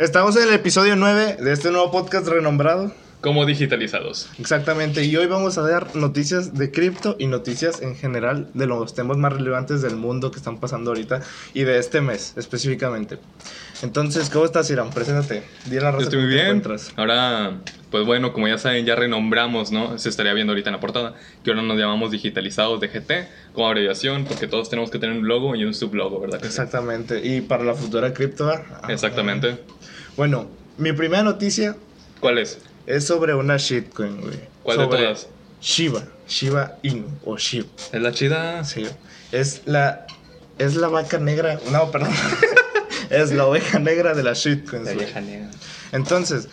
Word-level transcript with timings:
Estamos 0.00 0.34
en 0.36 0.44
el 0.44 0.54
episodio 0.54 0.96
9 0.96 1.36
de 1.40 1.52
este 1.52 1.70
nuevo 1.70 1.90
podcast 1.90 2.26
renombrado. 2.26 2.90
Como 3.20 3.44
digitalizados. 3.44 4.30
Exactamente, 4.38 5.04
y 5.04 5.14
hoy 5.14 5.26
vamos 5.26 5.58
a 5.58 5.60
dar 5.60 5.94
noticias 5.94 6.54
de 6.54 6.70
cripto 6.70 7.16
y 7.18 7.26
noticias 7.26 7.82
en 7.82 7.94
general 7.94 8.48
de 8.54 8.66
los 8.66 8.94
temas 8.94 9.18
más 9.18 9.34
relevantes 9.34 9.82
del 9.82 9.96
mundo 9.96 10.30
que 10.30 10.38
están 10.38 10.56
pasando 10.58 10.92
ahorita 10.92 11.20
y 11.52 11.64
de 11.64 11.78
este 11.78 12.00
mes 12.00 12.32
específicamente. 12.38 13.18
Entonces, 13.82 14.30
¿cómo 14.30 14.46
estás, 14.46 14.70
Irán? 14.70 14.88
Preséntate. 14.88 15.42
Dile 15.66 15.82
la 15.82 15.90
Estoy 15.98 16.20
muy 16.20 16.28
bien. 16.28 16.62
Ahora, 16.96 17.60
pues 17.90 18.06
bueno, 18.06 18.32
como 18.32 18.48
ya 18.48 18.58
saben, 18.58 18.86
ya 18.86 18.94
renombramos, 18.94 19.72
¿no? 19.72 19.98
Se 19.98 20.08
estaría 20.08 20.32
viendo 20.32 20.52
ahorita 20.52 20.70
en 20.70 20.74
la 20.74 20.80
portada, 20.80 21.14
que 21.42 21.50
ahora 21.50 21.62
nos 21.62 21.78
llamamos 21.78 22.10
digitalizados 22.10 22.80
de 22.80 22.88
GT 22.88 23.28
como 23.52 23.66
abreviación, 23.66 24.24
porque 24.24 24.46
todos 24.46 24.70
tenemos 24.70 24.90
que 24.90 24.98
tener 24.98 25.16
un 25.16 25.26
logo 25.26 25.56
y 25.56 25.64
un 25.64 25.74
sublogo, 25.74 26.20
¿verdad? 26.20 26.44
Exactamente, 26.44 27.20
y 27.26 27.40
para 27.40 27.64
la 27.64 27.74
futura 27.74 28.14
cripto. 28.14 28.52
Exactamente. 28.88 29.58
Bueno, 30.16 30.48
mi 30.78 30.92
primera 30.92 31.22
noticia. 31.22 31.76
¿Cuál 32.20 32.38
es? 32.38 32.58
Es 32.86 33.06
sobre 33.06 33.34
una 33.34 33.56
shitcoin, 33.56 34.20
güey. 34.20 34.38
¿Cuál 34.62 34.78
de 34.78 34.86
todas? 34.86 35.28
Shiba, 35.60 36.04
Shiba 36.28 36.78
Inu 36.82 37.06
o 37.24 37.36
Shiba. 37.36 37.68
¿Es 37.92 38.00
la 38.00 38.12
chida? 38.12 38.64
Sí. 38.64 38.86
Es 39.32 39.62
la 39.66 40.06
es 40.58 40.76
la 40.76 40.88
vaca 40.88 41.18
negra, 41.18 41.58
no, 41.72 41.90
perdón. 41.90 42.12
es 43.10 43.32
la 43.32 43.46
oveja 43.46 43.78
negra 43.78 44.14
de 44.14 44.22
las 44.22 44.38
shitcoins. 44.38 44.86
La 44.86 44.92
oveja 44.92 45.20
negra. 45.20 45.50
Entonces, 45.92 46.48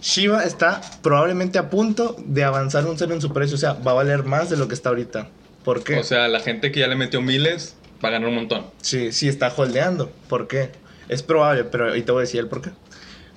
Shiba 0.00 0.44
está 0.44 0.80
probablemente 1.02 1.58
a 1.58 1.70
punto 1.70 2.16
de 2.18 2.44
avanzar 2.44 2.86
un 2.86 2.98
cero 2.98 3.14
en 3.14 3.20
su 3.20 3.32
precio, 3.32 3.56
o 3.56 3.58
sea, 3.58 3.74
va 3.74 3.92
a 3.92 3.94
valer 3.94 4.24
más 4.24 4.50
de 4.50 4.56
lo 4.56 4.68
que 4.68 4.74
está 4.74 4.88
ahorita. 4.88 5.28
¿Por 5.64 5.84
qué? 5.84 5.98
O 5.98 6.04
sea, 6.04 6.28
la 6.28 6.40
gente 6.40 6.72
que 6.72 6.80
ya 6.80 6.88
le 6.88 6.96
metió 6.96 7.20
miles 7.20 7.74
va 8.02 8.08
a 8.08 8.12
ganar 8.12 8.28
un 8.28 8.34
montón. 8.34 8.66
Sí, 8.80 9.12
sí 9.12 9.28
está 9.28 9.52
holdeando. 9.54 10.10
¿Por 10.28 10.48
qué? 10.48 10.70
Es 11.08 11.22
probable, 11.22 11.64
pero 11.64 11.88
ahorita 11.88 12.12
voy 12.12 12.20
a 12.20 12.22
decir 12.22 12.40
el 12.40 12.48
por 12.48 12.62
qué. 12.62 12.70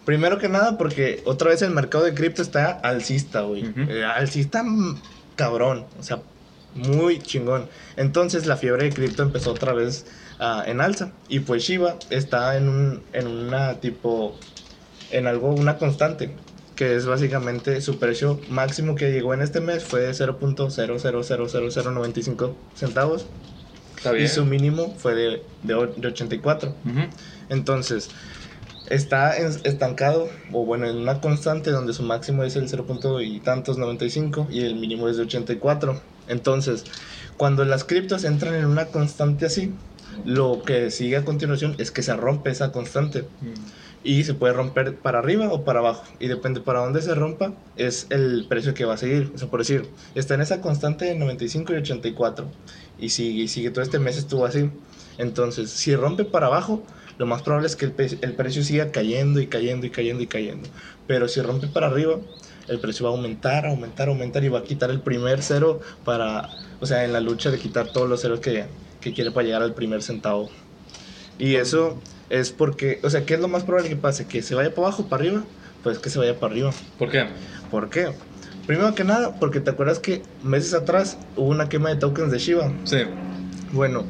Primero 0.06 0.38
que 0.38 0.50
nada, 0.50 0.78
porque 0.78 1.22
otra 1.26 1.50
vez 1.50 1.62
el 1.62 1.72
mercado 1.72 2.04
de 2.04 2.14
cripto 2.14 2.42
está 2.42 2.72
alcista, 2.72 3.42
güey. 3.42 3.66
Eh, 3.90 4.04
alcista 4.04 4.64
cabrón, 5.36 5.86
o 6.00 6.04
sea, 6.04 6.20
muy 6.76 7.20
chingón. 7.20 7.68
Entonces 7.98 8.46
la 8.46 8.58
fiebre 8.58 8.86
de 8.86 8.94
cripto 8.94 9.24
empezó 9.24 9.52
otra 9.52 9.74
vez 9.74 10.06
uh, 10.40 10.70
en 10.70 10.82
alza. 10.82 11.12
Y 11.30 11.40
pues 11.40 11.64
Shiba 11.64 11.98
está 12.10 12.58
en, 12.58 12.68
un, 12.70 13.04
en 13.14 13.28
una 13.28 13.80
tipo, 13.80 14.38
en 15.12 15.28
algo, 15.28 15.50
una 15.54 15.78
constante. 15.78 16.36
Que 16.76 16.96
es 16.96 17.06
básicamente 17.06 17.82
su 17.82 18.00
precio 18.00 18.40
máximo 18.50 18.96
que 18.96 19.12
llegó 19.12 19.34
en 19.34 19.42
este 19.42 19.62
mes 19.62 19.84
fue 19.84 20.02
de 20.02 20.12
0.000095 20.12 22.54
centavos. 22.76 23.26
Y 24.20 24.28
su 24.28 24.44
mínimo 24.44 24.94
fue 24.98 25.16
de, 25.16 25.44
de, 25.64 25.76
84. 25.76 26.76
Entonces, 27.50 28.10
está 28.90 29.38
estancado, 29.38 30.30
o 30.52 30.66
bueno, 30.66 30.88
en 30.88 30.98
una 30.98 31.22
constante 31.22 31.72
donde 31.72 31.94
su 31.94 32.04
máximo 32.04 32.44
es 32.44 32.56
el 32.56 32.68
0. 32.68 32.86
y 33.22 33.40
tantos 33.40 33.78
95 33.78 34.48
y 34.50 34.62
el 34.62 34.76
mínimo 34.76 35.08
es 35.08 35.18
de 35.18 35.24
84. 35.24 36.02
Entonces, 36.28 36.84
cuando 37.38 37.66
las 37.66 37.84
criptos 37.84 38.24
entran 38.24 38.56
en 38.56 38.66
una 38.66 38.88
constante 38.88 39.46
así, 39.46 39.74
lo 40.26 40.62
que 40.64 40.92
sigue 40.92 41.18
a 41.18 41.26
continuación 41.26 41.76
es 41.78 41.92
que 41.92 42.04
se 42.04 42.16
rompe 42.16 42.52
esa 42.52 42.72
constante. 42.72 43.24
Mm. 43.42 43.93
Y 44.04 44.24
se 44.26 44.34
puede 44.34 44.54
romper 44.54 44.98
para 44.98 45.20
arriba 45.20 45.52
o 45.52 45.64
para 45.64 45.80
abajo. 45.80 46.04
Y 46.20 46.28
depende 46.28 46.60
para 46.60 46.80
dónde 46.80 47.02
se 47.02 47.16
rompa, 47.16 47.54
es 47.78 48.08
el 48.10 48.46
precio 48.50 48.74
que 48.74 48.86
va 48.86 48.96
a 48.96 48.98
seguir. 48.98 49.32
O 49.34 49.38
sea, 49.38 49.50
por 49.50 49.60
decir, 49.60 49.88
está 50.16 50.34
en 50.34 50.42
esa 50.42 50.62
constante 50.62 51.06
de 51.06 51.16
95 51.16 51.74
y 51.74 51.76
84. 51.78 52.46
Y 53.00 53.10
sigue, 53.10 53.48
sigue 53.48 53.72
todo 53.72 53.82
este 53.82 54.00
mes 54.00 54.18
estuvo 54.18 54.46
así. 54.46 54.70
Entonces, 55.18 55.70
si 55.70 55.96
rompe 55.96 56.26
para 56.26 56.48
abajo, 56.48 56.84
lo 57.18 57.26
más 57.26 57.44
probable 57.44 57.68
es 57.68 57.76
que 57.76 57.86
el, 57.86 57.94
el, 58.22 58.34
precio 58.34 58.64
siga 58.64 58.92
cayendo 58.92 59.40
y 59.40 59.48
cayendo 59.48 59.86
y 59.86 59.90
cayendo 59.90 60.24
y 60.24 60.28
cayendo. 60.28 60.68
Pero 61.08 61.28
si 61.28 61.42
rompe 61.42 61.68
para 61.68 61.88
arriba, 61.88 62.18
el 62.68 62.80
precio 62.80 63.06
va 63.06 63.12
a 63.12 63.16
aumentar, 63.16 63.66
aumentar, 63.66 64.10
aumentar 64.10 64.44
y 64.44 64.50
va 64.50 64.60
a 64.60 64.64
quitar 64.64 64.90
el 64.90 65.02
primer 65.02 65.42
cero 65.42 65.80
para, 66.04 66.50
o 66.80 66.86
sea, 66.86 67.06
en 67.06 67.14
la 67.14 67.20
lucha 67.20 67.52
de 67.52 67.60
quitar 67.60 67.92
todos 67.92 68.10
los 68.10 68.22
ceros 68.22 68.40
que, 68.40 68.66
que 69.00 69.14
quiere 69.14 69.32
para 69.32 69.46
llegar 69.46 69.62
al 69.62 69.74
primer 69.74 70.02
centavo. 70.02 70.50
Y 71.38 71.56
eso 71.56 72.00
es 72.30 72.52
porque, 72.52 73.00
o 73.04 73.10
sea, 73.10 73.26
¿qué 73.26 73.36
es 73.36 73.40
lo 73.40 73.48
más 73.48 73.64
probable 73.64 73.90
que 73.90 73.96
pase? 73.96 74.26
¿Que 74.26 74.42
se 74.42 74.56
vaya 74.56 74.74
para 74.74 74.88
abajo, 74.88 75.08
para 75.08 75.24
arriba? 75.24 75.44
Pues 75.84 76.00
que 76.00 76.10
se 76.10 76.20
vaya 76.20 76.40
para 76.40 76.54
arriba. 76.54 76.72
¿Por 76.98 77.10
qué? 77.10 77.26
¿Por 77.70 77.90
qué? 77.90 78.14
Primero 78.66 78.96
que 78.96 79.04
nada, 79.04 79.36
porque 79.40 79.60
te 79.60 79.72
acuerdas 79.72 80.00
que 80.00 80.22
meses 80.42 80.74
atrás 80.74 81.18
hubo 81.36 81.50
una 81.50 81.68
quema 81.68 81.90
de 81.90 81.98
tokens 81.98 82.32
de 82.32 82.40
Shiba. 82.40 82.72
Sí. 82.86 83.00
Bueno, 83.74 84.06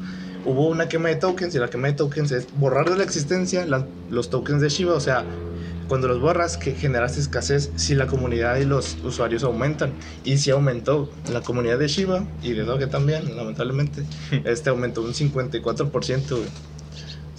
hubo 0.46 0.68
una 0.68 0.88
quema 0.88 1.09
de 1.09 1.16
tokens 1.16 1.56
y 1.56 1.57
la 1.57 1.69
quema 1.69 1.88
de 1.88 1.94
tokens 1.94 2.31
es 2.31 2.47
borrar 2.56 2.90
de 2.90 2.97
la 2.97 3.03
existencia 3.03 3.66
los 4.09 4.30
tokens 4.30 4.62
de 4.62 4.69
Shiba, 4.69 4.94
o 4.94 5.00
sea, 5.00 5.25
cuando 5.88 6.07
los 6.07 6.19
borras 6.22 6.57
que 6.57 6.74
generaste 6.74 7.19
escasez 7.19 7.72
si 7.75 7.95
la 7.95 8.07
comunidad 8.07 8.57
y 8.57 8.66
los 8.66 8.97
usuarios 9.03 9.44
aumentan 9.44 9.94
y 10.24 10.38
si 10.38 10.51
aumentó 10.51 11.09
la 11.31 11.41
comunidad 11.41 11.80
de 11.80 11.88
Shiba 11.88 12.25
y 12.41 12.53
de 12.53 12.63
Doge 12.63 12.88
también 12.88 13.35
lamentablemente 13.35 14.03
este 14.45 14.69
aumentó 14.69 15.01
un 15.01 15.13
54% 15.13 16.38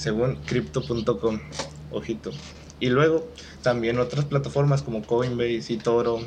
según 0.04 0.36
crypto.com 0.44 1.40
ojito 1.90 2.30
y 2.78 2.90
luego 2.90 3.26
también 3.62 3.98
otras 3.98 4.26
plataformas 4.26 4.82
como 4.82 5.02
Coinbase 5.02 5.72
y 5.72 5.76
Toro 5.78 6.20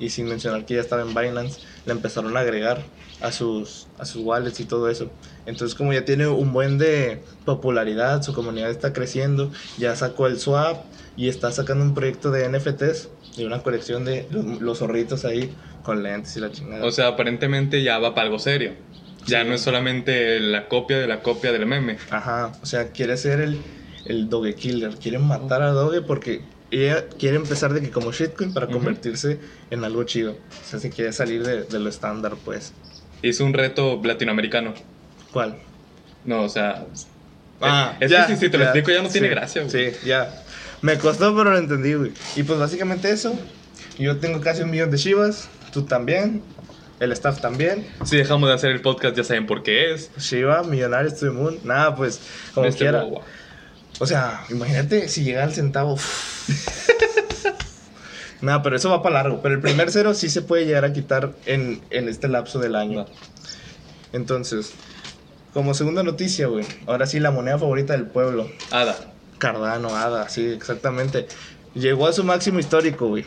y 0.00 0.10
sin 0.10 0.26
mencionar 0.26 0.66
que 0.66 0.74
ya 0.74 0.80
estaba 0.80 1.02
en 1.02 1.14
Binance, 1.14 1.60
le 1.86 1.92
empezaron 1.92 2.36
a 2.36 2.40
agregar 2.40 2.82
a 3.20 3.30
sus, 3.30 3.86
a 3.98 4.04
sus 4.04 4.24
wallets 4.24 4.58
y 4.58 4.64
todo 4.64 4.88
eso. 4.88 5.10
Entonces 5.46 5.76
como 5.76 5.92
ya 5.92 6.04
tiene 6.04 6.26
un 6.26 6.52
buen 6.52 6.78
de 6.78 7.22
popularidad, 7.44 8.22
su 8.22 8.32
comunidad 8.32 8.70
está 8.70 8.92
creciendo, 8.92 9.52
ya 9.78 9.94
sacó 9.94 10.26
el 10.26 10.40
swap 10.40 10.84
y 11.16 11.28
está 11.28 11.52
sacando 11.52 11.84
un 11.84 11.94
proyecto 11.94 12.32
de 12.32 12.48
NFTs, 12.48 13.10
de 13.36 13.46
una 13.46 13.62
colección 13.62 14.04
de 14.04 14.26
los, 14.30 14.78
zorritos 14.78 15.24
ahí 15.24 15.54
con 15.84 16.02
lentes 16.02 16.36
y 16.36 16.40
la 16.40 16.50
chingada. 16.50 16.84
O 16.84 16.90
sea, 16.90 17.08
aparentemente 17.08 17.84
ya 17.84 18.00
va 18.00 18.12
para 18.12 18.26
algo 18.26 18.40
serio. 18.40 18.72
Ya 19.26 19.44
no 19.44 19.54
es 19.54 19.60
solamente 19.60 20.40
la 20.40 20.68
copia 20.68 20.98
de 20.98 21.06
la 21.06 21.22
copia 21.22 21.52
del 21.52 21.66
meme. 21.66 21.98
Ajá, 22.10 22.52
o 22.62 22.66
sea, 22.66 22.90
quiere 22.90 23.16
ser 23.16 23.40
el, 23.40 23.58
el 24.06 24.28
Doge 24.28 24.54
Killer, 24.54 24.96
quiere 24.96 25.18
matar 25.18 25.62
a 25.62 25.70
Doge 25.70 26.00
porque 26.02 26.42
ella 26.70 27.08
quiere 27.18 27.36
empezar 27.36 27.72
de 27.72 27.80
que 27.80 27.90
como 27.90 28.12
shitcoin 28.12 28.54
para 28.54 28.66
convertirse 28.68 29.38
en 29.70 29.84
algo 29.84 30.04
chido. 30.04 30.32
O 30.32 30.68
sea, 30.68 30.78
se 30.78 30.90
quiere 30.90 31.12
salir 31.12 31.44
de, 31.44 31.78
lo 31.78 31.88
estándar, 31.88 32.34
pues. 32.44 32.72
Hizo 33.22 33.44
un 33.44 33.52
reto 33.52 34.00
latinoamericano. 34.02 34.74
¿Cuál? 35.32 35.58
No, 36.24 36.42
o 36.42 36.48
sea. 36.48 36.86
Ah, 37.60 37.96
es 38.00 38.10
ya, 38.10 38.26
que 38.26 38.36
si, 38.36 38.48
te 38.48 38.56
lo 38.56 38.64
explico 38.64 38.90
ya 38.90 39.02
no 39.02 39.08
tiene 39.08 39.28
gracia, 39.28 39.62
güey. 39.62 39.92
Sí, 39.92 39.96
ya. 40.06 40.42
Me 40.80 40.96
costó, 40.96 41.36
pero 41.36 41.50
lo 41.50 41.58
entendí, 41.58 41.94
güey. 41.94 42.12
Y 42.36 42.42
pues 42.42 42.58
básicamente 42.58 43.10
eso. 43.10 43.38
Yo 43.98 44.16
tengo 44.18 44.40
casi 44.40 44.62
un 44.62 44.70
millón 44.70 44.90
de 44.90 44.96
Shivas. 44.96 45.48
Tú 45.72 45.82
también. 45.82 46.42
El 47.00 47.12
staff 47.12 47.40
también. 47.40 47.86
Si 48.04 48.18
dejamos 48.18 48.50
de 48.50 48.54
hacer 48.54 48.70
el 48.70 48.82
podcast, 48.82 49.16
ya 49.16 49.24
saben 49.24 49.46
por 49.46 49.62
qué 49.62 49.92
es. 49.92 50.10
Shiva, 50.18 50.62
Millonarios, 50.64 51.18
to 51.18 51.32
Moon. 51.32 51.58
Nada, 51.64 51.96
pues, 51.96 52.20
como 52.54 52.68
quiera. 52.70 53.06
O 53.98 54.06
sea, 54.06 54.44
imagínate 54.50 55.08
si 55.08 55.24
llega 55.24 55.42
al 55.42 55.54
centavo. 55.54 55.96
Nada, 58.42 58.62
pero 58.62 58.76
eso 58.76 58.90
va 58.90 59.02
para 59.02 59.22
largo. 59.22 59.40
Pero 59.42 59.54
el 59.54 59.62
primer 59.62 59.90
cero 59.90 60.12
sí 60.12 60.28
se 60.28 60.42
puede 60.42 60.66
llegar 60.66 60.84
a 60.84 60.92
quitar 60.92 61.32
en, 61.46 61.82
este 61.90 62.28
lapso 62.28 62.58
del 62.58 62.76
año. 62.76 63.06
Entonces, 64.12 64.72
como 65.54 65.72
segunda 65.72 66.02
noticia, 66.02 66.48
güey. 66.48 66.66
Ahora 66.86 67.06
sí, 67.06 67.18
la 67.18 67.30
moneda 67.30 67.58
favorita 67.58 67.94
del 67.94 68.06
pueblo. 68.06 68.50
Ada. 68.70 68.94
Cardano, 69.38 69.96
Ada, 69.96 70.28
sí, 70.28 70.46
exactamente. 70.46 71.26
Llegó 71.74 72.06
a 72.06 72.12
su 72.12 72.24
máximo 72.24 72.58
histórico, 72.58 73.08
güey. 73.08 73.24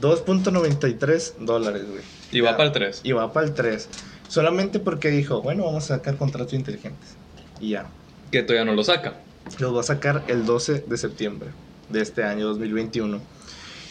2.93 0.00 1.34
dólares, 1.40 1.84
güey. 1.86 2.17
Y 2.32 2.40
va 2.40 2.56
para 2.56 2.64
el 2.64 2.72
3. 2.72 3.00
Y 3.04 3.12
va 3.12 3.32
para 3.32 3.46
el 3.46 3.54
3. 3.54 3.88
Solamente 4.28 4.78
porque 4.78 5.08
dijo, 5.08 5.40
bueno, 5.40 5.64
vamos 5.64 5.90
a 5.90 5.96
sacar 5.96 6.16
contratos 6.16 6.52
inteligentes. 6.52 7.16
Y 7.60 7.70
ya. 7.70 7.86
Que 8.30 8.42
todavía 8.42 8.64
no 8.64 8.74
lo 8.74 8.84
saca. 8.84 9.14
Los 9.58 9.74
va 9.74 9.80
a 9.80 9.84
sacar 9.84 10.24
el 10.28 10.44
12 10.44 10.84
de 10.86 10.96
septiembre 10.98 11.48
de 11.88 12.02
este 12.02 12.24
año 12.24 12.46
2021. 12.48 13.20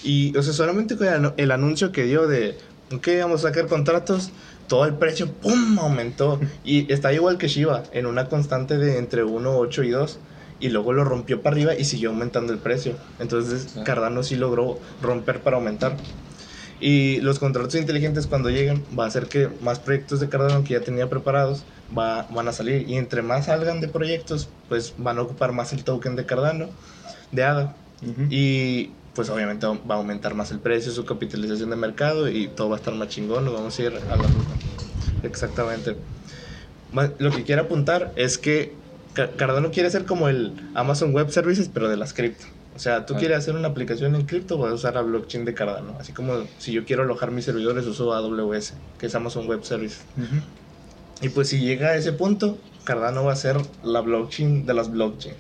Y, 0.03 0.37
o 0.37 0.43
sea, 0.43 0.53
solamente 0.53 0.95
con 0.95 1.33
el 1.37 1.51
anuncio 1.51 1.91
que 1.91 2.03
dio 2.03 2.27
de, 2.27 2.57
ok, 2.93 3.07
vamos 3.19 3.43
a 3.43 3.49
sacar 3.49 3.67
contratos, 3.67 4.29
todo 4.67 4.85
el 4.85 4.93
precio, 4.93 5.31
¡pum!, 5.31 5.79
aumentó. 5.79 6.39
Y 6.63 6.91
está 6.93 7.11
igual 7.13 7.37
que 7.37 7.47
Shiba, 7.47 7.83
en 7.91 8.05
una 8.05 8.29
constante 8.29 8.77
de 8.77 8.99
entre 8.99 9.23
1, 9.23 9.57
8 9.57 9.83
y 9.83 9.89
2. 9.89 10.19
Y 10.59 10.69
luego 10.69 10.93
lo 10.93 11.03
rompió 11.03 11.41
para 11.41 11.55
arriba 11.55 11.75
y 11.75 11.85
siguió 11.85 12.09
aumentando 12.09 12.51
el 12.51 12.59
precio. 12.59 12.95
Entonces 13.19 13.75
Cardano 13.83 14.23
sí 14.23 14.35
logró 14.35 14.79
romper 15.01 15.41
para 15.41 15.57
aumentar. 15.57 15.97
Y 16.79 17.21
los 17.21 17.39
contratos 17.39 17.75
inteligentes 17.75 18.27
cuando 18.27 18.49
lleguen 18.49 18.83
va 18.97 19.05
a 19.05 19.07
hacer 19.07 19.27
que 19.27 19.49
más 19.61 19.79
proyectos 19.79 20.19
de 20.19 20.29
Cardano 20.29 20.63
que 20.63 20.73
ya 20.73 20.81
tenía 20.81 21.09
preparados 21.09 21.63
va, 21.97 22.27
van 22.29 22.47
a 22.47 22.51
salir. 22.51 22.87
Y 22.87 22.95
entre 22.95 23.21
más 23.21 23.45
salgan 23.45 23.81
de 23.81 23.87
proyectos, 23.87 24.49
pues 24.69 24.93
van 24.97 25.17
a 25.17 25.23
ocupar 25.23 25.53
más 25.53 25.73
el 25.73 25.83
token 25.83 26.15
de 26.15 26.25
Cardano, 26.25 26.69
de 27.31 27.43
ADA. 27.43 27.75
Y 28.29 28.91
pues 29.15 29.31
obviamente 29.31 29.65
va 29.65 29.95
a 29.95 29.97
aumentar 29.97 30.35
más 30.35 30.51
el 30.51 30.59
precio, 30.59 30.91
su 30.91 31.03
capitalización 31.03 31.71
de 31.71 31.75
mercado 31.75 32.29
y 32.29 32.47
todo 32.49 32.69
va 32.69 32.75
a 32.75 32.77
estar 32.79 32.93
más 32.93 33.07
chingón, 33.07 33.45
nos 33.45 33.55
vamos 33.55 33.77
a 33.79 33.81
ir 33.81 33.87
a 33.87 34.15
la 34.15 34.15
ruta. 34.15 34.53
Exactamente. 35.23 35.95
Lo 37.17 37.31
que 37.31 37.43
quiero 37.43 37.63
apuntar 37.63 38.13
es 38.15 38.37
que 38.37 38.73
Cardano 39.35 39.71
quiere 39.71 39.89
ser 39.89 40.05
como 40.05 40.29
el 40.29 40.53
Amazon 40.75 41.11
Web 41.13 41.31
Services, 41.31 41.71
pero 41.73 41.89
de 41.89 41.97
las 41.97 42.13
cripto. 42.13 42.45
O 42.77 42.79
sea, 42.79 43.07
tú 43.07 43.15
quieres 43.15 43.39
hacer 43.39 43.55
una 43.55 43.69
aplicación 43.69 44.13
en 44.13 44.27
cripto, 44.27 44.59
vas 44.59 44.69
a 44.69 44.75
usar 44.75 44.93
la 44.93 45.01
blockchain 45.01 45.45
de 45.45 45.55
Cardano. 45.55 45.95
Así 45.99 46.13
como 46.13 46.43
si 46.59 46.71
yo 46.71 46.85
quiero 46.85 47.01
alojar 47.01 47.31
mis 47.31 47.43
servidores, 47.43 47.87
uso 47.87 48.13
AWS, 48.13 48.73
que 48.99 49.07
es 49.07 49.15
Amazon 49.15 49.47
Web 49.47 49.63
Service. 49.63 49.97
Y 51.19 51.29
pues 51.29 51.49
si 51.49 51.59
llega 51.59 51.87
a 51.87 51.95
ese 51.95 52.13
punto, 52.13 52.59
Cardano 52.83 53.23
va 53.23 53.33
a 53.33 53.35
ser 53.35 53.57
la 53.83 54.01
blockchain 54.01 54.67
de 54.67 54.75
las 54.75 54.91
blockchains. 54.91 55.39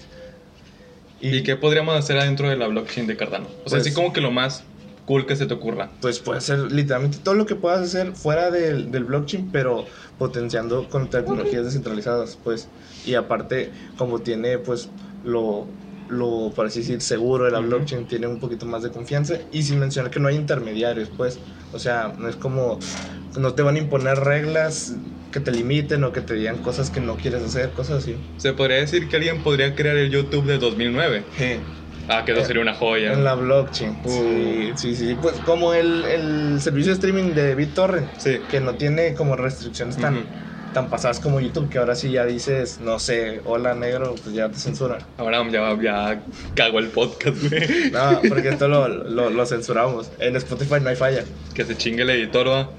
¿Y, 1.21 1.43
qué 1.43 1.55
podríamos 1.55 1.95
hacer 1.95 2.17
adentro 2.17 2.49
de 2.49 2.57
la 2.57 2.67
blockchain 2.67 3.05
de 3.05 3.15
Cardano? 3.15 3.45
O 3.65 3.69
sea, 3.69 3.77
así 3.81 3.89
pues 3.89 3.95
como 3.95 4.13
que 4.13 4.21
lo 4.21 4.31
más 4.31 4.63
cool 5.05 5.27
que 5.27 5.35
se 5.35 5.45
te 5.45 5.53
ocurra. 5.53 5.91
Pues 6.01 6.17
puede 6.17 6.41
ser 6.41 6.71
literalmente 6.71 7.19
todo 7.19 7.35
lo 7.35 7.45
que 7.45 7.53
puedas 7.53 7.81
hacer 7.81 8.13
fuera 8.13 8.49
del, 8.49 8.89
del 8.89 9.03
blockchain, 9.03 9.51
pero 9.51 9.85
potenciando 10.17 10.89
con 10.89 11.11
tecnologías 11.11 11.65
descentralizadas, 11.65 12.35
pues. 12.43 12.67
Y 13.05 13.13
aparte, 13.13 13.69
como 13.95 14.17
tiene, 14.21 14.57
pues, 14.57 14.89
lo, 15.23 15.67
lo, 16.09 16.51
por 16.55 16.67
así 16.67 16.79
decir, 16.79 17.01
seguro 17.01 17.45
de 17.45 17.51
la 17.51 17.59
blockchain, 17.59 18.07
tiene 18.07 18.27
un 18.27 18.39
poquito 18.39 18.65
más 18.65 18.83
de 18.83 18.91
confianza. 18.91 19.35
Y 19.51 19.63
sin 19.63 19.79
mencionar 19.79 20.11
que 20.11 20.19
no 20.19 20.27
hay 20.27 20.35
intermediarios, 20.35 21.09
pues. 21.15 21.39
O 21.73 21.79
sea, 21.79 22.13
no 22.17 22.29
es 22.29 22.35
como, 22.35 22.79
no 23.37 23.53
te 23.53 23.61
van 23.61 23.75
a 23.75 23.79
imponer 23.79 24.19
reglas 24.19 24.95
que 25.31 25.39
te 25.39 25.51
limiten 25.51 26.03
o 26.03 26.13
que 26.13 26.21
te 26.21 26.33
digan 26.33 26.57
cosas 26.57 26.89
que 26.89 27.01
no 27.01 27.15
quieres 27.15 27.43
hacer, 27.43 27.71
cosas 27.71 28.03
así. 28.03 28.15
Se 28.37 28.53
podría 28.53 28.77
decir 28.77 29.09
que 29.09 29.17
alguien 29.17 29.43
podría 29.43 29.75
crear 29.75 29.97
el 29.97 30.09
YouTube 30.09 30.45
de 30.45 30.57
2009. 30.57 31.23
Sí. 31.37 31.57
Ah, 32.09 32.23
que 32.23 32.31
eso 32.31 32.45
sería 32.45 32.61
una 32.61 32.73
joya. 32.73 33.11
En 33.11 33.23
la 33.23 33.35
blockchain. 33.35 33.97
Uh. 34.03 34.09
Sí, 34.09 34.71
sí, 34.75 34.95
sí. 34.95 35.17
Pues 35.21 35.35
como 35.45 35.73
el, 35.73 36.05
el 36.05 36.61
servicio 36.61 36.91
de 36.91 36.95
streaming 36.95 37.33
de 37.33 37.53
BitTorrent. 37.55 38.07
Sí. 38.17 38.37
Que 38.49 38.61
no 38.61 38.75
tiene 38.75 39.13
como 39.13 39.35
restricciones 39.35 39.97
tan, 39.97 40.23
tan 40.77 40.91
pasadas 40.91 41.19
como 41.19 41.39
YouTube, 41.39 41.69
que 41.69 41.79
ahora 41.79 41.95
sí 41.95 42.11
ya 42.11 42.23
dices, 42.23 42.79
no 42.79 42.99
sé, 42.99 43.41
hola 43.45 43.73
negro, 43.73 44.13
pues 44.23 44.35
ya 44.35 44.47
te 44.47 44.59
censuran. 44.59 44.99
Ahora 45.17 45.43
ya, 45.49 45.75
ya 45.81 46.21
cago 46.53 46.77
el 46.77 46.89
podcast, 46.89 47.35
güey. 47.49 47.89
No, 47.89 48.21
porque 48.29 48.49
esto 48.49 48.67
lo, 48.67 48.87
lo, 48.87 49.31
lo, 49.31 49.45
censuramos. 49.47 50.11
En 50.19 50.35
Spotify 50.35 50.75
no 50.79 50.89
hay 50.89 50.95
falla. 50.95 51.23
Que 51.55 51.65
se 51.65 51.75
chingue 51.75 52.03
el 52.03 52.11
editor, 52.11 52.47
¿va? 52.47 52.69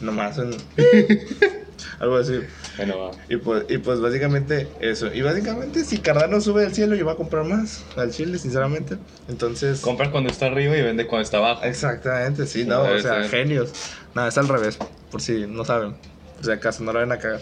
Nomás 0.00 0.38
en... 0.38 0.50
Algo 2.00 2.16
así. 2.16 2.40
Bueno, 2.76 3.12
Y 3.28 3.36
pues, 3.36 3.66
y 3.68 3.78
pues 3.78 4.00
básicamente 4.00 4.66
eso. 4.80 5.14
Y 5.14 5.22
básicamente 5.22 5.84
si 5.84 5.98
Cardano 5.98 6.40
sube 6.40 6.66
al 6.66 6.74
cielo, 6.74 6.96
yo 6.96 7.04
voy 7.04 7.14
a 7.14 7.16
comprar 7.16 7.44
más 7.44 7.84
al 7.96 8.10
chile, 8.10 8.36
sinceramente. 8.38 8.96
Entonces... 9.28 9.80
Compra 9.80 10.10
cuando 10.10 10.28
está 10.28 10.46
arriba 10.46 10.76
y 10.76 10.82
vende 10.82 11.06
cuando 11.06 11.22
está 11.22 11.36
abajo. 11.36 11.62
Exactamente, 11.62 12.46
sí, 12.46 12.64
no, 12.64 12.82
o 12.82 12.98
sea, 12.98 13.22
genios. 13.28 13.72
Nada, 14.16 14.26
es 14.26 14.38
al 14.38 14.48
revés, 14.48 14.76
por 15.12 15.22
si 15.22 15.46
no 15.46 15.64
saben. 15.64 15.94
O 16.40 16.44
sea, 16.44 16.54
acaso 16.54 16.82
no 16.84 16.92
lo 16.92 17.00
ven 17.00 17.12
a 17.12 17.18
cagar. 17.18 17.40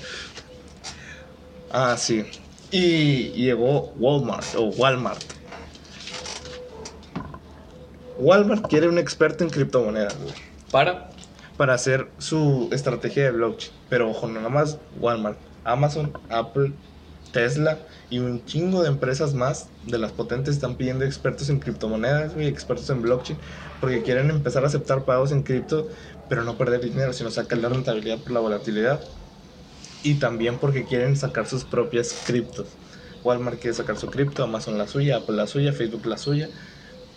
Ah, 1.71 1.97
sí. 1.99 2.25
Y 2.71 3.31
llegó 3.33 3.93
Walmart 3.97 4.55
o 4.57 4.65
Walmart. 4.71 5.23
Walmart 8.19 8.67
quiere 8.69 8.89
un 8.89 8.99
experto 8.99 9.45
en 9.45 9.51
criptomonedas, 9.51 10.17
¿Para? 10.71 11.11
para 11.57 11.75
hacer 11.75 12.11
su 12.19 12.69
estrategia 12.73 13.25
de 13.25 13.31
blockchain. 13.33 13.73
Pero 13.89 14.11
ojo, 14.11 14.27
no 14.27 14.35
nada 14.35 14.49
más 14.49 14.79
Walmart, 14.99 15.39
Amazon, 15.65 16.13
Apple, 16.31 16.73
Tesla 17.37 17.77
y 18.09 18.19
un 18.19 18.47
chingo 18.47 18.83
de 18.83 18.89
empresas 18.89 19.35
más 19.35 19.69
de 19.85 19.99
las 19.99 20.11
potentes 20.11 20.55
están 20.55 20.77
pidiendo 20.77 21.05
expertos 21.05 21.51
en 21.51 21.59
criptomonedas 21.59 22.33
y 22.35 22.47
expertos 22.47 22.89
en 22.89 23.03
blockchain 23.03 23.39
porque 23.79 24.03
quieren 24.03 24.31
empezar 24.31 24.65
a 24.65 24.69
aceptar 24.69 25.05
pagos 25.05 25.33
en 25.33 25.43
cripto, 25.43 25.87
pero 26.31 26.45
no 26.45 26.57
perder 26.57 26.81
dinero, 26.81 27.13
sino 27.13 27.31
sacar 27.31 27.59
la 27.59 27.69
rentabilidad 27.69 28.17
por 28.21 28.33
la 28.33 28.41
volatilidad. 28.41 29.01
Y 30.03 30.15
también 30.15 30.57
porque 30.57 30.87
quieren 30.87 31.15
sacar 31.15 31.47
sus 31.47 31.65
propias 31.65 32.15
criptos. 32.27 32.69
Walmart 33.23 33.61
quiere 33.61 33.77
sacar 33.77 33.99
su 33.99 34.07
cripto, 34.07 34.43
Amazon 34.43 34.79
la 34.79 34.89
suya, 34.89 35.19
Apple 35.19 35.37
la 35.37 35.47
suya, 35.47 35.75
Facebook 35.75 36.07
la 36.07 36.17
suya. 36.17 36.49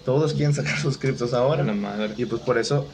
Todos 0.03 0.33
quieren 0.33 0.53
sacar 0.53 0.77
sus 0.79 0.97
criptos 0.97 1.33
ahora. 1.33 1.63
Y 2.17 2.25
pues 2.25 2.41
por 2.41 2.57
eso 2.57 2.85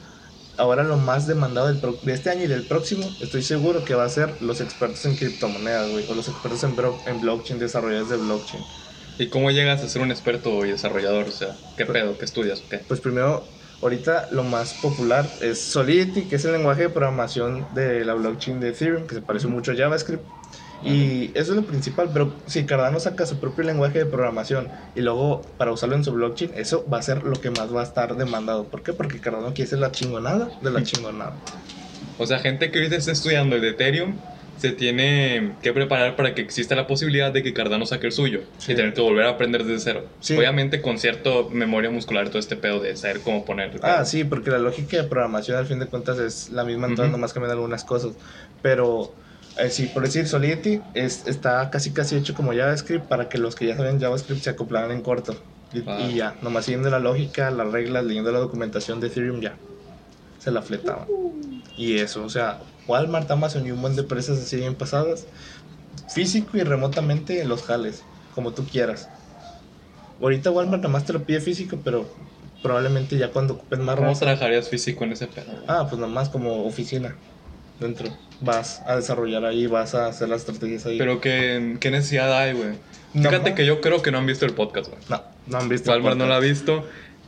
ahora 0.58 0.84
lo 0.84 0.96
más 0.98 1.26
demandado 1.26 1.68
del 1.68 1.80
de 2.02 2.12
este 2.12 2.30
año 2.30 2.44
y 2.44 2.46
del 2.48 2.66
próximo, 2.66 3.16
estoy 3.20 3.42
seguro 3.42 3.84
que 3.84 3.94
va 3.94 4.04
a 4.04 4.08
ser 4.08 4.36
los 4.40 4.60
expertos 4.60 5.04
en 5.06 5.16
criptomonedas, 5.16 5.90
güey, 5.90 6.04
o 6.08 6.14
los 6.14 6.28
expertos 6.28 6.62
en, 6.64 6.74
en 7.04 7.20
blockchain, 7.20 7.58
desarrolladores 7.58 8.08
de 8.10 8.16
blockchain. 8.18 8.68
¿Y 9.18 9.28
cómo 9.30 9.50
llegas 9.50 9.82
a 9.82 9.88
ser 9.88 10.02
un 10.02 10.10
experto 10.10 10.64
y 10.64 10.70
desarrollador? 10.70 11.28
O 11.28 11.32
sea, 11.32 11.60
¿qué 11.76 11.86
pues 11.86 11.98
pedo? 11.98 12.18
¿Qué 12.18 12.24
estudias? 12.24 12.62
¿Qué? 12.68 12.86
Pues 12.86 13.00
primero, 13.00 13.56
ahorita 13.80 14.28
lo 14.32 14.44
más 14.44 14.74
popular 14.74 15.36
es 15.40 15.70
Solidity, 15.70 16.28
que 16.28 16.36
es 16.36 16.44
el 16.44 16.52
lenguaje 16.52 16.82
de 16.82 16.90
programación 16.90 17.72
de 17.74 18.04
la 18.04 18.14
blockchain 18.14 18.60
de 18.60 18.70
Ethereum, 18.70 19.06
que 19.06 19.14
se 19.16 19.22
parece 19.22 19.48
mucho 19.48 19.72
a 19.72 19.76
JavaScript. 19.76 20.30
Y 20.84 21.30
eso 21.34 21.52
es 21.52 21.56
lo 21.56 21.62
principal, 21.62 22.10
pero 22.12 22.32
si 22.46 22.64
Cardano 22.64 23.00
saca 23.00 23.26
su 23.26 23.38
propio 23.38 23.64
lenguaje 23.64 23.98
de 23.98 24.06
programación 24.06 24.68
y 24.94 25.00
luego 25.00 25.42
para 25.56 25.72
usarlo 25.72 25.96
en 25.96 26.04
su 26.04 26.12
blockchain, 26.12 26.52
eso 26.56 26.86
va 26.92 26.98
a 26.98 27.02
ser 27.02 27.24
lo 27.24 27.40
que 27.40 27.50
más 27.50 27.74
va 27.74 27.80
a 27.80 27.84
estar 27.84 28.14
demandado. 28.16 28.64
¿Por 28.64 28.82
qué? 28.82 28.92
Porque 28.92 29.18
Cardano 29.18 29.52
quiere 29.54 29.68
ser 29.68 29.78
la 29.78 29.90
chingonada 29.90 30.50
de 30.60 30.70
la 30.70 30.82
chingonada. 30.84 31.34
O 32.18 32.26
sea, 32.26 32.38
gente 32.38 32.70
que 32.70 32.78
ahorita 32.78 32.96
está 32.96 33.12
estudiando 33.12 33.56
el 33.56 33.62
de 33.62 33.70
Ethereum 33.70 34.16
se 34.58 34.72
tiene 34.72 35.52
que 35.62 35.72
preparar 35.72 36.16
para 36.16 36.34
que 36.34 36.40
exista 36.40 36.74
la 36.74 36.86
posibilidad 36.86 37.30
de 37.30 37.42
que 37.42 37.52
Cardano 37.52 37.84
saque 37.84 38.06
el 38.06 38.12
suyo 38.12 38.40
y 38.66 38.74
tener 38.74 38.94
que 38.94 39.02
volver 39.02 39.26
a 39.26 39.30
aprender 39.30 39.64
desde 39.64 39.80
cero. 39.80 40.06
Obviamente 40.36 40.80
con 40.80 40.98
cierto 40.98 41.50
memoria 41.50 41.90
muscular 41.90 42.28
todo 42.28 42.38
este 42.38 42.56
pedo 42.56 42.80
de 42.80 42.96
saber 42.96 43.20
cómo 43.20 43.44
poner. 43.44 43.78
Ah, 43.82 44.04
sí, 44.04 44.24
porque 44.24 44.50
la 44.50 44.58
lógica 44.58 44.96
de 44.96 45.04
programación 45.04 45.58
al 45.58 45.66
fin 45.66 45.78
de 45.78 45.86
cuentas 45.86 46.18
es 46.18 46.50
la 46.50 46.64
misma, 46.64 46.86
entonces 46.86 47.12
nomás 47.12 47.32
cambian 47.32 47.52
algunas 47.52 47.84
cosas. 47.84 48.12
Pero 48.62 49.12
eh, 49.58 49.70
sí, 49.70 49.86
por 49.86 50.02
decir, 50.02 50.26
Solidity 50.26 50.80
es, 50.94 51.26
está 51.26 51.70
casi 51.70 51.92
casi 51.92 52.16
hecho 52.16 52.34
como 52.34 52.52
JavaScript 52.52 53.06
para 53.06 53.28
que 53.28 53.38
los 53.38 53.54
que 53.54 53.66
ya 53.66 53.76
saben 53.76 54.00
JavaScript 54.00 54.42
se 54.42 54.50
acoplaran 54.50 54.90
en 54.90 55.02
corto. 55.02 55.34
Y, 55.72 55.82
ah. 55.86 56.10
ya, 56.14 56.34
nomás 56.42 56.64
siguiendo 56.64 56.90
la 56.90 56.98
lógica, 56.98 57.50
las 57.50 57.70
reglas, 57.72 58.04
leyendo 58.04 58.32
la 58.32 58.38
documentación 58.38 59.00
de 59.00 59.08
Ethereum, 59.08 59.40
ya. 59.40 59.56
Se 60.38 60.50
la 60.50 60.62
fletaban. 60.62 61.06
Y 61.76 61.98
eso, 61.98 62.24
o 62.24 62.30
sea, 62.30 62.60
Walmart, 62.86 63.30
Amazon 63.30 63.66
y 63.66 63.70
un 63.70 63.80
buen 63.80 63.96
de 63.96 64.02
empresas 64.02 64.38
así 64.38 64.56
bien 64.56 64.74
pasadas, 64.74 65.26
físico 66.08 66.56
y 66.56 66.62
remotamente 66.62 67.40
en 67.40 67.48
los 67.48 67.62
jales, 67.62 68.02
como 68.34 68.52
tú 68.52 68.64
quieras. 68.66 69.08
Ahorita 70.20 70.50
Walmart 70.50 70.82
nada 70.82 70.92
más 70.92 71.04
te 71.04 71.12
lo 71.12 71.22
pide 71.24 71.40
físico, 71.40 71.78
pero 71.82 72.08
probablemente 72.62 73.18
ya 73.18 73.30
cuando 73.30 73.54
ocupen 73.54 73.82
más 73.82 73.96
¿Cómo 73.96 74.16
trabajarías 74.16 74.68
físico 74.68 75.04
en 75.04 75.12
ese 75.12 75.26
pedo? 75.26 75.52
Ah, 75.66 75.86
pues 75.88 76.00
nada 76.00 76.12
más 76.12 76.28
como 76.28 76.64
oficina 76.64 77.16
dentro. 77.80 78.08
Vas 78.40 78.82
a 78.86 78.96
desarrollar 78.96 79.44
ahí, 79.44 79.66
vas 79.66 79.94
a 79.94 80.08
hacer 80.08 80.28
las 80.28 80.40
estrategias 80.40 80.86
ahí. 80.86 80.98
Pero 80.98 81.20
qué, 81.20 81.76
qué 81.80 81.90
necesidad 81.90 82.32
hay, 82.38 82.52
güey. 82.52 82.74
Fíjate 83.14 83.54
que 83.54 83.64
yo 83.64 83.80
creo 83.80 84.02
que 84.02 84.10
no 84.10 84.18
han 84.18 84.26
visto 84.26 84.44
el 84.44 84.52
podcast, 84.52 84.88
güey. 84.88 85.00
No, 85.08 85.22
no 85.46 85.58
han 85.58 85.68
visto 85.68 85.90
Walmart 85.90 86.16
no 86.16 86.26
lo 86.26 86.34
ha 86.34 86.40
visto. 86.40 86.84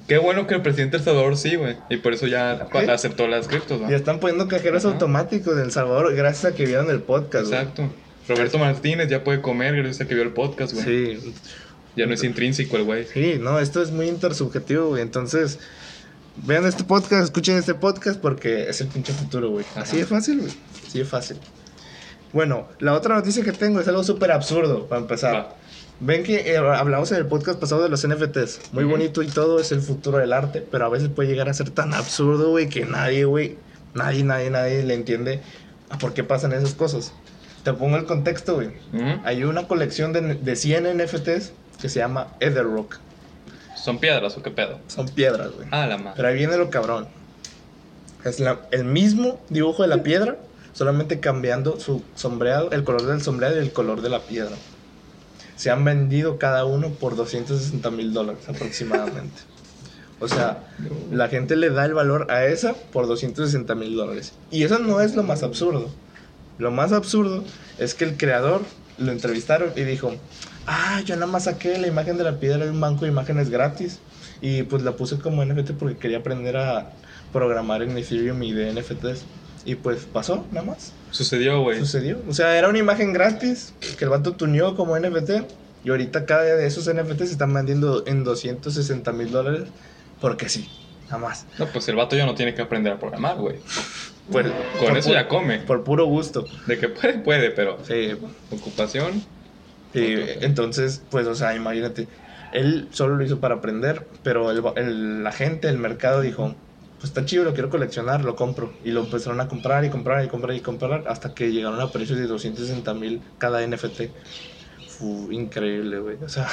Qué 0.07 0.17
bueno 0.17 0.47
que 0.47 0.55
el 0.55 0.63
presidente 0.63 0.97
El 0.97 1.03
Salvador 1.03 1.37
sí, 1.37 1.57
güey. 1.57 1.77
Y 1.91 1.99
por 1.99 2.15
eso 2.15 2.27
ya 2.27 2.69
aceptó 2.91 3.29
las 3.29 3.47
criptos, 3.47 3.81
¿no? 3.81 3.91
Y 3.91 3.95
están 3.95 4.21
poniendo 4.21 4.49
cajeros 4.49 4.87
automáticos 4.87 5.55
en 5.55 5.65
El 5.65 5.71
Salvador 5.71 6.15
gracias 6.15 6.53
a 6.53 6.57
que 6.57 6.65
vieron 6.65 6.91
el 6.91 7.01
podcast, 7.01 7.53
Exacto. 7.53 7.91
Roberto 8.27 8.59
Martínez 8.59 9.09
ya 9.09 9.25
puede 9.25 9.41
comer 9.41 9.77
gracias 9.77 10.03
a 10.03 10.09
que 10.09 10.15
vio 10.15 10.23
el 10.23 10.33
podcast, 10.33 10.75
güey. 10.75 10.85
Sí. 11.17 11.35
Ya 11.97 12.07
no 12.07 12.15
es 12.15 12.25
intrínseco 12.25 12.77
el 12.77 12.85
güey. 12.85 13.07
Sí, 13.07 13.37
no, 13.41 13.59
esto 13.59 13.83
es 13.83 13.91
muy 13.91 14.09
intersubjetivo, 14.09 14.89
güey. 14.89 15.03
Entonces, 15.03 15.59
vean 16.45 16.67
este 16.67 16.85
podcast, 16.85 17.25
escuchen 17.25 17.57
este 17.57 17.75
podcast 17.75 18.21
porque 18.21 18.69
es 18.69 18.81
el 18.81 18.89
pinche 18.89 19.13
futuro, 19.13 19.51
güey. 19.51 19.65
Así 19.77 19.99
es 19.99 20.09
fácil, 20.09 20.41
güey. 20.41 20.53
Así 20.87 21.01
es 21.01 21.09
fácil. 21.09 21.39
Bueno, 22.33 22.69
la 22.79 22.95
otra 22.95 23.15
noticia 23.15 23.43
que 23.43 23.53
tengo 23.53 23.81
es 23.81 23.89
algo 23.89 24.05
súper 24.05 24.33
absurdo, 24.33 24.87
para 24.87 25.01
empezar. 25.01 25.57
Ven 26.01 26.23
que 26.23 26.53
eh, 26.53 26.59
hablamos 26.59 27.11
en 27.11 27.19
el 27.19 27.27
podcast 27.27 27.59
pasado 27.59 27.83
de 27.83 27.89
los 27.89 28.07
NFTs. 28.07 28.73
Muy 28.73 28.85
bonito 28.85 29.23
y 29.23 29.27
todo, 29.27 29.59
es 29.59 29.73
el 29.73 29.81
futuro 29.81 30.19
del 30.19 30.33
arte, 30.33 30.65
pero 30.71 30.85
a 30.87 30.89
veces 30.89 31.09
puede 31.09 31.29
llegar 31.29 31.49
a 31.49 31.55
ser 31.55 31.71
tan 31.71 31.95
absurdo, 31.95 32.51
güey, 32.51 32.69
que 32.69 32.85
nadie, 32.85 33.25
güey, 33.25 33.57
nadie, 33.95 34.23
nadie, 34.23 34.51
nadie 34.51 34.85
le 34.85 34.95
entiende 34.95 35.41
a 35.91 35.99
por 35.99 36.15
qué 36.15 36.23
pasan 36.23 36.53
esas 36.53 36.75
cosas. 36.75 37.13
Te 37.65 37.73
pongo 37.73 37.97
el 37.97 38.05
contexto, 38.05 38.55
güey. 38.55 38.71
Hay 39.25 39.43
una 39.45 39.67
colección 39.67 40.13
de, 40.13 40.35
de 40.35 40.57
100 40.57 40.99
NFTs 40.99 41.53
que 41.81 41.89
se 41.89 41.99
llama 41.99 42.29
Ether 42.41 42.65
Rock. 42.65 42.99
¿Son 43.83 43.99
piedras 43.99 44.37
o 44.37 44.43
qué 44.43 44.51
pedo? 44.51 44.79
Son 44.89 45.09
piedras, 45.09 45.53
güey. 45.53 45.69
Ah, 45.71 45.87
la 45.87 45.99
madre. 45.99 46.13
Pero 46.17 46.29
ahí 46.29 46.35
viene 46.35 46.57
lo 46.57 46.71
cabrón. 46.71 47.09
Es 48.25 48.43
el 48.71 48.85
mismo 48.85 49.41
dibujo 49.49 49.83
de 49.83 49.89
la 49.89 50.03
piedra, 50.03 50.37
solamente 50.73 51.21
cambiando 51.21 51.79
su 51.79 52.03
sombreado, 52.15 52.71
el 52.73 52.85
color 52.85 53.07
del 53.07 53.23
sombreado 53.23 53.57
y 53.57 53.61
el 53.61 53.73
color 53.73 54.03
de 54.03 54.11
la 54.11 54.21
piedra. 54.21 54.57
Se 55.57 55.71
han 55.71 55.85
vendido 55.85 56.39
cada 56.39 56.65
uno 56.65 56.91
por 56.91 57.17
260 57.17 57.91
mil 57.91 58.13
dólares 58.13 58.49
aproximadamente. 58.49 59.41
O 60.21 60.29
sea, 60.29 60.65
la 61.13 61.29
gente 61.29 61.57
le 61.57 61.71
da 61.71 61.85
el 61.85 61.95
valor 61.95 62.31
a 62.31 62.45
esa 62.45 62.75
por 62.75 63.07
260 63.07 63.75
mil 63.77 63.97
dólares. 63.97 64.33
Y 64.51 64.65
eso 64.65 64.79
no 64.79 65.01
es 65.01 65.15
lo 65.15 65.23
más 65.23 65.43
absurdo. 65.43 65.91
Lo 66.59 66.73
más 66.73 66.93
absurdo 66.93 67.45
es 67.79 67.95
que 67.95 68.05
el 68.05 68.17
creador 68.17 68.63
lo 68.99 69.13
entrevistaron 69.13 69.73
y 69.77 69.83
dijo, 69.83 70.15
ah, 70.67 71.01
yo 71.05 71.17
nada 71.17 71.27
más 71.27 71.45
saqué 71.45 71.79
la 71.79 71.87
imagen 71.87 72.19
de 72.19 72.25
la 72.25 72.39
piedra 72.39 72.65
de 72.65 72.71
un 72.71 72.81
banco 72.81 73.05
de 73.05 73.11
imágenes 73.11 73.51
gratis 73.51 73.99
y 74.41 74.63
pues 74.65 74.83
la 74.83 74.93
puse 74.93 75.19
como 75.19 75.45
NFT 75.45 75.73
porque 75.73 75.97
quería 75.97 76.19
aprender 76.19 76.57
a 76.57 76.93
programar 77.33 77.83
en 77.83 77.97
Ethereum 77.97 78.43
y 78.43 78.53
de 78.53 78.73
NFTs. 78.73 79.25
Y 79.65 79.75
pues 79.75 80.07
pasó, 80.11 80.47
nada 80.53 80.67
más. 80.67 80.93
Sucedió, 81.11 81.61
güey. 81.61 81.79
Sucedió. 81.79 82.19
O 82.29 82.33
sea, 82.33 82.57
era 82.57 82.69
una 82.69 82.79
imagen 82.79 83.13
gratis 83.13 83.75
que 83.99 84.05
el 84.05 84.11
vato 84.11 84.33
tuneó 84.33 84.77
como 84.77 84.99
NFT 84.99 85.31
Y 85.85 85.91
ahorita 85.91 86.25
cada 86.27 86.45
día 86.45 86.55
de 86.55 86.67
esos 86.67 86.93
NFTs 86.93 87.19
se 87.27 87.33
están 87.33 87.53
vendiendo 87.53 88.05
en 88.07 88.25
260 88.25 89.13
mil 89.13 89.31
dólares 89.31 89.65
porque 90.21 90.49
sí, 90.49 90.69
nada 91.05 91.19
más. 91.19 91.47
No, 91.59 91.67
pues 91.67 91.89
el 91.89 91.97
vato 91.97 92.17
ya 92.17 92.27
no 92.27 92.35
tiene 92.35 92.55
que 92.55 92.63
aprender 92.63 92.93
a 92.93 92.99
programar, 92.99 93.37
güey. 93.37 93.57
Pues, 94.31 94.47
Con 94.79 94.97
eso 94.97 95.13
ya 95.13 95.29
come. 95.29 95.59
Por 95.61 95.85
puro 95.85 96.07
gusto. 96.07 96.45
De 96.67 96.79
que 96.79 96.89
puede, 96.89 97.19
puede, 97.19 97.51
pero. 97.51 97.79
Sí. 97.85 98.13
Ocupación. 98.51 99.23
Sí, 99.93 100.15
entonces, 100.41 101.03
pues, 101.11 101.27
o 101.27 101.35
sea, 101.35 101.55
imagínate. 101.55 102.09
Él 102.53 102.89
solo 102.91 103.17
lo 103.17 103.25
hizo 103.25 103.41
para 103.41 103.57
aprender, 103.57 104.07
pero 104.23 104.51
el, 104.51 105.23
la 105.23 105.33
gente, 105.33 105.69
el 105.69 105.79
mercado 105.79 106.23
dijo, 106.23 106.55
pues 106.99 107.11
está 107.11 107.25
chido, 107.25 107.45
lo 107.45 107.53
quiero 107.53 107.71
coleccionar, 107.71 108.25
lo 108.25 108.37
compro. 108.37 108.73
Y 108.85 108.91
lo 108.91 109.01
empezaron 109.01 109.41
a 109.41 109.49
comprar 109.49 109.85
y 109.85 109.91
comprar 109.91 110.25
y 110.25 110.29
comprar 110.29 110.57
y 110.57 110.61
comprar 110.61 111.05
hasta 111.09 111.35
que 111.35 111.53
llegaron 111.53 111.81
a 111.81 111.91
precios 111.91 112.19
de 112.19 112.27
260 112.27 112.95
mil 112.95 113.23
cada 113.39 113.67
NFT. 113.67 114.03
Fue 114.89 115.35
increíble, 115.35 116.01
güey. 116.01 116.17
O 116.23 116.29
sea, 116.29 116.49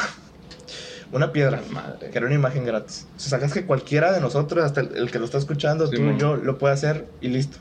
una 1.11 1.31
piedra, 1.31 1.61
Madre. 1.71 2.09
que 2.09 2.17
era 2.17 2.27
una 2.27 2.35
imagen 2.35 2.65
gratis. 2.65 3.07
O 3.15 3.19
sea, 3.19 3.31
sacas 3.31 3.53
que 3.53 3.65
cualquiera 3.65 4.11
de 4.11 4.21
nosotros, 4.21 4.63
hasta 4.63 4.81
el, 4.81 5.11
que 5.11 5.19
lo 5.19 5.25
está 5.25 5.37
escuchando, 5.37 5.89
tú 5.89 6.01
y 6.01 6.17
yo, 6.17 6.35
lo 6.35 6.57
puede 6.57 6.73
hacer 6.73 7.07
y 7.21 7.29
listo. 7.29 7.57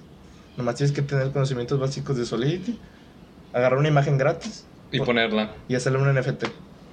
Nomás 0.57 0.77
tienes 0.77 0.95
que 0.95 1.03
tener 1.03 1.31
conocimientos 1.31 1.79
básicos 1.79 2.17
de 2.17 2.25
Solidity, 2.27 2.79
agarrar 3.53 3.79
una 3.79 3.89
imagen 3.89 4.19
gratis. 4.19 4.65
Y 4.93 5.01
ponerla. 5.01 5.53
Y 5.69 5.75
hacerle 5.75 5.99
un 5.99 6.15
NFT. 6.15 6.45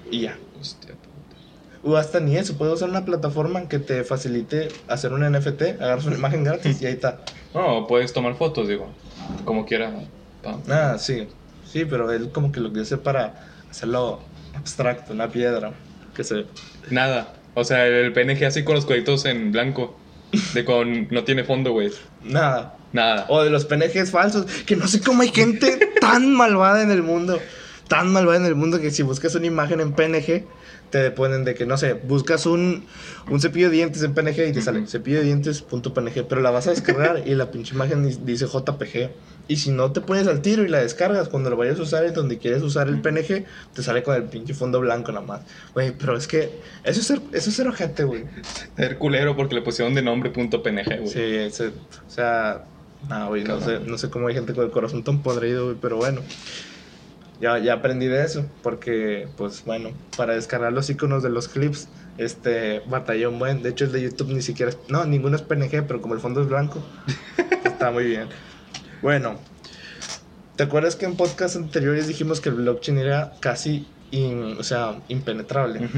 Y 0.09 0.21
ya. 0.21 0.37
Hostia. 0.59 0.95
O 1.83 1.95
hasta 1.95 2.19
ni 2.19 2.37
eso, 2.37 2.57
puedes 2.57 2.75
usar 2.75 2.89
una 2.89 3.05
plataforma 3.05 3.67
que 3.67 3.79
te 3.79 4.03
facilite 4.03 4.67
hacer 4.87 5.13
un 5.13 5.21
NFT, 5.21 5.81
agarras 5.81 6.05
una 6.05 6.15
imagen 6.15 6.43
gratis 6.43 6.81
y 6.81 6.85
ahí 6.85 6.93
está. 6.93 7.21
No, 7.55 7.87
puedes 7.87 8.13
tomar 8.13 8.35
fotos, 8.35 8.67
digo, 8.67 8.87
como 9.45 9.65
quiera. 9.65 9.91
Ah, 10.69 10.97
sí, 10.99 11.27
sí, 11.65 11.85
pero 11.85 12.11
él 12.11 12.31
como 12.31 12.51
que 12.51 12.59
lo 12.59 12.71
que 12.71 12.81
hace 12.81 12.97
para 12.97 13.47
hacerlo 13.69 14.19
abstracto, 14.53 15.13
una 15.13 15.29
piedra, 15.29 15.73
que 16.15 16.23
se... 16.23 16.45
Nada, 16.89 17.33
o 17.53 17.63
sea, 17.63 17.85
el 17.85 18.13
PNG 18.13 18.45
así 18.45 18.63
con 18.63 18.75
los 18.75 18.85
cuadritos 18.85 19.25
en 19.25 19.51
blanco, 19.51 19.97
de 20.53 20.65
con 20.65 21.07
no 21.09 21.23
tiene 21.23 21.43
fondo, 21.43 21.71
güey. 21.71 21.91
Nada. 22.23 22.77
Nada. 22.93 23.25
O 23.29 23.43
de 23.43 23.49
los 23.49 23.65
PNGs 23.65 24.11
falsos, 24.11 24.45
que 24.65 24.75
no 24.75 24.87
sé 24.87 25.01
cómo 25.01 25.21
hay 25.21 25.29
gente 25.29 25.77
tan 25.99 26.33
malvada 26.33 26.83
en 26.83 26.91
el 26.91 27.03
mundo, 27.03 27.39
tan 27.87 28.11
malvada 28.11 28.37
en 28.37 28.45
el 28.45 28.55
mundo 28.55 28.81
que 28.81 28.91
si 28.91 29.01
buscas 29.03 29.35
una 29.35 29.47
imagen 29.47 29.79
en 29.79 29.93
PNG 29.93 30.45
te 30.91 31.09
ponen 31.09 31.45
de 31.45 31.55
que, 31.55 31.65
no 31.65 31.77
sé, 31.77 31.93
buscas 31.93 32.45
un, 32.45 32.85
un 33.29 33.41
cepillo 33.41 33.69
de 33.69 33.77
dientes 33.77 34.03
en 34.03 34.13
PNG 34.13 34.49
y 34.49 34.51
te 34.51 34.61
sale 34.61 34.85
cepillo 34.85 35.19
de 35.19 35.23
dientes 35.23 35.61
punto 35.61 35.93
PNG, 35.93 36.25
pero 36.27 36.41
la 36.41 36.51
vas 36.51 36.67
a 36.67 36.71
descargar 36.71 37.23
y 37.25 37.33
la 37.33 37.49
pinche 37.49 37.73
imagen 37.73 38.03
dice 38.25 38.45
JPG. 38.45 39.09
Y 39.47 39.55
si 39.57 39.71
no 39.71 39.91
te 39.91 40.01
pones 40.01 40.27
al 40.27 40.41
tiro 40.41 40.63
y 40.63 40.67
la 40.67 40.79
descargas, 40.79 41.27
cuando 41.27 41.49
lo 41.49 41.57
vayas 41.57 41.79
a 41.79 41.81
usar 41.81 42.05
en 42.05 42.13
donde 42.13 42.37
quieres 42.37 42.61
usar 42.61 42.87
el 42.87 43.01
PNG, 43.01 43.45
te 43.73 43.83
sale 43.83 44.03
con 44.03 44.15
el 44.15 44.23
pinche 44.23 44.53
fondo 44.53 44.79
blanco 44.79 45.11
nada 45.11 45.25
más. 45.25 45.41
Güey, 45.73 45.91
pero 45.97 46.15
es 46.15 46.27
que 46.27 46.51
eso 46.83 46.99
es 46.99 47.07
ser, 47.07 47.21
eso 47.31 47.49
es 47.49 47.55
ser 47.55 47.67
ojete, 47.67 48.03
güey. 48.03 48.25
Ser 48.75 48.97
culero 48.97 49.35
porque 49.35 49.55
le 49.55 49.61
pusieron 49.61 49.93
de 49.93 50.01
nombre 50.01 50.29
punto 50.29 50.61
.png, 50.61 50.99
güey. 50.99 51.07
Sí, 51.07 51.21
ese, 51.21 51.67
o 51.67 52.09
sea, 52.09 52.65
no, 53.09 53.29
güey, 53.29 53.43
no 53.43 53.59
sé, 53.59 53.79
no 53.79 53.97
sé 53.97 54.09
cómo 54.09 54.27
hay 54.27 54.35
gente 54.35 54.53
con 54.53 54.65
el 54.65 54.71
corazón 54.71 55.03
tan 55.03 55.23
podrido, 55.23 55.65
güey, 55.65 55.77
pero 55.81 55.97
bueno 55.97 56.21
ya, 57.41 57.57
ya 57.57 57.73
aprendí 57.73 58.05
de 58.05 58.23
eso, 58.23 58.45
porque, 58.61 59.27
pues 59.35 59.65
bueno, 59.65 59.89
para 60.15 60.35
descargar 60.35 60.71
los 60.71 60.89
iconos 60.89 61.23
de 61.23 61.29
los 61.29 61.47
clips, 61.47 61.89
este 62.17 62.81
batallón 62.87 63.39
buen. 63.39 63.63
De 63.63 63.69
hecho, 63.69 63.85
el 63.85 63.91
de 63.91 64.01
YouTube 64.03 64.31
ni 64.31 64.41
siquiera 64.41 64.69
es. 64.71 64.77
No, 64.87 65.03
ninguno 65.05 65.35
es 65.35 65.41
PNG, 65.41 65.87
pero 65.87 66.01
como 66.01 66.13
el 66.13 66.19
fondo 66.19 66.41
es 66.41 66.47
blanco, 66.47 66.83
está 67.65 67.91
muy 67.91 68.05
bien. 68.05 68.27
Bueno, 69.01 69.39
¿te 70.55 70.63
acuerdas 70.63 70.95
que 70.95 71.05
en 71.05 71.15
podcasts 71.15 71.57
anteriores 71.57 72.07
dijimos 72.07 72.39
que 72.39 72.49
el 72.49 72.55
blockchain 72.55 72.99
era 72.99 73.33
casi, 73.39 73.87
o 74.57 74.63
sea, 74.63 74.99
impenetrable? 75.07 75.89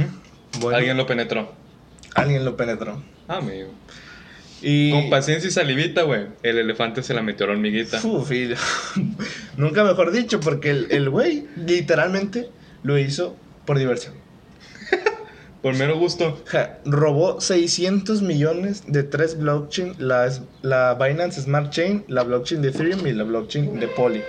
Alguien 0.73 0.97
lo 0.97 1.05
penetró. 1.05 1.51
Alguien 2.15 2.45
lo 2.45 2.55
penetró. 2.55 3.03
Ah, 3.27 3.37
amigo. 3.37 3.69
Con 4.91 5.09
paciencia 5.09 5.49
y 5.49 5.51
salivita, 5.51 6.03
güey. 6.03 6.27
El 6.41 6.57
elefante 6.57 7.03
se 7.03 7.13
la 7.13 7.21
metió 7.21 7.45
a 7.45 7.47
la 7.49 7.55
hormiguita. 7.55 7.99
Uf, 8.05 8.31
nunca 9.57 9.83
mejor 9.83 10.11
dicho, 10.11 10.39
porque 10.39 10.69
el 10.71 11.09
güey 11.09 11.47
literalmente 11.55 12.49
lo 12.83 12.97
hizo 12.97 13.35
por 13.65 13.79
diversión. 13.79 14.13
por 15.61 15.75
mero 15.75 15.97
gusto. 15.97 16.43
robó 16.85 17.41
600 17.41 18.21
millones 18.21 18.83
de 18.87 19.03
tres 19.03 19.37
blockchain, 19.37 19.95
la, 19.97 20.31
la 20.61 20.93
Binance 20.95 21.41
Smart 21.41 21.71
Chain, 21.71 22.03
la 22.07 22.23
blockchain 22.23 22.61
de 22.61 22.69
Ethereum 22.69 23.07
y 23.07 23.13
la 23.13 23.23
blockchain 23.23 23.79
de 23.79 23.87
Poly 23.87 24.21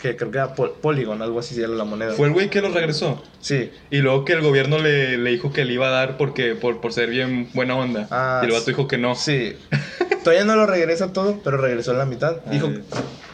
que 0.00 0.16
creo 0.16 0.30
que 0.30 0.38
era 0.38 0.54
Polygon, 0.54 1.22
algo 1.22 1.40
así 1.40 1.58
era 1.58 1.68
la 1.68 1.84
moneda. 1.84 2.12
¿Fue 2.12 2.28
el 2.28 2.32
güey 2.32 2.48
que 2.50 2.60
lo 2.62 2.68
regresó? 2.68 3.20
Sí. 3.40 3.70
Y 3.90 3.98
luego 3.98 4.24
que 4.24 4.34
el 4.34 4.42
gobierno 4.42 4.78
le, 4.78 5.18
le 5.18 5.30
dijo 5.30 5.52
que 5.52 5.64
le 5.64 5.72
iba 5.72 5.88
a 5.88 5.90
dar 5.90 6.16
porque, 6.16 6.54
por, 6.54 6.80
por 6.80 6.92
ser 6.92 7.10
bien 7.10 7.48
buena 7.52 7.74
onda. 7.74 8.06
Ah, 8.10 8.40
y 8.42 8.46
el 8.46 8.52
vato 8.52 8.66
dijo 8.66 8.86
que 8.86 8.96
no. 8.96 9.16
Sí. 9.16 9.56
Todavía 10.28 10.44
no 10.44 10.56
lo 10.56 10.66
regresa 10.66 11.10
todo, 11.14 11.40
pero 11.42 11.56
regresó 11.56 11.92
en 11.92 11.98
la 11.98 12.04
mitad. 12.04 12.36
Dijo, 12.50 12.70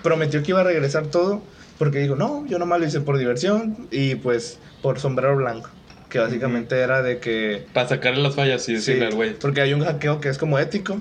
prometió 0.04 0.44
que 0.44 0.52
iba 0.52 0.60
a 0.60 0.62
regresar 0.62 1.08
todo 1.08 1.42
porque 1.76 1.98
dijo, 1.98 2.14
no, 2.14 2.46
yo 2.46 2.60
nomás 2.60 2.78
lo 2.78 2.86
hice 2.86 3.00
por 3.00 3.18
diversión 3.18 3.88
y 3.90 4.14
pues 4.14 4.60
por 4.80 5.00
sombrero 5.00 5.34
blanco. 5.34 5.70
Que 6.08 6.20
básicamente 6.20 6.78
era 6.78 7.02
de 7.02 7.18
que... 7.18 7.66
Para 7.72 7.88
sacarle 7.88 8.22
las 8.22 8.36
fallas 8.36 8.68
y 8.68 8.74
decirle 8.74 9.06
al 9.06 9.14
güey. 9.16 9.34
Porque 9.36 9.60
hay 9.60 9.74
un 9.74 9.82
hackeo 9.82 10.20
que 10.20 10.28
es 10.28 10.38
como 10.38 10.56
ético. 10.60 11.00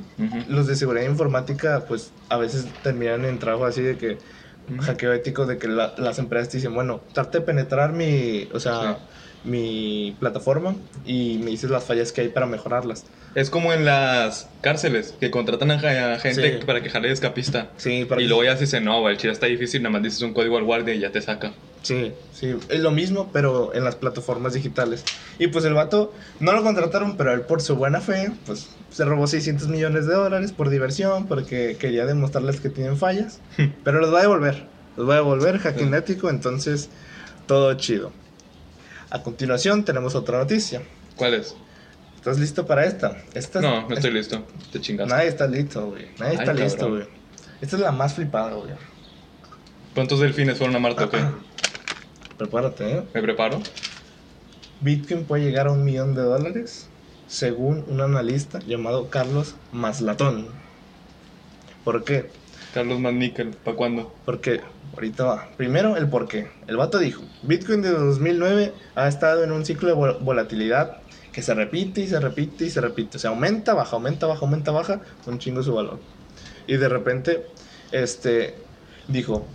Los 0.50 0.66
de 0.66 0.76
seguridad 0.76 1.06
informática 1.06 1.86
pues 1.88 2.12
a 2.28 2.38
veces 2.38 2.66
terminan 2.82 3.24
en 3.26 3.38
trabajo 3.38 3.68
así 3.68 3.84
de 3.84 3.96
que 3.96 4.18
un 4.68 4.80
hackeo 4.80 5.14
ético 5.14 5.46
de 5.46 5.60
que 5.60 5.68
las 5.68 6.18
empresas 6.18 6.52
dicen, 6.52 6.74
bueno, 6.74 7.02
trate 7.14 7.38
de 7.38 7.46
penetrar 7.46 7.94
mi, 7.94 8.50
o 8.52 8.60
sea, 8.60 8.98
mi 9.44 10.16
plataforma 10.20 10.76
y 11.06 11.40
me 11.44 11.52
dices 11.52 11.70
las 11.70 11.84
fallas 11.84 12.12
que 12.12 12.22
hay 12.22 12.30
para 12.30 12.46
mejorarlas. 12.46 13.06
Es 13.36 13.50
como 13.50 13.74
en 13.74 13.84
las 13.84 14.48
cárceles, 14.62 15.16
que 15.20 15.32
contratan 15.32 15.72
a 15.72 16.20
gente 16.20 16.60
para 16.66 16.82
que 16.84 16.90
jale 16.90 17.12
escapista. 17.12 17.72
Sí, 17.78 18.08
y 18.18 18.24
luego 18.26 18.44
ya 18.44 18.56
se 18.56 18.62
dice, 18.62 18.80
no, 18.80 19.10
el 19.10 19.18
chile 19.18 19.34
está 19.34 19.48
difícil, 19.48 19.82
nada 19.82 19.94
más 19.94 20.04
dices 20.04 20.22
un 20.22 20.34
código 20.34 20.58
al 20.58 20.64
guardia 20.64 20.94
y 20.94 21.00
ya 21.00 21.12
te 21.12 21.22
saca. 21.22 21.52
Sí, 21.82 22.14
sí, 22.32 22.56
es 22.70 22.80
lo 22.80 22.92
mismo, 22.92 23.30
pero 23.34 23.74
en 23.74 23.84
las 23.84 23.96
plataformas 23.96 24.54
digitales. 24.54 25.04
Y 25.38 25.48
pues 25.48 25.66
el 25.66 25.74
vato 25.74 26.14
no 26.40 26.54
lo 26.54 26.64
contrataron, 26.64 27.18
pero 27.18 27.34
él 27.34 27.42
por 27.42 27.62
su 27.62 27.76
buena 27.76 28.00
fe, 28.00 28.32
pues 28.46 28.70
se 28.90 29.04
robó 29.04 29.28
600 29.28 29.68
millones 29.68 30.06
de 30.06 30.14
dólares 30.14 30.54
por 30.54 30.70
diversión, 30.70 31.28
porque 31.28 31.76
quería 31.78 32.06
demostrarles 32.06 32.62
que 32.62 32.70
tienen 32.70 32.98
fallas. 32.98 33.40
pero 33.84 34.00
los 34.00 34.14
va 34.14 34.20
a 34.20 34.22
devolver, 34.22 34.68
los 34.96 35.10
va 35.10 35.16
a 35.16 35.18
devolver, 35.18 35.58
hacking 35.60 35.94
ético, 35.94 36.30
entonces 36.30 36.90
todo 37.48 37.74
chido. 37.74 38.14
A 39.14 39.22
continuación 39.22 39.86
tenemos 39.86 40.16
otra 40.16 40.40
noticia. 40.40 40.82
¿Cuál 41.16 41.36
es? 41.36 41.56
¿Estás 42.16 42.40
listo 42.40 42.66
para 42.66 42.84
esta? 42.84 43.16
esta 43.36 43.62
no, 43.62 43.88
no 43.88 43.94
estoy 43.94 44.12
listo. 44.12 44.44
Te 44.72 44.82
chingas. 44.82 45.08
Nadie 45.08 45.28
está 45.28 45.46
listo, 45.46 45.86
güey. 45.86 46.08
Nadie 46.18 46.34
está 46.34 46.52
listo, 46.52 46.90
güey. 46.90 47.04
Esta 47.62 47.76
es 47.76 47.82
la 47.84 47.92
más 47.92 48.16
flipada, 48.16 48.54
güey. 48.54 48.72
¿Cuántos 49.94 50.20
delfines 50.20 50.58
fueron 50.58 50.76
a 50.78 50.80
Marte 50.80 51.04
o 51.04 51.10
qué? 51.12 51.20
Prepárate, 52.40 52.92
¿eh? 52.92 53.04
¿Me 53.14 53.22
preparo? 53.22 53.62
Bitcoin 54.82 55.26
puede 55.26 55.44
llegar 55.44 55.68
a 55.68 55.74
un 55.74 55.86
millón 55.86 56.16
de 56.16 56.24
dólares, 56.24 56.88
según 57.28 57.86
un 57.88 58.02
analista 58.02 58.58
llamado 58.66 59.12
Carlos 59.12 59.54
Maslatón. 59.72 60.48
¿Por 61.84 62.04
qué? 62.04 62.32
Carlos 62.74 63.00
Masníquel, 63.00 63.52
¿para 63.64 63.78
cuándo? 63.78 64.12
Porque, 64.26 64.62
ahorita 64.94 65.24
va. 65.24 65.50
Primero, 65.58 65.98
el 65.98 66.08
por 66.08 66.28
qué. 66.28 66.50
El 66.68 66.78
vato 66.78 67.00
dijo, 67.00 67.24
Bitcoin 67.42 67.82
de 67.82 67.90
2009 67.90 68.74
ha 68.96 69.08
estado 69.08 69.44
en 69.44 69.52
un 69.52 69.66
ciclo 69.66 69.90
de 69.90 70.20
volatilidad 70.20 70.98
que 71.32 71.42
se 71.42 71.54
repite 71.54 72.02
y 72.02 72.08
se 72.08 72.20
repite 72.20 72.66
y 72.66 72.70
se 72.70 72.80
repite. 72.80 73.18
O 73.18 73.20
sea, 73.20 73.32
aumenta, 73.32 73.74
baja, 73.74 73.96
aumenta, 73.96 74.28
baja, 74.28 74.42
aumenta, 74.42 74.72
baja, 74.72 75.02
un 75.26 75.40
chingo 75.40 75.64
su 75.64 75.74
valor. 75.74 76.00
Y 76.68 76.78
de 76.78 76.90
repente, 76.90 77.48
este, 77.92 78.56
dijo, 79.08 79.46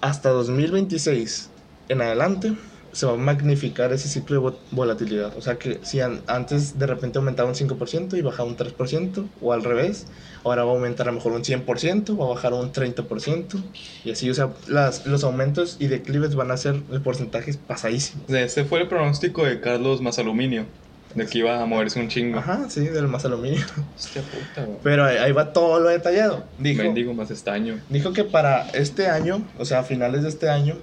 hasta 0.00 0.30
2026 0.30 1.50
en 1.88 2.00
adelante 2.00 2.54
se 2.92 3.06
va 3.06 3.12
a 3.12 3.16
magnificar 3.16 3.92
ese 3.92 4.08
ciclo 4.08 4.40
de 4.40 4.56
volatilidad. 4.70 5.36
O 5.36 5.40
sea 5.40 5.56
que 5.56 5.80
si 5.82 6.00
antes 6.00 6.78
de 6.78 6.86
repente 6.86 7.18
aumentaba 7.18 7.48
un 7.48 7.54
5% 7.54 8.16
y 8.16 8.22
bajaba 8.22 8.48
un 8.48 8.56
3%, 8.56 9.26
o 9.40 9.52
al 9.52 9.64
revés, 9.64 10.06
ahora 10.44 10.64
va 10.64 10.72
a 10.72 10.74
aumentar 10.74 11.08
a 11.08 11.10
lo 11.10 11.16
mejor 11.16 11.32
un 11.32 11.42
100%, 11.42 12.20
va 12.20 12.26
a 12.26 12.28
bajar 12.28 12.52
un 12.52 12.72
30%, 12.72 13.62
y 14.04 14.10
así, 14.10 14.28
o 14.30 14.34
sea, 14.34 14.50
las, 14.68 15.06
los 15.06 15.24
aumentos 15.24 15.76
y 15.80 15.86
declives 15.86 16.34
van 16.34 16.50
a 16.50 16.56
ser 16.56 16.82
de 16.82 17.00
porcentajes 17.00 17.56
pasadísimos. 17.56 18.28
Ese 18.30 18.64
fue 18.64 18.82
el 18.82 18.88
pronóstico 18.88 19.44
de 19.44 19.60
Carlos 19.60 20.00
Más 20.00 20.18
Aluminio. 20.18 20.66
De 21.14 21.26
que 21.26 21.38
iba 21.38 21.60
a 21.60 21.66
moverse 21.66 22.00
un 22.00 22.08
chingo. 22.08 22.38
Ajá, 22.38 22.70
sí, 22.70 22.86
del 22.86 23.06
más 23.06 23.24
aluminio. 23.26 23.60
Hostia 23.96 24.22
puta, 24.22 24.66
Pero 24.82 25.04
ahí, 25.04 25.30
va 25.32 25.52
todo 25.52 25.78
lo 25.78 25.90
detallado. 25.90 26.44
Dijo, 26.58 26.82
Mendigo 26.82 27.12
más 27.12 27.30
estaño. 27.30 27.78
Dijo 27.90 28.14
que 28.14 28.24
para 28.24 28.68
este 28.70 29.08
año, 29.08 29.46
o 29.58 29.66
sea, 29.66 29.80
a 29.80 29.82
finales 29.82 30.22
de 30.22 30.30
este 30.30 30.48
año, 30.48 30.76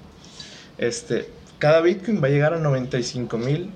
este, 0.77 1.27
cada 1.59 1.81
Bitcoin 1.81 2.23
va 2.23 2.27
a 2.27 2.31
llegar 2.31 2.53
a 2.53 2.59
95 2.59 3.37
mil 3.37 3.69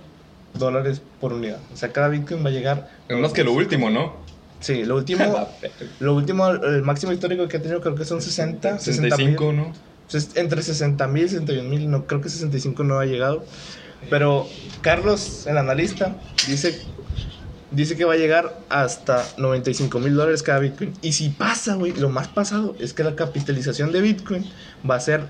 dólares 0.54 1.02
por 1.20 1.34
unidad. 1.34 1.60
O 1.74 1.78
sea, 1.78 1.92
cada 1.92 2.08
Bitcoin 2.08 2.44
va 2.44 2.50
a 2.50 2.54
llegar... 2.54 2.90
Es 3.08 3.18
más 3.18 3.34
que 3.34 3.44
lo 3.44 3.52
último, 3.52 3.90
¿no? 3.90 4.14
Sí, 4.60 4.86
lo 4.86 4.96
último, 4.96 5.50
lo 6.00 6.16
último, 6.16 6.50
el 6.50 6.82
máximo 6.84 7.12
histórico 7.12 7.48
que 7.48 7.58
ha 7.58 7.62
tenido 7.62 7.82
creo 7.82 7.96
que 7.96 8.06
son 8.06 8.22
60, 8.22 8.80
65, 8.80 9.54
¿no? 9.54 9.74
Entre 10.36 10.62
60 10.62 11.08
mil 11.08 11.26
y 11.26 11.30
61 11.30 11.70
mil, 11.70 11.92
no, 11.92 12.06
creo 12.08 12.22
que 12.22 12.30
65 12.30 12.84
no 12.84 13.00
ha 13.00 13.06
llegado. 13.06 13.44
Pero 14.10 14.48
Carlos, 14.82 15.48
el 15.48 15.58
analista, 15.58 16.16
dice, 16.48 16.80
dice 17.72 17.98
que 17.98 18.06
va 18.06 18.14
a 18.14 18.18
llegar 18.18 18.58
hasta 18.70 19.26
95 19.38 20.00
mil 20.00 20.16
dólares 20.16 20.44
cada 20.44 20.60
Bitcoin. 20.60 20.94
Y 21.02 21.14
si 21.14 21.30
pasa, 21.30 21.76
güey, 21.76 21.94
lo 21.94 22.10
más 22.10 22.30
pasado 22.30 22.76
es 22.80 22.94
que 22.94 23.04
la 23.04 23.16
capitalización 23.16 23.92
de 23.92 24.02
Bitcoin 24.02 24.46
va 24.90 24.96
a 24.96 25.00
ser 25.00 25.24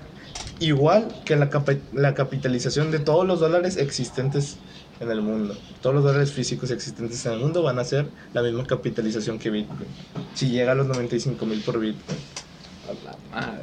igual 0.60 1.08
que 1.24 1.36
la, 1.36 1.50
la 1.92 2.14
capitalización 2.14 2.90
de 2.90 2.98
todos 2.98 3.26
los 3.26 3.40
dólares 3.40 3.76
existentes 3.76 4.56
en 5.00 5.10
el 5.10 5.22
mundo. 5.22 5.56
Todos 5.80 5.94
los 5.94 6.04
dólares 6.04 6.32
físicos 6.32 6.70
existentes 6.70 7.24
en 7.26 7.32
el 7.32 7.38
mundo 7.40 7.62
van 7.62 7.78
a 7.78 7.84
ser 7.84 8.06
la 8.32 8.42
misma 8.42 8.66
capitalización 8.66 9.38
que 9.38 9.50
Bitcoin. 9.50 9.88
Si 10.34 10.50
llega 10.50 10.72
a 10.72 10.74
los 10.74 10.86
95 10.86 11.46
mil 11.46 11.60
por 11.62 11.80
Bitcoin. 11.80 12.18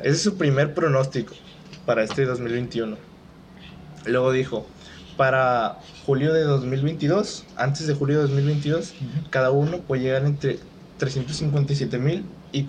Ese 0.04 0.10
es 0.10 0.22
su 0.22 0.38
primer 0.38 0.74
pronóstico 0.74 1.34
para 1.86 2.04
este 2.04 2.26
2021. 2.26 2.98
Luego 4.06 4.32
dijo, 4.32 4.66
para 5.16 5.78
julio 6.06 6.34
de 6.34 6.44
2022, 6.44 7.46
antes 7.56 7.88
de 7.88 7.94
julio 7.94 8.18
de 8.18 8.24
2022, 8.24 8.94
cada 9.30 9.52
uno 9.52 9.80
puede 9.80 10.04
llegar 10.04 10.26
entre 10.26 10.60
357 10.98 11.98
mil 12.00 12.26
y 12.52 12.64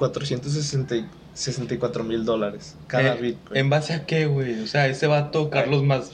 464 1.34 2.04
mil 2.04 2.24
dólares 2.24 2.76
cada 2.86 3.14
eh, 3.14 3.20
Bitcoin. 3.20 3.58
¿En 3.58 3.70
base 3.70 3.94
a 3.94 4.06
qué, 4.06 4.26
güey? 4.26 4.60
O 4.60 4.66
sea, 4.66 4.86
ese 4.86 5.06
vato, 5.06 5.50
Carlos 5.50 5.82
más... 5.82 6.12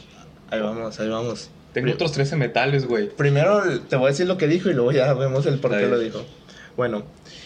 Ahí 0.50 0.60
vamos, 0.60 0.98
ahí 1.00 1.08
vamos. 1.08 1.50
Tengo 1.72 1.92
otros 1.92 2.12
13 2.12 2.36
metales, 2.36 2.86
güey. 2.86 3.08
Primero 3.08 3.80
te 3.80 3.96
voy 3.96 4.06
a 4.06 4.10
decir 4.10 4.26
lo 4.26 4.38
que 4.38 4.46
dijo 4.46 4.70
y 4.70 4.74
luego 4.74 4.92
ya 4.92 5.12
vemos 5.14 5.44
el 5.46 5.58
por 5.58 5.76
qué 5.76 5.86
lo 5.86 5.98
dijo. 5.98 6.24
Bueno, 6.76 7.02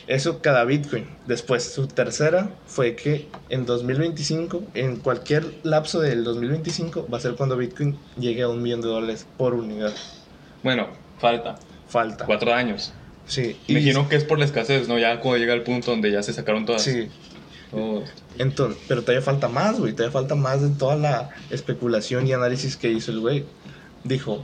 eso 0.06 0.40
cada 0.40 0.64
Bitcoin. 0.64 1.06
Después, 1.26 1.64
su 1.64 1.86
tercera 1.86 2.50
fue 2.66 2.94
que 2.94 3.28
en 3.48 3.66
2025, 3.66 4.62
en 4.74 4.96
cualquier 4.96 5.46
lapso 5.62 6.00
del 6.00 6.22
2025, 6.22 7.08
va 7.12 7.18
a 7.18 7.20
ser 7.20 7.34
cuando 7.34 7.56
Bitcoin 7.56 7.96
llegue 8.18 8.42
a 8.42 8.48
un 8.48 8.62
millón 8.62 8.82
de 8.82 8.88
dólares 8.88 9.26
por 9.36 9.54
unidad. 9.54 9.92
Bueno, 10.62 10.88
falta. 11.18 11.56
Falta. 11.88 12.26
Cuatro 12.26 12.52
años. 12.52 12.92
Sí. 13.26 13.56
Imagino 13.68 14.08
que 14.08 14.16
es 14.16 14.24
por 14.24 14.38
la 14.38 14.44
escasez, 14.44 14.88
¿no? 14.88 14.98
Ya 14.98 15.20
cuando 15.20 15.38
llega 15.38 15.54
el 15.54 15.62
punto 15.62 15.90
donde 15.90 16.10
ya 16.10 16.22
se 16.22 16.32
sacaron 16.32 16.66
todas. 16.66 16.82
Sí. 16.82 17.08
Entonces, 18.38 18.82
pero 18.88 19.02
todavía 19.02 19.22
falta 19.22 19.48
más, 19.48 19.78
güey. 19.78 19.92
Todavía 19.92 20.12
falta 20.12 20.34
más 20.34 20.62
de 20.62 20.70
toda 20.70 20.96
la 20.96 21.30
especulación 21.50 22.26
y 22.26 22.32
análisis 22.32 22.76
que 22.76 22.90
hizo 22.90 23.12
el 23.12 23.20
güey 23.20 23.44
dijo, 24.04 24.42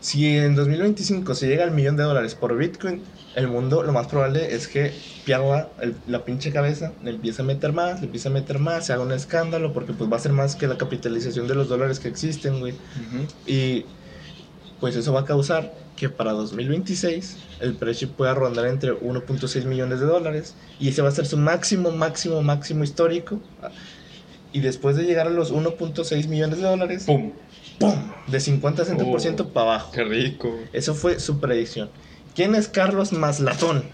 si 0.00 0.36
en 0.36 0.54
2025 0.54 1.34
se 1.34 1.46
llega 1.46 1.64
al 1.64 1.70
millón 1.70 1.96
de 1.96 2.04
dólares 2.04 2.34
por 2.34 2.56
Bitcoin, 2.56 3.02
el 3.34 3.48
mundo 3.48 3.82
lo 3.82 3.92
más 3.92 4.08
probable 4.08 4.54
es 4.54 4.68
que 4.68 4.92
pierda 5.24 5.68
la 6.06 6.24
pinche 6.24 6.52
cabeza, 6.52 6.92
le 7.02 7.10
empiece 7.10 7.42
a 7.42 7.44
meter 7.44 7.72
más, 7.72 8.00
le 8.00 8.06
empiece 8.06 8.28
a 8.28 8.30
meter 8.30 8.58
más, 8.58 8.86
se 8.86 8.92
haga 8.92 9.02
un 9.02 9.12
escándalo, 9.12 9.72
porque 9.72 9.92
pues 9.92 10.10
va 10.10 10.16
a 10.16 10.20
ser 10.20 10.32
más 10.32 10.56
que 10.56 10.66
la 10.66 10.76
capitalización 10.76 11.46
de 11.46 11.54
los 11.54 11.68
dólares 11.68 12.00
que 12.00 12.08
existen, 12.08 12.60
güey. 12.60 12.74
Y 13.46 13.86
pues 14.80 14.96
eso 14.96 15.12
va 15.12 15.20
a 15.20 15.24
causar 15.24 15.72
que 16.02 16.08
para 16.08 16.32
2026 16.32 17.36
el 17.60 17.74
precio 17.74 18.08
pueda 18.08 18.34
rondar 18.34 18.66
entre 18.66 18.90
1.6 18.90 19.64
millones 19.66 20.00
de 20.00 20.06
dólares 20.06 20.56
y 20.80 20.88
ese 20.88 21.00
va 21.00 21.10
a 21.10 21.12
ser 21.12 21.26
su 21.26 21.36
máximo, 21.36 21.92
máximo, 21.92 22.42
máximo 22.42 22.82
histórico. 22.82 23.38
Y 24.52 24.58
después 24.58 24.96
de 24.96 25.04
llegar 25.04 25.28
a 25.28 25.30
los 25.30 25.54
1.6 25.54 26.26
millones 26.26 26.58
de 26.58 26.64
dólares, 26.64 27.04
¡pum! 27.04 27.30
¡pum! 27.78 27.94
De 28.26 28.40
50 28.40 28.82
a 28.82 28.84
60% 28.84 29.52
para 29.52 29.66
abajo. 29.66 29.92
¡Qué 29.92 30.02
rico! 30.02 30.52
Eso 30.72 30.96
fue 30.96 31.20
su 31.20 31.38
predicción. 31.38 31.88
¿Quién 32.34 32.56
es 32.56 32.66
Carlos 32.66 33.12
Maslatón? 33.12 33.84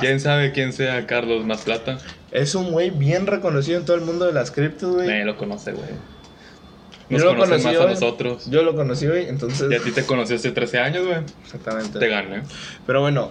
¿Quién 0.00 0.20
sabe 0.20 0.52
quién 0.52 0.72
sea 0.72 1.06
Carlos 1.06 1.44
Masplata? 1.44 1.98
Es 2.30 2.54
un 2.54 2.72
güey 2.72 2.88
bien 2.88 3.26
reconocido 3.26 3.78
en 3.78 3.84
todo 3.84 3.98
el 3.98 4.02
mundo 4.04 4.24
de 4.24 4.32
las 4.32 4.52
criptos, 4.52 4.94
güey. 4.94 5.06
Me 5.06 5.24
lo 5.26 5.36
conoce, 5.36 5.72
güey. 5.72 5.90
Nos 7.12 7.22
yo 7.22 7.34
lo 7.34 7.40
conocí, 7.40 7.64
más 7.64 7.76
a 7.76 7.86
nosotros. 7.86 8.50
Yo 8.50 8.62
lo 8.62 8.74
conocí, 8.74 9.06
güey, 9.06 9.28
entonces... 9.28 9.70
Y 9.70 9.74
a 9.74 9.80
ti 9.80 9.90
te 9.90 10.04
conocí 10.04 10.34
hace 10.34 10.50
13 10.50 10.78
años, 10.78 11.06
güey. 11.06 11.18
Exactamente. 11.44 11.98
Te 11.98 12.08
gané. 12.08 12.42
Pero 12.86 13.00
bueno, 13.00 13.30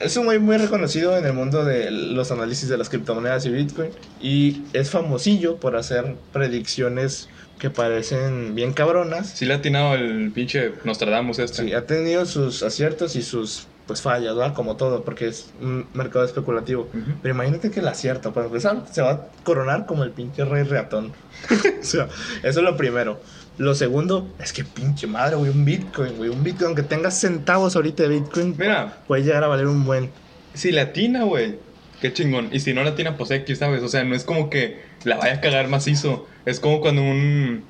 es 0.00 0.16
un 0.16 0.24
güey 0.24 0.38
muy 0.38 0.56
reconocido 0.56 1.16
en 1.16 1.24
el 1.24 1.32
mundo 1.32 1.64
de 1.64 1.90
los 1.90 2.30
análisis 2.30 2.68
de 2.68 2.76
las 2.76 2.88
criptomonedas 2.88 3.46
y 3.46 3.50
Bitcoin. 3.50 3.90
Y 4.20 4.62
es 4.72 4.90
famosillo 4.90 5.56
por 5.56 5.76
hacer 5.76 6.16
predicciones 6.32 7.28
que 7.58 7.70
parecen 7.70 8.54
bien 8.54 8.72
cabronas. 8.72 9.30
Sí 9.30 9.46
le 9.46 9.54
ha 9.54 9.58
atinado 9.58 9.94
el 9.94 10.32
pinche 10.32 10.72
Nostradamus 10.84 11.38
este. 11.38 11.64
Sí, 11.64 11.72
ha 11.72 11.86
tenido 11.86 12.26
sus 12.26 12.62
aciertos 12.62 13.16
y 13.16 13.22
sus 13.22 13.68
pues 13.86 14.00
fallas, 14.00 14.34
¿verdad? 14.34 14.54
Como 14.54 14.76
todo, 14.76 15.04
porque 15.04 15.28
es 15.28 15.50
un 15.60 15.86
mercado 15.92 16.24
especulativo. 16.24 16.88
Pero 17.22 17.34
imagínate 17.34 17.70
que 17.70 17.80
el 17.80 17.88
acierto, 17.88 18.32
para 18.32 18.46
empezar, 18.46 18.84
se 18.90 19.02
va 19.02 19.10
a 19.10 19.26
coronar 19.44 19.86
como 19.86 20.04
el 20.04 20.10
pinche 20.10 20.44
rey 20.44 20.62
ratón. 20.62 21.12
o 21.80 21.84
sea, 21.84 22.08
eso 22.42 22.60
es 22.60 22.64
lo 22.64 22.76
primero. 22.76 23.20
Lo 23.58 23.74
segundo 23.74 24.28
es 24.38 24.52
que 24.52 24.64
pinche 24.64 25.06
madre, 25.06 25.36
güey, 25.36 25.50
un 25.50 25.64
Bitcoin, 25.64 26.16
güey. 26.16 26.30
Un 26.30 26.42
Bitcoin, 26.42 26.68
aunque 26.68 26.82
tengas 26.82 27.20
centavos 27.20 27.76
ahorita 27.76 28.04
de 28.04 28.08
Bitcoin, 28.08 28.54
Mira, 28.58 28.98
puede 29.06 29.22
llegar 29.22 29.44
a 29.44 29.48
valer 29.48 29.66
un 29.66 29.84
buen. 29.84 30.10
Si 30.54 30.72
la 30.72 30.82
atina, 30.82 31.24
güey, 31.24 31.58
qué 32.00 32.12
chingón. 32.12 32.48
Y 32.52 32.60
si 32.60 32.72
no 32.72 32.82
la 32.82 32.90
atina, 32.90 33.16
pues 33.16 33.30
X, 33.30 33.58
¿sabes? 33.58 33.82
O 33.82 33.88
sea, 33.88 34.02
no 34.04 34.14
es 34.14 34.24
como 34.24 34.50
que 34.50 34.82
la 35.04 35.16
vaya 35.16 35.34
a 35.34 35.40
cagar 35.40 35.68
macizo. 35.68 36.26
Es 36.46 36.58
como 36.58 36.80
cuando 36.80 37.02
un, 37.02 37.64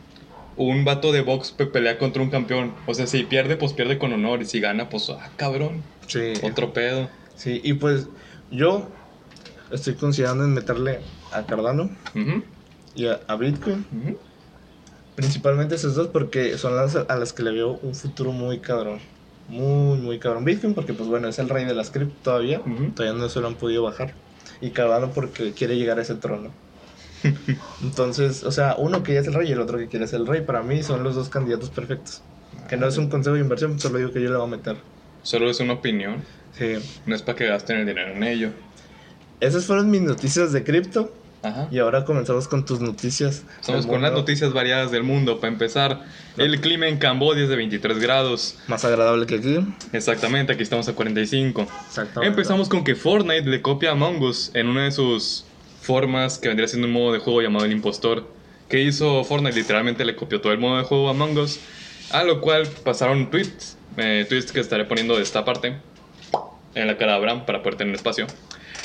un 0.56 0.84
vato 0.84 1.12
de 1.12 1.22
box 1.22 1.52
pelea 1.52 1.98
contra 1.98 2.22
un 2.22 2.30
campeón. 2.30 2.74
O 2.86 2.94
sea, 2.94 3.06
si 3.06 3.24
pierde, 3.24 3.56
pues 3.56 3.72
pierde 3.72 3.98
con 3.98 4.12
honor. 4.12 4.42
Y 4.42 4.46
si 4.46 4.60
gana, 4.60 4.88
pues, 4.88 5.10
ah, 5.10 5.30
cabrón. 5.36 5.82
Sí. 6.06 6.34
Otro 6.42 6.72
pedo. 6.72 7.08
Sí, 7.36 7.60
y 7.64 7.74
pues 7.74 8.08
yo 8.50 8.88
estoy 9.70 9.94
considerando 9.94 10.44
en 10.44 10.54
meterle 10.54 11.00
a 11.32 11.44
Cardano 11.44 11.90
y 12.94 13.06
a, 13.06 13.36
Bitcoin. 13.36 13.84
Principalmente 15.16 15.74
esos 15.74 15.94
dos 15.94 16.08
porque 16.08 16.58
son 16.58 16.76
las 16.76 16.96
a 16.96 17.16
las 17.16 17.32
que 17.32 17.42
le 17.42 17.52
veo 17.52 17.78
un 17.82 17.94
futuro 17.94 18.32
muy 18.32 18.58
cabrón. 18.60 19.00
Muy, 19.48 19.98
muy 19.98 20.18
cabrón. 20.18 20.44
Bitcoin 20.44 20.74
porque, 20.74 20.94
pues 20.94 21.08
bueno, 21.08 21.28
es 21.28 21.38
el 21.38 21.48
rey 21.48 21.64
de 21.64 21.74
las 21.74 21.90
cripto 21.90 22.14
todavía. 22.22 22.62
Todavía 22.94 23.18
no 23.18 23.28
se 23.28 23.40
lo 23.40 23.48
han 23.48 23.56
podido 23.56 23.82
bajar. 23.82 24.14
Y 24.60 24.70
Cardano 24.70 25.10
porque 25.10 25.52
quiere 25.52 25.76
llegar 25.76 25.98
a 25.98 26.02
ese 26.02 26.14
trono. 26.14 26.50
Entonces, 27.82 28.44
o 28.44 28.50
sea, 28.50 28.76
uno 28.78 29.02
que 29.02 29.14
ya 29.14 29.20
es 29.20 29.26
el 29.26 29.34
rey 29.34 29.48
y 29.48 29.52
el 29.52 29.60
otro 29.60 29.78
que 29.78 29.88
quiere 29.88 30.06
ser 30.06 30.20
el 30.20 30.26
rey, 30.26 30.42
para 30.42 30.62
mí 30.62 30.82
son 30.82 31.02
los 31.02 31.14
dos 31.14 31.28
candidatos 31.28 31.70
perfectos. 31.70 32.22
Que 32.68 32.76
no 32.76 32.86
es 32.86 32.96
un 32.96 33.08
consejo 33.08 33.34
de 33.34 33.42
inversión, 33.42 33.78
solo 33.78 33.98
digo 33.98 34.12
que 34.12 34.22
yo 34.22 34.30
le 34.30 34.36
voy 34.36 34.46
a 34.46 34.50
meter. 34.56 34.76
Solo 35.22 35.50
es 35.50 35.60
una 35.60 35.74
opinión. 35.74 36.22
Sí. 36.56 36.74
No 37.06 37.14
es 37.14 37.22
para 37.22 37.36
que 37.36 37.46
gasten 37.46 37.78
el 37.78 37.86
dinero 37.86 38.12
en 38.12 38.22
ello. 38.22 38.50
Esas 39.40 39.64
fueron 39.66 39.90
mis 39.90 40.02
noticias 40.02 40.52
de 40.52 40.62
cripto. 40.64 41.12
Ajá. 41.42 41.68
Y 41.70 41.78
ahora 41.78 42.06
comenzamos 42.06 42.48
con 42.48 42.64
tus 42.64 42.80
noticias. 42.80 43.42
Estamos 43.60 43.86
con 43.86 44.00
las 44.00 44.12
noticias 44.12 44.54
variadas 44.54 44.90
del 44.90 45.02
mundo. 45.02 45.40
Para 45.40 45.52
empezar, 45.52 46.02
el 46.38 46.58
clima 46.60 46.88
en 46.88 46.96
Camboya 46.96 47.42
es 47.42 47.50
de 47.50 47.56
23 47.56 47.98
grados. 47.98 48.56
Más 48.66 48.82
agradable 48.86 49.26
que 49.26 49.34
aquí. 49.34 49.58
Exactamente, 49.92 50.54
aquí 50.54 50.62
estamos 50.62 50.88
a 50.88 50.94
45. 50.94 51.66
Empezamos 52.22 52.70
con 52.70 52.82
que 52.82 52.94
Fortnite 52.94 53.44
le 53.44 53.60
copia 53.60 53.90
a 53.90 53.92
Among 53.92 54.22
Us 54.22 54.52
en 54.54 54.68
una 54.68 54.84
de 54.84 54.92
sus 54.92 55.44
formas 55.84 56.38
que 56.38 56.48
vendría 56.48 56.66
siendo 56.66 56.88
un 56.88 56.94
modo 56.94 57.12
de 57.12 57.18
juego 57.18 57.42
llamado 57.42 57.64
el 57.64 57.72
impostor. 57.72 58.26
Que 58.68 58.82
hizo 58.82 59.22
Fortnite? 59.24 59.56
Literalmente 59.56 60.04
le 60.04 60.16
copió 60.16 60.40
todo 60.40 60.52
el 60.52 60.58
modo 60.58 60.78
de 60.78 60.84
juego 60.84 61.08
a 61.08 61.10
Among 61.10 61.38
Us. 61.38 61.60
A 62.10 62.24
lo 62.24 62.40
cual 62.40 62.66
pasaron 62.82 63.30
tweets, 63.30 63.76
eh, 63.96 64.24
tweets 64.28 64.52
que 64.52 64.60
estaré 64.60 64.84
poniendo 64.84 65.16
de 65.16 65.22
esta 65.22 65.44
parte 65.44 65.74
en 66.74 66.86
la 66.86 66.96
cara 66.96 67.12
de 67.12 67.18
Abraham 67.18 67.46
para 67.46 67.62
poder 67.62 67.76
tener 67.76 67.94
espacio. 67.94 68.26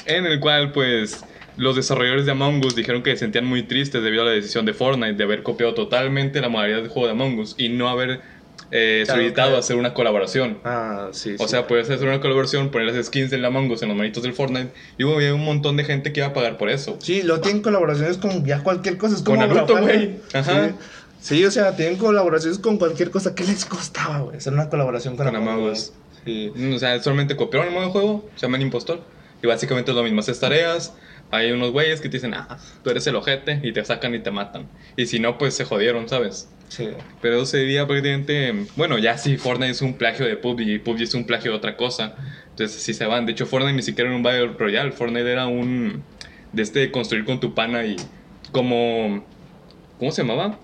En 0.06 0.26
el 0.26 0.40
cual, 0.40 0.72
pues, 0.72 1.24
los 1.58 1.76
desarrolladores 1.76 2.26
de 2.26 2.32
Among 2.32 2.64
Us 2.66 2.76
dijeron 2.76 3.04
que 3.04 3.12
se 3.12 3.20
sentían 3.20 3.46
muy 3.46 3.64
tristes 3.64 4.04
debido 4.04 4.24
a 4.24 4.26
la 4.26 4.32
decisión 4.32 4.66
de 4.66 4.74
Fortnite 4.74 5.14
de 5.14 5.24
haber 5.24 5.44
copiado 5.44 5.74
totalmente 5.74 6.42
la 6.42 6.50
modalidad 6.50 6.84
de 6.84 6.90
juego 6.90 7.08
de 7.08 7.12
Among 7.12 7.40
Us 7.40 7.56
y 7.58 7.70
no 7.70 7.90
haber 7.90 8.22
eh, 8.72 9.04
solicitado 9.08 9.58
hacer 9.58 9.76
una 9.76 9.94
colaboración. 9.94 10.60
Ah, 10.64 11.10
sí. 11.12 11.36
O 11.40 11.48
sea, 11.48 11.68
puedes 11.68 11.90
hacer 11.90 12.08
una 12.08 12.20
colaboración, 12.20 12.70
poner 12.70 12.94
las 12.94 13.06
skins 13.06 13.32
del 13.32 13.44
Among 13.46 13.72
Us 13.72 13.82
en 13.82 13.90
los 13.90 13.98
manitos 13.98 14.24
del 14.24 14.34
Fortnite. 14.34 14.72
Y 14.98 15.04
hubo 15.04 15.16
un 15.16 15.44
montón 15.44 15.78
de 15.78 15.84
gente 15.84 16.14
que 16.14 16.20
iba 16.20 16.28
a 16.28 16.34
pagar 16.34 16.58
por 16.58 16.70
eso. 16.70 16.98
Sí, 17.02 17.24
lo 17.24 17.42
tienen 17.42 17.62
colaboraciones 17.62 18.18
con 18.18 18.46
ya 18.46 18.64
cualquier 18.64 18.98
cosa. 18.98 19.16
Es 19.16 19.24
como 19.24 19.40
con 19.40 19.50
Naruto, 19.50 19.78
güey. 19.82 20.20
Ajá. 20.34 20.74
Sí. 21.20 21.44
o 21.44 21.52
sea, 21.52 21.76
tienen 21.76 21.98
colaboraciones 21.98 22.60
con 22.60 22.78
cualquier 22.78 23.12
cosa. 23.12 23.36
¿Qué 23.36 23.44
les 23.44 23.66
costaba, 23.66 24.20
güey? 24.20 24.38
Hacer 24.38 24.54
una 24.54 24.70
colaboración 24.70 25.18
con, 25.18 25.28
Among 25.36 25.64
Us. 25.64 25.94
Sí. 26.26 26.52
O 26.74 26.80
sea, 26.80 27.02
solamente 27.02 27.36
copiaron 27.36 27.70
el 27.70 27.74
modo 27.74 27.86
de 27.86 27.92
juego, 27.92 28.30
se 28.36 28.46
llaman 28.46 28.62
impostor. 28.62 29.02
Y 29.42 29.48
básicamente 29.48 29.92
es 29.92 29.98
lo 29.98 30.04
mismo, 30.04 30.20
haces 30.20 30.40
tareas. 30.40 30.94
Hay 31.32 31.52
unos 31.52 31.72
güeyes 31.72 32.02
que 32.02 32.10
te 32.10 32.18
dicen, 32.18 32.34
ah, 32.34 32.58
tú 32.84 32.90
eres 32.90 33.06
el 33.08 33.16
ojete, 33.16 33.60
y 33.64 33.72
te 33.72 33.86
sacan 33.86 34.16
y 34.16 34.20
te 34.20 34.32
matan. 34.32 34.68
Y 34.98 35.06
si 35.06 35.20
no, 35.20 35.38
pues 35.38 35.54
se 35.54 35.64
jodieron, 35.66 36.10
¿sabes? 36.10 36.50
Sí. 36.70 36.90
Pero 37.22 37.46
sería 37.46 37.86
prácticamente. 37.88 38.66
Bueno, 38.76 38.98
ya 38.98 39.18
si 39.18 39.38
Fortnite 39.38 39.72
es 39.72 39.82
un 39.82 39.96
plagio 39.96 40.26
de 40.26 40.38
PUBG 40.38 40.62
y 40.62 40.80
PUBG 40.80 41.02
es 41.02 41.14
un 41.14 41.26
plagio 41.26 41.52
de 41.52 41.58
otra 41.58 41.78
cosa. 41.78 42.16
Entonces 42.52 42.82
sí 42.82 42.94
se 42.94 43.06
van. 43.06 43.26
De 43.26 43.32
hecho, 43.34 43.46
Fortnite 43.46 43.76
ni 43.76 43.82
siquiera 43.82 44.10
era 44.10 44.18
un 44.18 44.24
Battle 44.24 44.54
Royale. 44.58 44.92
Fortnite 44.92 45.32
era 45.32 45.48
un. 45.48 46.04
De 46.54 46.64
este 46.64 46.92
construir 46.92 47.26
con 47.26 47.40
tu 47.40 47.54
pana 47.54 47.86
y. 47.86 47.96
Como. 48.52 49.26
¿Cómo 49.98 50.12
se 50.12 50.22
llamaba? 50.22 50.60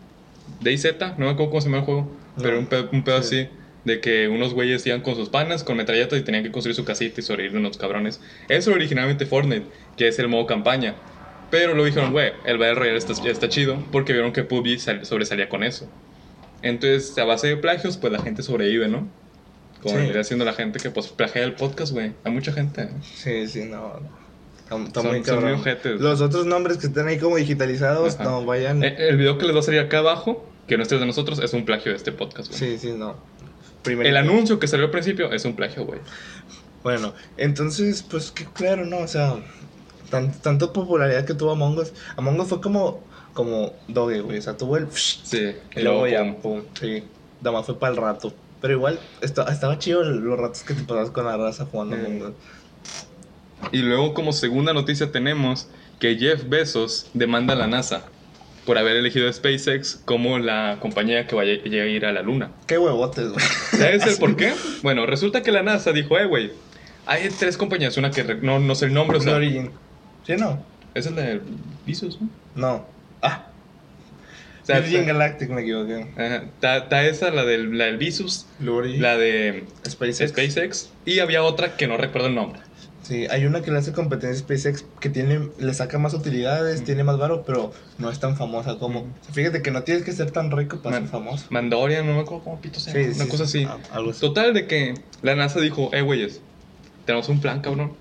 DayZ, 0.62 0.96
no 1.18 1.26
me 1.26 1.30
acuerdo 1.32 1.50
cómo 1.50 1.62
se 1.62 1.68
llama 1.68 1.80
el 1.80 1.84
juego. 1.84 2.12
pero 2.42 2.60
un 2.60 2.68
pedo, 2.68 2.90
un 2.92 3.04
pedo 3.04 3.18
así. 3.18 3.50
De 3.86 4.02
que 4.02 4.28
unos 4.28 4.54
güeyes 4.54 4.86
iban 4.88 5.02
con 5.02 5.16
sus 5.16 5.30
panas, 5.30 5.64
con 5.64 5.78
metralletas 5.78 6.20
y 6.20 6.24
tenían 6.24 6.44
que 6.44 6.52
construir 6.52 6.76
su 6.76 6.84
casita 6.84 7.22
y 7.22 7.24
sobrevivir 7.24 7.54
de 7.54 7.60
unos 7.60 7.78
cabrones. 7.78 8.20
Eso 8.50 8.72
originalmente 8.72 9.26
Fortnite, 9.26 9.66
que 9.96 10.08
es 10.08 10.20
el 10.20 10.28
modo 10.28 10.48
campaña. 10.48 10.96
Pero 11.52 11.76
lo 11.76 11.86
dijeron, 11.86 12.12
güey, 12.12 12.34
el 12.46 12.58
Battle 12.58 12.76
Royale 12.76 12.98
está, 12.98 13.14
está 13.30 13.48
chido 13.48 13.84
porque 13.92 14.14
vieron 14.14 14.34
que 14.34 14.44
PUBG 14.44 15.06
sobresalía 15.06 15.48
con 15.48 15.64
eso. 15.64 15.88
Entonces, 16.62 17.16
a 17.18 17.26
base 17.26 17.48
de 17.48 17.58
plagios, 17.58 17.98
pues 17.98 18.12
la 18.12 18.20
gente 18.20 18.42
sobrevive, 18.42 18.88
¿no? 18.88 19.08
Como 19.84 20.00
sí. 20.00 20.18
haciendo 20.18 20.46
la 20.46 20.54
gente 20.54 20.80
que 20.80 20.90
pues 20.90 21.10
plagia 21.10 21.44
el 21.44 21.54
podcast, 21.54 21.94
güey. 21.94 22.14
Hay 22.24 22.32
mucha 22.32 22.52
gente. 22.52 22.90
Sí, 23.04 23.48
sí, 23.48 23.66
no. 23.66 24.00
Está 24.64 25.04
muy 25.04 25.22
cabrón. 25.22 25.62
Los 26.00 26.22
otros 26.22 26.48
nombres 26.48 26.78
que 26.78 26.88
están 26.88 27.08
ahí 27.08 27.20
como 27.20 27.36
digitalizados, 27.36 28.20
no 28.20 28.44
vayan. 28.46 28.84
El, 28.84 28.94
eh, 28.94 29.10
el, 29.10 29.18
video 29.18 29.38
que 29.38 29.46
les 29.46 29.56
va 29.56 29.60
a 29.60 29.64
salir 29.64 29.80
acá 29.80 30.00
abajo, 30.00 30.44
que 30.68 30.76
no 30.76 30.84
esté 30.84 30.98
de 30.98 31.06
nosotros, 31.06 31.40
es 31.40 31.54
un 31.54 31.66
plagio 31.66 31.92
de 31.92 31.98
este 31.98 32.12
podcast, 32.12 32.50
güey. 32.50 32.60
Sí, 32.60 32.78
sí, 32.80 32.94
no. 32.98 33.16
El 33.86 34.18
anuncio 34.18 34.60
que 34.60 34.68
salió 34.68 34.86
al 34.86 34.92
principio 34.92 35.32
es 35.32 35.46
un 35.46 35.56
plagio, 35.56 35.86
güey. 35.86 36.00
Bueno, 36.84 37.14
entonces, 37.38 38.04
pues 38.04 38.32
qué 38.32 38.46
claro, 38.46 38.86
¿no? 38.86 39.00
O 39.00 39.08
sea, 39.08 39.38
tan, 40.10 40.32
tanto 40.34 40.72
popularidad 40.72 41.26
que 41.26 41.34
tuvo 41.34 41.52
Among 41.52 41.80
Us. 41.80 41.94
Among 42.16 42.40
Us 42.40 42.48
fue 42.48 42.62
como, 42.62 43.04
como 43.34 43.74
Doge, 43.88 44.22
güey. 44.22 44.38
O 44.38 44.42
sea, 44.42 44.56
tuvo 44.56 44.78
el. 44.78 44.88
Sí, 44.92 45.56
y 45.76 45.82
luego 45.82 46.08
ya, 46.08 46.36
pum. 46.38 46.62
Sí, 46.80 47.04
nada 47.42 47.58
más 47.58 47.66
fue 47.66 47.80
para 47.80 47.92
el 47.94 47.98
rato. 47.98 48.34
Pero 48.62 48.74
igual, 48.74 49.00
estaba 49.22 49.80
chido 49.80 50.04
los 50.04 50.40
ratos 50.40 50.64
que 50.64 50.74
te 50.74 50.84
pasabas 50.84 51.10
con 51.12 51.26
la 51.26 51.38
raza 51.38 51.66
jugando 51.66 51.96
Among 51.96 52.22
Us. 52.22 52.34
Y 53.72 53.80
luego 53.80 54.14
como 54.14 54.32
segunda 54.32 54.74
noticia 54.74 55.12
tenemos 55.12 55.68
que 56.00 56.16
Jeff 56.18 56.48
Bezos 56.48 57.10
demanda 57.14 57.54
a 57.54 57.58
la 57.58 57.68
NASA 57.68 58.04
por 58.66 58.78
haber 58.78 58.96
elegido 58.96 59.32
SpaceX 59.32 60.02
como 60.06 60.40
la 60.40 60.78
compañía 60.80 61.28
que 61.28 61.36
vaya 61.36 61.54
a 61.54 61.88
ir 61.88 62.06
a 62.06 62.12
la 62.12 62.22
luna. 62.22 62.52
Qué 62.68 62.78
huevotes, 62.78 63.30
güey. 63.30 63.46
¿Sabes 63.72 64.06
el 64.08 64.18
por 64.18 64.36
qué? 64.36 64.54
Bueno, 64.82 65.06
resulta 65.06 65.44
que 65.44 65.52
la 65.52 65.64
NASA 65.64 65.92
dijo, 65.92 66.18
eh, 66.18 66.26
güey, 66.26 66.52
hay 67.06 67.30
tres 67.30 67.58
compañías, 67.58 67.96
una 67.98 68.12
que 68.12 68.24
no, 68.24 68.60
no 68.60 68.76
sé 68.76 68.86
el 68.86 68.94
nombre, 68.94 69.18
o 69.18 69.22
sea... 69.22 69.36
Origin. 69.36 69.72
¿Sí 70.26 70.34
o 70.34 70.38
no? 70.38 70.66
Es 70.96 71.06
el 71.06 71.16
de 71.16 71.42
Bezos, 71.86 72.20
¿no? 72.20 72.30
No. 72.56 72.86
Ah. 73.22 73.48
O 74.64 74.66
sea, 74.66 74.80
Virgin 74.80 75.06
Galactic, 75.06 75.50
me 75.50 75.62
equivoqué. 75.62 76.08
Está 76.60 77.06
esa, 77.06 77.30
la 77.30 77.46
del, 77.46 77.78
la 77.78 77.86
del 77.86 77.98
Visus, 77.98 78.48
la 78.60 79.16
de 79.16 79.64
SpaceX. 79.88 80.32
SpaceX. 80.32 80.90
Y 81.06 81.20
había 81.20 81.44
otra 81.44 81.78
que 81.78 81.88
no 81.88 81.98
recuerdo 81.98 82.30
el 82.30 82.36
nombre. 82.36 82.62
Sí, 83.06 83.28
hay 83.30 83.46
una 83.46 83.62
que 83.62 83.70
le 83.70 83.78
hace 83.78 83.92
competencia 83.92 84.40
SpaceX 84.40 84.84
que 85.00 85.12
tiene, 85.12 85.50
le 85.60 85.74
saca 85.76 86.00
más 86.00 86.16
utilidades, 86.16 86.84
tiene 86.84 87.04
más 87.04 87.20
varo, 87.20 87.44
pero 87.46 87.72
no 88.00 88.10
es 88.10 88.20
tan 88.20 88.36
famosa 88.36 88.80
como. 88.80 89.06
fíjate 89.32 89.62
que 89.62 89.70
no 89.70 89.84
tienes 89.84 90.04
que 90.04 90.12
ser 90.12 90.32
tan 90.32 90.50
rico 90.50 90.82
para 90.82 90.98
ser 90.98 91.08
famoso. 91.08 91.46
Mandalorian, 91.52 92.08
no 92.08 92.16
me 92.16 92.22
acuerdo 92.22 92.44
cómo 92.44 92.60
pito 92.60 92.80
sea. 92.80 92.96
una 93.14 93.28
cosa 93.28 93.44
así. 93.44 93.68
Total 94.20 94.56
de 94.56 94.66
que 94.66 94.96
la 95.22 95.36
NASA 95.36 95.60
dijo, 95.60 95.92
eh, 95.94 96.02
güeyes, 96.02 96.42
tenemos 97.06 97.30
un 97.30 97.42
plan, 97.42 97.62
cabrón. 97.62 97.94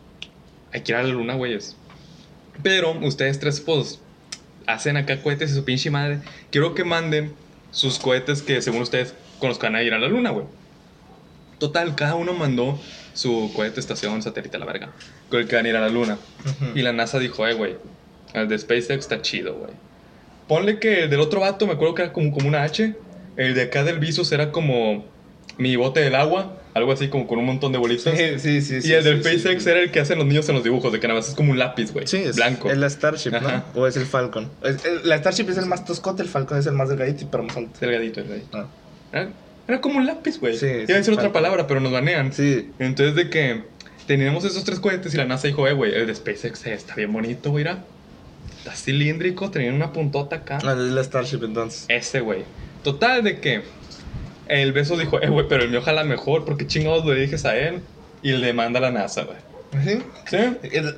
Hay 0.72 0.80
que 0.80 0.92
ir 0.92 0.96
a 0.96 1.02
la 1.02 1.10
luna, 1.10 1.34
güeyes. 1.34 1.76
Pero 2.62 2.98
ustedes 3.00 3.38
tres, 3.38 3.60
pues, 3.60 4.00
hacen 4.66 4.96
acá 4.96 5.20
cohetes 5.20 5.50
y 5.50 5.54
su 5.54 5.66
pinche 5.66 5.90
madre. 5.90 6.20
Quiero 6.50 6.74
que 6.74 6.84
manden 6.84 7.34
sus 7.72 7.98
cohetes 7.98 8.40
que 8.40 8.62
según 8.62 8.80
ustedes 8.80 9.12
conozcan 9.38 9.76
a 9.76 9.82
ir 9.82 9.92
a 9.92 9.98
la 9.98 10.08
luna, 10.08 10.30
güey. 10.30 10.46
Total, 11.58 11.94
cada 11.94 12.14
uno 12.14 12.32
mandó 12.32 12.80
su 13.14 13.50
cohete 13.54 13.80
estación 13.80 14.22
satélite 14.22 14.56
a 14.56 14.60
la 14.60 14.66
verga. 14.66 14.90
Con 15.30 15.40
el 15.40 15.48
que 15.48 15.56
van 15.56 15.64
a 15.64 15.68
ir 15.68 15.76
a 15.76 15.80
la 15.80 15.88
luna. 15.88 16.18
Y 16.74 16.82
la 16.82 16.92
NASA 16.92 17.18
dijo, 17.18 17.46
eh, 17.46 17.54
güey, 17.54 17.76
el 18.34 18.48
de 18.48 18.58
SpaceX 18.58 18.90
está 18.90 19.22
chido, 19.22 19.54
güey. 19.54 19.72
Ponle 20.48 20.78
que 20.78 21.04
el 21.04 21.10
del 21.10 21.20
otro 21.20 21.40
vato, 21.40 21.66
me 21.66 21.72
acuerdo 21.72 21.94
que 21.94 22.02
era 22.02 22.12
como, 22.12 22.32
como 22.32 22.48
una 22.48 22.62
H. 22.62 22.94
El 23.36 23.54
de 23.54 23.62
acá 23.62 23.82
del 23.82 23.98
Visos 23.98 24.30
era 24.32 24.52
como 24.52 25.04
mi 25.56 25.76
bote 25.76 26.00
del 26.00 26.14
agua. 26.14 26.58
Algo 26.74 26.90
así 26.90 27.06
como 27.06 27.28
con 27.28 27.38
un 27.38 27.46
montón 27.46 27.70
de 27.70 27.78
bolitas. 27.78 28.18
Sí, 28.18 28.60
sí, 28.60 28.80
sí. 28.80 28.88
Y 28.88 28.92
el 28.92 29.04
del 29.04 29.22
SpaceX 29.22 29.64
era 29.66 29.80
el 29.80 29.92
que 29.92 30.00
hacen 30.00 30.18
los 30.18 30.26
niños 30.26 30.48
en 30.48 30.56
los 30.56 30.64
dibujos, 30.64 30.92
de 30.92 30.98
que 30.98 31.06
nada 31.06 31.20
más 31.20 31.28
es 31.28 31.34
como 31.36 31.52
un 31.52 31.58
lápiz, 31.58 31.92
güey. 31.92 32.08
Sí, 32.08 32.16
es 32.16 32.34
blanco. 32.34 32.68
Es 32.68 32.76
la 32.76 32.90
Starship, 32.90 33.30
¿no? 33.30 33.64
O 33.76 33.86
es 33.86 33.96
el 33.96 34.06
Falcon. 34.06 34.50
la 35.04 35.16
Starship 35.18 35.48
es 35.50 35.58
el 35.58 35.66
más 35.66 35.84
toscote, 35.84 36.22
el 36.22 36.28
Falcon 36.28 36.58
es 36.58 36.66
el 36.66 36.72
más 36.72 36.88
delgadito, 36.88 37.28
pero 37.30 37.44
más 37.44 37.56
alto. 37.56 37.78
Delgadito, 37.80 38.22
delgadito. 38.22 38.58
Ah. 38.58 38.66
¿Eh? 39.12 39.28
Era 39.66 39.80
como 39.80 39.98
un 39.98 40.06
lápiz, 40.06 40.38
güey. 40.38 40.56
Sí, 40.56 40.66
Iba 40.66 40.94
a 40.94 40.98
decir 40.98 41.14
otra 41.14 41.32
palabra, 41.32 41.66
pero 41.66 41.80
nos 41.80 41.92
banean. 41.92 42.32
Sí. 42.32 42.70
Entonces, 42.78 43.14
de 43.14 43.30
que 43.30 43.62
teníamos 44.06 44.44
esos 44.44 44.64
tres 44.64 44.78
cohetes 44.80 45.14
y 45.14 45.16
la 45.16 45.24
NASA 45.24 45.48
dijo, 45.48 45.66
eh, 45.66 45.72
güey, 45.72 45.94
el 45.94 46.06
de 46.06 46.14
SpaceX 46.14 46.66
está 46.66 46.94
bien 46.94 47.12
bonito, 47.12 47.50
güey. 47.50 47.64
Está 47.64 48.74
cilíndrico, 48.74 49.50
tenía 49.50 49.72
una 49.72 49.92
puntota 49.92 50.36
acá. 50.36 50.58
Ah, 50.62 50.72
es 50.72 50.92
la 50.92 51.02
Starship 51.02 51.40
entonces. 51.44 51.86
Ese, 51.88 52.20
güey. 52.20 52.42
Total, 52.82 53.22
de 53.24 53.40
que 53.40 53.62
el 54.48 54.72
beso 54.72 54.96
dijo, 54.96 55.20
eh, 55.22 55.28
güey, 55.28 55.46
pero 55.48 55.64
el 55.64 55.70
mío 55.70 55.82
jala 55.82 56.04
mejor, 56.04 56.44
porque 56.44 56.66
chingados 56.66 57.04
le 57.06 57.14
dijes 57.14 57.44
a 57.44 57.56
él? 57.56 57.80
Y 58.22 58.32
le 58.32 58.52
manda 58.52 58.78
a 58.78 58.82
la 58.82 58.90
NASA, 58.90 59.24
güey. 59.24 59.36
¿Sí? 59.82 60.02
¿Sí? 60.28 60.36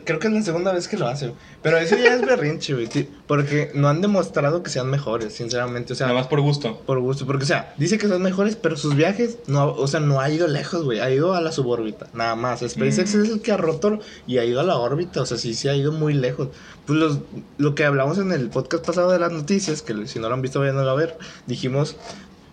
Creo 0.05 0.19
que 0.19 0.29
es 0.29 0.33
la 0.33 0.43
segunda 0.43 0.73
vez 0.73 0.89
que 0.89 0.97
lo 0.97 1.07
hace. 1.07 1.33
Pero 1.63 1.79
eso 1.79 1.97
ya 1.97 2.15
es 2.15 2.21
berrinche, 2.21 2.75
güey. 2.75 2.89
Porque 3.27 3.71
no 3.75 3.89
han 3.89 4.01
demostrado 4.01 4.63
que 4.63 4.71
sean 4.71 4.91
mejores, 4.91 5.35
sinceramente. 5.35 5.95
O 5.95 5.97
sea, 5.97 6.07
Nada 6.09 6.19
más 6.19 6.29
por 6.29 6.41
gusto. 6.41 6.81
Por 6.87 7.01
gusto. 7.01 7.27
Porque, 7.27 7.45
o 7.45 7.47
sea, 7.47 7.75
dice 7.77 7.99
que 7.99 8.09
son 8.09 8.23
mejores, 8.23 8.57
pero 8.57 8.77
sus 8.77 8.95
viajes, 8.95 9.39
no, 9.47 9.73
o 9.73 9.87
sea, 9.87 10.01
no 10.01 10.21
ha 10.21 10.31
ido 10.31 10.47
lejos, 10.47 10.85
güey. 10.85 11.01
Ha 11.01 11.11
ido 11.11 11.35
a 11.35 11.41
la 11.41 11.53
subórbita. 11.53 12.09
Nada 12.13 12.37
más. 12.37 12.61
SpaceX 12.61 13.15
mm. 13.15 13.23
es 13.23 13.31
el 13.31 13.41
que 13.41 13.53
ha 13.53 13.57
roto 13.57 13.99
y 14.27 14.39
ha 14.39 14.45
ido 14.45 14.61
a 14.61 14.65
la 14.65 14.77
órbita. 14.77 15.23
O 15.23 15.27
sea, 15.27 15.39
sí, 15.39 15.55
sí 15.55 15.69
ha 15.69 15.75
ido 15.75 15.93
muy 15.93 16.15
lejos. 16.15 16.49
Pues 16.87 16.99
los, 16.99 17.21
lo 17.59 17.75
que 17.75 17.85
hablamos 17.85 18.19
en 18.19 18.33
el 18.33 18.49
podcast 18.51 18.85
pasado 18.85 19.11
de 19.11 19.19
las 19.19 19.33
noticias, 19.33 19.83
que 19.83 20.07
si 20.07 20.19
no 20.19 20.29
lo 20.29 20.35
han 20.35 20.43
visto, 20.43 20.61
vayan 20.61 20.79
a 20.79 20.95
ver. 20.95 21.19
Dijimos, 21.47 21.97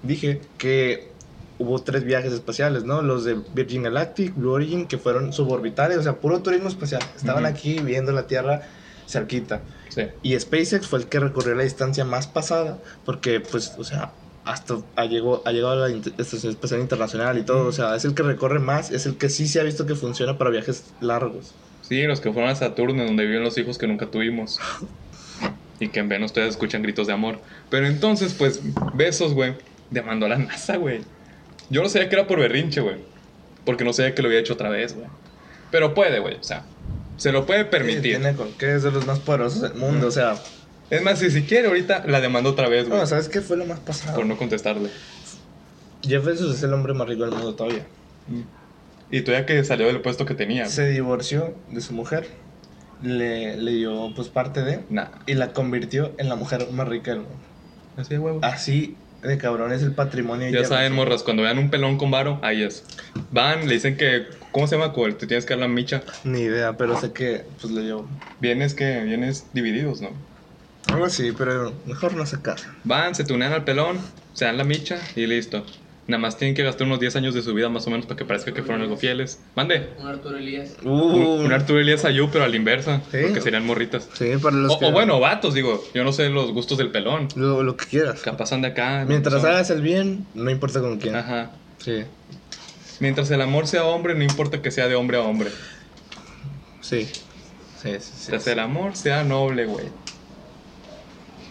dije 0.03 0.41
que 0.57 1.12
hubo 1.63 1.81
tres 1.81 2.03
viajes 2.03 2.33
espaciales, 2.33 2.83
¿no? 2.83 3.01
Los 3.01 3.23
de 3.23 3.39
Virgin 3.53 3.83
Galactic, 3.83 4.35
Blue 4.35 4.51
Origin, 4.51 4.85
que 4.85 4.97
fueron 4.97 5.33
suborbitales, 5.33 5.97
o 5.97 6.03
sea, 6.03 6.17
puro 6.17 6.41
turismo 6.41 6.67
espacial. 6.67 7.01
Estaban 7.15 7.45
aquí 7.45 7.79
viendo 7.79 8.11
la 8.11 8.27
Tierra 8.27 8.61
cerquita. 9.07 9.61
Sí. 9.89 10.03
Y 10.21 10.39
SpaceX 10.39 10.87
fue 10.87 10.99
el 10.99 11.07
que 11.07 11.19
recorrió 11.19 11.55
la 11.55 11.63
distancia 11.63 12.05
más 12.05 12.27
pasada, 12.27 12.79
porque, 13.05 13.39
pues, 13.39 13.73
o 13.77 13.83
sea, 13.83 14.11
hasta 14.45 14.77
ha 14.95 15.05
llegado, 15.05 15.41
ha 15.45 15.51
llegado 15.51 15.83
a 15.83 15.87
la 15.87 15.95
Estación 16.17 16.51
Espacial 16.51 16.81
Internacional 16.81 17.37
y 17.37 17.43
todo, 17.43 17.67
o 17.67 17.71
sea, 17.71 17.95
es 17.95 18.03
el 18.05 18.13
que 18.13 18.23
recorre 18.23 18.59
más, 18.59 18.91
es 18.91 19.05
el 19.05 19.17
que 19.17 19.29
sí 19.29 19.47
se 19.47 19.59
ha 19.59 19.63
visto 19.63 19.85
que 19.85 19.95
funciona 19.95 20.37
para 20.37 20.49
viajes 20.49 20.83
largos. 20.99 21.53
Sí, 21.81 22.01
los 22.03 22.19
que 22.21 22.31
fueron 22.31 22.51
a 22.51 22.55
Saturno, 22.55 23.05
donde 23.05 23.25
viven 23.25 23.43
los 23.43 23.57
hijos 23.57 23.77
que 23.77 23.87
nunca 23.87 24.07
tuvimos. 24.07 24.59
y 25.79 25.89
que 25.89 25.99
en 25.99 26.09
Venus 26.09 26.31
ustedes 26.31 26.51
escuchan 26.51 26.81
gritos 26.81 27.07
de 27.07 27.13
amor. 27.13 27.39
Pero 27.69 27.87
entonces, 27.87 28.33
pues, 28.33 28.61
besos, 28.93 29.33
güey. 29.33 29.53
Demandó 29.89 30.25
a 30.25 30.29
la 30.29 30.37
NASA, 30.37 30.77
güey. 30.77 31.01
Yo 31.69 31.81
no 31.81 31.89
sabía 31.89 32.09
que 32.09 32.15
era 32.15 32.27
por 32.27 32.39
berrinche, 32.39 32.81
güey. 32.81 32.97
Porque 33.65 33.83
no 33.83 33.93
sabía 33.93 34.13
que 34.13 34.21
lo 34.21 34.27
había 34.27 34.39
hecho 34.39 34.53
otra 34.53 34.69
vez, 34.69 34.95
güey. 34.95 35.07
Pero 35.71 35.93
puede, 35.93 36.19
güey. 36.19 36.35
O 36.35 36.43
sea, 36.43 36.63
se 37.17 37.31
lo 37.31 37.45
puede 37.45 37.65
permitir. 37.65 38.01
tiene 38.01 38.33
con 38.35 38.51
qué 38.53 38.75
es 38.75 38.83
de 38.83 38.91
los 38.91 39.05
más 39.05 39.19
poderosos 39.19 39.61
del 39.61 39.75
mundo, 39.75 40.07
o 40.07 40.11
sea. 40.11 40.35
Es 40.89 41.01
más, 41.01 41.19
si, 41.19 41.31
si 41.31 41.43
quiere, 41.43 41.67
ahorita 41.67 42.03
la 42.05 42.21
demando 42.21 42.49
otra 42.51 42.69
vez, 42.69 42.87
güey. 42.87 42.99
No, 42.99 43.07
¿sabes 43.07 43.29
qué 43.29 43.41
fue 43.41 43.57
lo 43.57 43.65
más 43.65 43.79
pasado? 43.79 44.15
Por 44.15 44.25
no 44.25 44.37
contestarle. 44.37 44.89
Jeff 46.03 46.25
Bezos 46.25 46.55
es 46.55 46.63
el 46.63 46.73
hombre 46.73 46.93
más 46.93 47.07
rico 47.07 47.23
del 47.23 47.31
mundo 47.31 47.55
todavía. 47.55 47.85
Y 49.09 49.21
todavía 49.21 49.45
que 49.45 49.63
salió 49.63 49.87
del 49.87 50.01
puesto 50.01 50.25
que 50.25 50.35
tenía. 50.35 50.65
Se 50.65 50.89
divorció 50.89 51.55
de 51.71 51.81
su 51.81 51.93
mujer. 51.93 52.27
Le, 53.01 53.57
le 53.57 53.71
dio, 53.71 54.11
pues, 54.15 54.29
parte 54.29 54.63
de. 54.63 54.83
Nah. 54.89 55.07
Y 55.25 55.33
la 55.33 55.53
convirtió 55.53 56.13
en 56.17 56.29
la 56.29 56.35
mujer 56.35 56.69
más 56.71 56.87
rica 56.87 57.11
del 57.11 57.21
mundo. 57.21 57.37
Así 57.97 58.09
de 58.13 58.19
huevo. 58.19 58.39
Así 58.41 58.95
de 59.23 59.37
cabrón 59.37 59.71
es 59.71 59.81
el 59.81 59.93
patrimonio. 59.93 60.49
Ya 60.49 60.65
saben, 60.65 60.93
morras, 60.93 61.23
cuando 61.23 61.43
vean 61.43 61.57
un 61.57 61.69
pelón 61.69 61.97
con 61.97 62.11
varo, 62.11 62.39
ahí 62.41 62.63
es. 62.63 62.83
Van, 63.31 63.67
le 63.67 63.73
dicen 63.73 63.97
que. 63.97 64.27
¿Cómo 64.51 64.67
se 64.67 64.77
llama? 64.77 64.93
Te 65.17 65.25
tienes 65.25 65.45
que 65.45 65.53
dar 65.53 65.61
la 65.61 65.67
micha. 65.67 66.03
Ni 66.23 66.41
idea, 66.41 66.77
pero 66.77 66.99
sé 66.99 67.11
que 67.11 67.43
pues 67.59 67.73
le 67.73 67.81
llevo. 67.81 68.07
Vienes 68.39 68.75
que 68.75 69.01
vienes 69.01 69.47
divididos, 69.53 70.01
¿no? 70.01 70.09
Algo 70.87 71.05
así, 71.05 71.31
pero 71.31 71.73
mejor 71.85 72.13
no 72.13 72.25
se 72.25 72.41
casan. 72.41 72.75
Van, 72.83 73.15
se 73.15 73.23
tunean 73.23 73.51
al 73.53 73.63
pelón, 73.63 73.97
se 74.33 74.45
dan 74.45 74.57
la 74.57 74.63
micha 74.63 74.99
y 75.15 75.25
listo. 75.25 75.65
Nada 76.05 76.19
más 76.19 76.37
tienen 76.37 76.53
que 76.53 76.63
gastar 76.63 76.85
unos 76.85 76.99
10 76.99 77.15
años 77.15 77.33
de 77.33 77.41
su 77.41 77.53
vida 77.53 77.69
más 77.69 77.87
o 77.87 77.89
menos 77.89 78.05
para 78.05 78.17
que 78.17 78.25
parezca 78.25 78.53
que 78.53 78.61
fueron 78.61 78.81
algo 78.81 78.97
fieles. 78.97 79.39
Mande. 79.55 79.89
Un 79.99 80.07
Arturo 80.07 80.37
Elías. 80.37 80.75
Uh. 80.83 80.89
Un, 80.89 81.53
Arturo 81.53 81.79
Elías 81.79 82.03
Ayú, 82.03 82.29
pero 82.29 82.43
a 82.43 82.49
la 82.49 82.55
inversa. 82.57 83.01
¿Sí? 83.09 83.19
Porque 83.21 83.39
serían 83.39 83.65
morritas. 83.65 84.09
Sí, 84.13 84.33
para 84.41 84.57
los 84.57 84.73
o, 84.73 84.79
que... 84.79 84.85
o 84.85 84.91
bueno, 84.91 85.21
vatos, 85.21 85.53
digo. 85.53 85.81
Yo 85.93 86.03
no 86.03 86.11
sé 86.11 86.27
los 86.29 86.51
gustos 86.51 86.77
del 86.77 86.91
pelón. 86.91 87.29
Lo, 87.35 87.63
lo 87.63 87.77
que 87.77 87.85
quieras. 87.85 88.21
Capaz 88.21 88.51
de 88.51 88.67
acá. 88.67 89.05
Mientras 89.07 89.45
hagas 89.45 89.69
el 89.69 89.81
bien, 89.81 90.27
no 90.33 90.51
importa 90.51 90.81
con 90.81 90.99
quién. 90.99 91.15
Ajá. 91.15 91.51
Sí. 91.77 92.03
Mientras 92.99 93.31
el 93.31 93.41
amor 93.41 93.67
sea 93.67 93.85
hombre, 93.85 94.13
no 94.13 94.23
importa 94.23 94.61
que 94.61 94.71
sea 94.71 94.89
de 94.89 94.95
hombre 94.95 95.17
a 95.17 95.21
hombre. 95.21 95.51
Sí. 96.81 97.05
Sí, 97.81 97.91
sí, 97.91 97.99
sí. 97.99 98.31
Mientras 98.31 98.47
el 98.47 98.59
amor 98.59 98.97
sea 98.97 99.23
noble, 99.23 99.65
güey. 99.65 99.85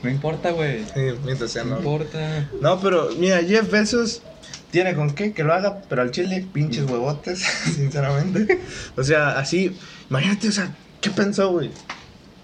No 0.02 0.10
importa, 0.10 0.50
güey. 0.50 0.84
Sí, 0.94 1.14
mientras 1.24 1.52
sea 1.52 1.64
noble. 1.64 1.82
No 1.84 1.92
importa. 1.92 2.50
No, 2.60 2.80
pero 2.80 3.10
mira, 3.18 3.42
Jeff 3.42 3.70
Bezos 3.70 4.22
tiene 4.72 4.94
con 4.94 5.10
qué 5.10 5.34
que 5.34 5.44
lo 5.44 5.52
haga, 5.52 5.82
pero 5.88 6.00
al 6.00 6.10
chile, 6.10 6.44
pinches 6.50 6.90
huevotes, 6.90 7.40
sinceramente. 7.76 8.58
O 8.96 9.04
sea, 9.04 9.38
así, 9.38 9.76
imagínate, 10.08 10.48
o 10.48 10.52
sea, 10.52 10.74
¿qué 11.00 11.10
pensó, 11.10 11.52
güey? 11.52 11.70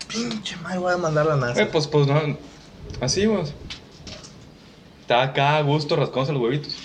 Pinche 0.06 0.56
madre, 0.56 0.78
voy 0.78 0.92
a 0.92 0.98
mandar 0.98 1.28
a 1.28 1.36
NASA. 1.36 1.62
Eh, 1.62 1.66
pues, 1.72 1.86
pues 1.86 2.06
no, 2.06 2.38
así, 3.00 3.26
vos. 3.26 3.54
Está 5.00 5.22
acá 5.22 5.56
a 5.56 5.62
gusto 5.62 5.96
rascándose 5.96 6.34
los 6.34 6.42
huevitos. 6.42 6.76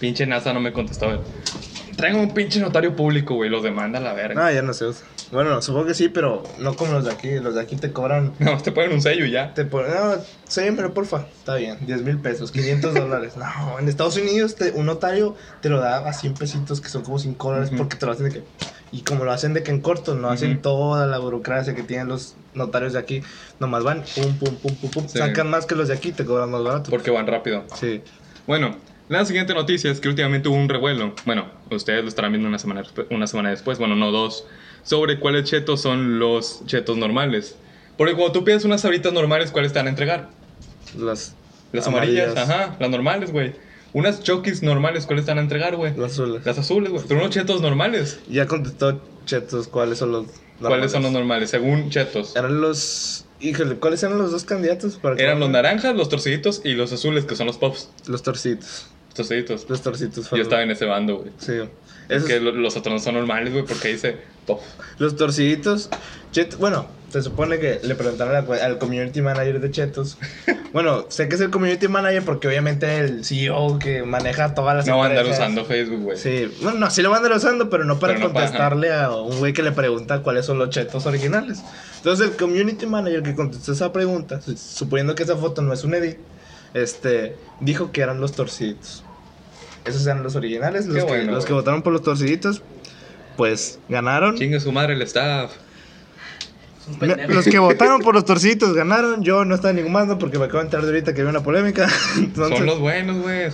Pinche 0.00 0.26
NASA 0.26 0.54
no 0.54 0.60
me 0.60 0.72
contestó, 0.72 1.06
güey. 1.06 1.20
Traigan 1.96 2.20
un 2.20 2.34
pinche 2.34 2.60
notario 2.60 2.96
público, 2.96 3.34
güey, 3.34 3.50
los 3.50 3.62
demanda 3.62 3.98
a 3.98 4.02
la 4.02 4.12
verga. 4.12 4.46
Ah, 4.46 4.52
ya 4.52 4.62
no 4.62 4.72
se 4.72 4.86
usa. 4.86 5.06
Bueno, 5.30 5.62
supongo 5.62 5.86
que 5.86 5.94
sí, 5.94 6.08
pero 6.08 6.42
no 6.58 6.74
como 6.76 6.92
los 6.92 7.04
de 7.04 7.12
aquí. 7.12 7.38
Los 7.38 7.54
de 7.54 7.62
aquí 7.62 7.76
te 7.76 7.92
cobran. 7.92 8.32
No, 8.38 8.60
te 8.60 8.72
ponen 8.72 8.92
un 8.92 9.00
sello 9.02 9.24
y 9.24 9.30
ya. 9.30 9.54
Te 9.54 9.64
ponen, 9.64 9.92
no, 9.92 10.16
sello, 10.46 10.74
pero 10.76 10.92
porfa. 10.92 11.26
Está 11.38 11.56
bien, 11.56 11.78
10 11.80 12.02
mil 12.02 12.18
pesos, 12.18 12.52
500 12.52 12.94
dólares. 12.94 13.34
No, 13.36 13.78
en 13.78 13.88
Estados 13.88 14.16
Unidos 14.16 14.56
te, 14.56 14.72
un 14.72 14.86
notario 14.86 15.36
te 15.60 15.68
lo 15.68 15.80
da 15.80 16.06
a 16.06 16.12
100 16.12 16.34
pesitos, 16.34 16.80
que 16.80 16.88
son 16.88 17.02
como 17.02 17.18
5 17.18 17.48
dólares, 17.48 17.70
porque 17.76 17.96
te 17.96 18.06
lo 18.06 18.12
hacen 18.12 18.28
de 18.28 18.32
que. 18.32 18.42
Y 18.90 19.00
como 19.02 19.24
lo 19.24 19.32
hacen 19.32 19.54
de 19.54 19.62
que 19.62 19.70
en 19.70 19.80
corto, 19.80 20.14
no 20.14 20.28
hacen 20.28 20.60
toda 20.60 21.06
la 21.06 21.18
burocracia 21.18 21.74
que 21.74 21.82
tienen 21.82 22.08
los 22.08 22.36
notarios 22.52 22.92
de 22.92 22.98
aquí. 22.98 23.22
Nomás 23.58 23.84
van, 23.84 24.04
pum, 24.14 24.34
pum, 24.34 24.54
pum, 24.56 24.74
pum, 24.74 24.90
pum. 24.90 25.08
Sacan 25.08 25.48
más 25.48 25.64
que 25.64 25.74
los 25.74 25.88
de 25.88 25.94
aquí, 25.94 26.12
te 26.12 26.26
cobran 26.26 26.50
más 26.50 26.62
barato. 26.62 26.90
Porque 26.90 27.10
van 27.10 27.26
rápido. 27.26 27.64
Sí. 27.80 28.02
Bueno, 28.46 28.76
la 29.08 29.24
siguiente 29.24 29.54
noticia 29.54 29.90
es 29.90 30.00
que 30.00 30.08
últimamente 30.08 30.48
hubo 30.48 30.56
un 30.56 30.68
revuelo. 30.68 31.14
Bueno, 31.24 31.46
ustedes 31.76 32.02
lo 32.02 32.08
estarán 32.08 32.32
viendo 32.32 32.48
una 32.48 32.58
semana, 32.58 32.82
una 33.10 33.26
semana 33.26 33.50
después, 33.50 33.78
bueno, 33.78 33.96
no 33.96 34.10
dos, 34.10 34.46
sobre 34.82 35.18
cuáles 35.18 35.44
chetos 35.44 35.80
son 35.80 36.18
los 36.18 36.64
chetos 36.66 36.96
normales. 36.96 37.56
Porque 37.96 38.14
cuando 38.14 38.32
tú 38.32 38.44
pides 38.44 38.64
unas 38.64 38.80
sabritas 38.80 39.12
normales, 39.12 39.50
¿cuáles 39.50 39.72
te 39.72 39.78
van 39.78 39.86
a 39.86 39.90
entregar? 39.90 40.30
Las, 40.96 41.34
las 41.72 41.86
amarillas, 41.86 42.36
ajá, 42.36 42.76
las 42.78 42.90
normales, 42.90 43.32
güey. 43.32 43.52
Unas 43.92 44.22
chokis 44.22 44.62
normales, 44.62 45.04
¿cuáles 45.06 45.26
te 45.26 45.30
van 45.30 45.38
a 45.38 45.42
entregar, 45.42 45.76
güey? 45.76 45.94
Las 45.96 46.12
azules. 46.12 46.44
Las 46.46 46.58
azules, 46.58 46.90
güey. 46.90 47.04
Pero 47.06 47.20
unos 47.20 47.30
chetos 47.30 47.60
normales. 47.60 48.20
Ya 48.28 48.46
contestó 48.46 49.02
Chetos, 49.26 49.68
¿cuáles 49.68 49.98
son 49.98 50.12
los 50.12 50.22
normales? 50.22 50.60
¿Cuáles 50.60 50.92
son 50.92 51.02
los 51.02 51.12
normales? 51.12 51.50
Según 51.50 51.90
Chetos. 51.90 52.34
Eran 52.34 52.60
los 52.60 53.26
Híjole, 53.42 53.74
¿cuáles 53.74 54.00
eran 54.04 54.18
los 54.18 54.30
dos 54.30 54.44
candidatos? 54.44 54.98
Para 54.98 55.16
eran 55.16 55.40
los 55.40 55.50
naranjas, 55.50 55.96
los 55.96 56.08
torciditos 56.08 56.62
y 56.64 56.74
los 56.74 56.92
azules, 56.92 57.24
que 57.24 57.34
son 57.34 57.48
los 57.48 57.58
pops. 57.58 57.90
Los 58.06 58.22
torciditos. 58.22 58.86
Los 59.12 59.28
torciditos. 59.28 59.66
Los 59.68 59.82
torcitos. 59.82 60.30
Yo 60.30 60.42
estaba 60.42 60.62
en 60.62 60.70
ese 60.70 60.86
bando, 60.86 61.18
güey. 61.18 61.32
Sí. 61.38 61.60
Es 62.08 62.24
que 62.24 62.40
los 62.40 62.76
otros 62.76 62.94
no 62.94 62.98
son 62.98 63.14
normales, 63.14 63.52
güey, 63.52 63.64
porque 63.64 63.88
dice 63.88 64.16
pop. 64.46 64.60
Los 64.98 65.16
torciditos. 65.16 65.90
bueno, 66.58 66.86
se 67.10 67.20
supone 67.20 67.58
que 67.58 67.78
le 67.82 67.94
preguntaron 67.94 68.50
al, 68.50 68.78
community 68.78 69.20
manager 69.20 69.60
de 69.60 69.70
Chetos. 69.70 70.16
bueno, 70.72 71.04
sé 71.10 71.28
que 71.28 71.34
es 71.34 71.42
el 71.42 71.50
community 71.50 71.88
manager 71.88 72.22
porque 72.22 72.48
obviamente 72.48 73.00
el 73.00 73.22
CEO 73.22 73.78
que 73.78 74.02
maneja 74.02 74.54
todas 74.54 74.76
las 74.76 74.86
No 74.86 74.96
va 74.96 75.06
a 75.06 75.08
andar 75.10 75.26
usando 75.26 75.66
Facebook, 75.66 76.00
güey. 76.00 76.16
Sí, 76.16 76.50
bueno, 76.62 76.78
no, 76.78 76.90
sí 76.90 77.02
lo 77.02 77.10
va 77.10 77.16
a 77.16 77.18
andar 77.18 77.36
usando, 77.36 77.68
pero 77.68 77.84
no 77.84 77.98
para 77.98 78.18
contestarle 78.18 78.92
a 78.92 79.10
un 79.10 79.38
güey 79.38 79.52
que 79.52 79.62
le 79.62 79.72
pregunta 79.72 80.22
cuáles 80.22 80.46
son 80.46 80.58
los 80.58 80.70
chetos 80.70 81.04
originales. 81.04 81.62
Entonces 81.98 82.30
el 82.30 82.36
community 82.36 82.86
manager 82.86 83.22
que 83.22 83.34
contestó 83.34 83.72
esa 83.72 83.92
pregunta, 83.92 84.40
suponiendo 84.56 85.14
que 85.14 85.22
esa 85.22 85.36
foto 85.36 85.60
no 85.60 85.74
es 85.74 85.84
un 85.84 85.94
edit, 85.94 86.16
este, 86.74 87.36
dijo 87.60 87.92
que 87.92 88.00
eran 88.00 88.20
los 88.20 88.32
torciditos. 88.32 89.04
Esos 89.84 90.06
eran 90.06 90.22
los 90.22 90.36
originales, 90.36 90.86
los, 90.86 91.04
que, 91.04 91.24
los 91.24 91.44
que 91.44 91.52
votaron 91.52 91.82
por 91.82 91.92
los 91.92 92.02
torciditos, 92.02 92.62
pues 93.36 93.80
ganaron. 93.88 94.36
Chingue 94.36 94.60
su 94.60 94.70
madre 94.70 94.94
el 94.94 95.02
staff. 95.02 95.52
Los 97.28 97.44
que 97.44 97.58
votaron 97.60 98.00
por 98.00 98.14
los 98.14 98.24
torcitos 98.24 98.74
ganaron. 98.74 99.22
Yo 99.22 99.44
no 99.44 99.54
estaba 99.54 99.70
en 99.70 99.76
ningún 99.76 99.92
mando 99.92 100.18
porque 100.18 100.38
me 100.38 100.46
acabo 100.46 100.58
de 100.58 100.64
enterar 100.64 100.84
de 100.84 100.92
ahorita 100.92 101.14
que 101.14 101.20
había 101.20 101.30
una 101.30 101.42
polémica. 101.42 101.88
Son 102.34 102.66
los 102.66 102.80
buenos, 102.80 103.22
güey. 103.22 103.50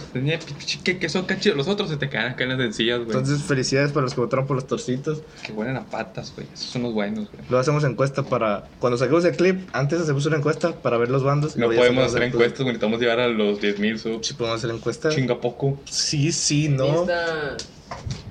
Que, 0.84 1.08
son 1.08 1.26
cachitos. 1.26 1.56
Los 1.56 1.68
otros 1.68 1.90
se 1.90 1.96
te 1.96 2.08
quedan 2.08 2.32
acá 2.32 2.44
en 2.44 2.50
las 2.50 2.58
sencillas, 2.58 2.98
güey. 2.98 3.16
Entonces, 3.16 3.42
felicidades 3.42 3.92
para 3.92 4.04
los 4.04 4.14
que 4.14 4.20
votaron 4.20 4.46
por 4.46 4.56
los 4.56 4.66
torcitos. 4.66 5.22
Que 5.44 5.52
buenas 5.52 5.82
a 5.82 5.86
patas, 5.86 6.32
güey. 6.34 6.46
Esos 6.52 6.70
son 6.70 6.82
los 6.82 6.94
buenos, 6.94 7.30
güey. 7.30 7.44
Lo 7.50 7.58
hacemos 7.58 7.84
encuesta 7.84 8.22
para. 8.22 8.64
Cuando 8.78 8.96
saquemos 8.98 9.24
el 9.24 9.36
clip, 9.36 9.68
antes 9.72 10.00
hacemos 10.00 10.24
una 10.26 10.36
encuesta 10.36 10.74
para 10.74 10.96
ver 10.96 11.10
los 11.10 11.22
bandos. 11.22 11.56
No 11.56 11.66
podemos 11.66 12.04
hacer 12.04 12.22
encuestas, 12.22 12.60
güey. 12.60 12.68
Necesitamos 12.68 13.00
llegar 13.00 13.20
a 13.20 13.28
los 13.28 13.60
10.000 13.60 13.98
subs. 13.98 14.26
Sí, 14.26 14.34
podemos 14.34 14.58
hacer 14.58 14.74
encuestas. 14.74 15.14
Chinga 15.14 15.40
poco. 15.40 15.78
Sí, 15.84 16.32
sí, 16.32 16.68
no. 16.68 17.06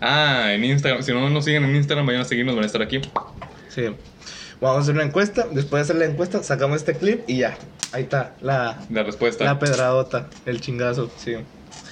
Ah, 0.02 0.54
en 0.54 0.64
Instagram. 0.64 1.04
Si 1.04 1.12
no 1.12 1.30
nos 1.30 1.46
siguen 1.46 1.66
en 1.66 1.76
Instagram, 1.76 2.06
vayan 2.06 2.22
a 2.22 2.26
seguirnos, 2.26 2.56
van 2.56 2.64
a 2.64 2.68
estar 2.68 2.82
aquí. 2.82 3.02
Sí. 3.70 3.84
Vamos 4.60 4.78
a 4.78 4.82
hacer 4.82 4.96
una 4.96 5.04
encuesta. 5.04 5.48
Después 5.52 5.80
de 5.80 5.82
hacer 5.82 5.96
la 5.98 6.06
encuesta, 6.12 6.41
sacamos 6.43 6.78
este 6.78 6.96
clip 6.96 7.22
y 7.28 7.38
ya. 7.39 7.58
Ahí 7.91 8.04
está 8.04 8.36
la, 8.41 8.80
la 8.89 9.04
respuesta. 9.04 9.43
La 9.46 9.60
pedradota, 9.60 10.28
el 10.46 10.60
chingazo, 10.62 11.12
sí. 11.17 11.36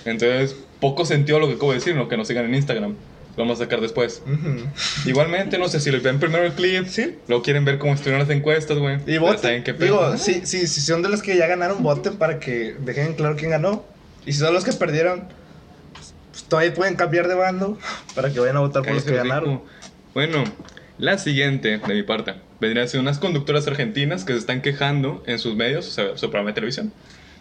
Entonces, 0.06 0.56
poco 0.80 1.06
sentido 1.06 1.40
lo 1.40 1.48
que 1.48 1.54
acabo 1.54 1.72
de 1.72 1.80
decir, 1.80 1.96
¿no? 1.96 2.08
Que 2.08 2.18
nos 2.18 2.28
sigan 2.28 2.46
en 2.46 2.56
Instagram. 2.56 2.96
Lo 3.36 3.44
vamos 3.44 3.60
a 3.60 3.66
sacar 3.66 3.82
después. 3.82 4.24
Igualmente, 5.06 5.58
no 5.58 5.68
sé 5.68 5.82
si 5.82 5.92
les 5.92 6.02
ven 6.02 6.20
primero 6.20 6.46
el 6.46 6.54
clip. 6.54 6.88
Sí. 6.88 7.18
Luego 7.28 7.44
quieren 7.44 7.66
ver 7.66 7.78
cómo 7.80 7.94
estuvieron 7.94 8.22
las 8.22 8.30
encuestas, 8.30 8.78
güey. 8.78 8.98
Y 9.08 9.18
voten. 9.18 9.64
Digo, 9.78 10.18
sí, 10.18 10.42
sí, 10.46 10.68
si 10.68 10.80
son 10.82 11.02
de 11.02 11.10
los 11.10 11.22
que 11.22 11.38
ya 11.38 11.46
ganaron, 11.46 11.84
voten 11.84 12.16
para 12.16 12.40
que 12.40 12.76
dejen 12.80 13.14
claro 13.14 13.36
quién 13.36 13.52
ganó. 13.52 13.84
Y 14.26 14.32
si 14.32 14.40
son 14.40 14.54
los 14.54 14.64
que 14.64 14.72
perdieron, 14.72 15.28
pues, 15.94 16.44
todavía 16.46 16.74
pueden 16.74 16.96
cambiar 16.96 17.28
de 17.28 17.36
bando 17.36 17.78
para 18.16 18.32
que 18.32 18.40
vayan 18.40 18.56
a 18.56 18.62
votar 18.62 18.84
por 18.84 18.94
los 18.94 19.04
que 19.04 19.16
ganaron. 19.16 19.62
Bueno, 20.14 20.46
la 20.98 21.18
siguiente, 21.18 21.78
de 21.78 21.94
mi 21.94 22.04
parte, 22.04 22.36
vendrían 22.60 22.86
a 22.86 22.90
ser 22.90 23.00
unas 23.00 23.20
conductoras 23.20 23.68
argentinas 23.68 24.24
que 24.24 24.34
se 24.34 24.40
están 24.40 24.62
quejando 24.62 25.24
en 25.28 25.40
sus 25.40 25.56
medios, 25.56 25.88
o 25.88 25.92
sea, 25.92 26.18
su 26.18 26.30
programa 26.30 26.52
de 26.52 26.56
televisión, 26.56 26.94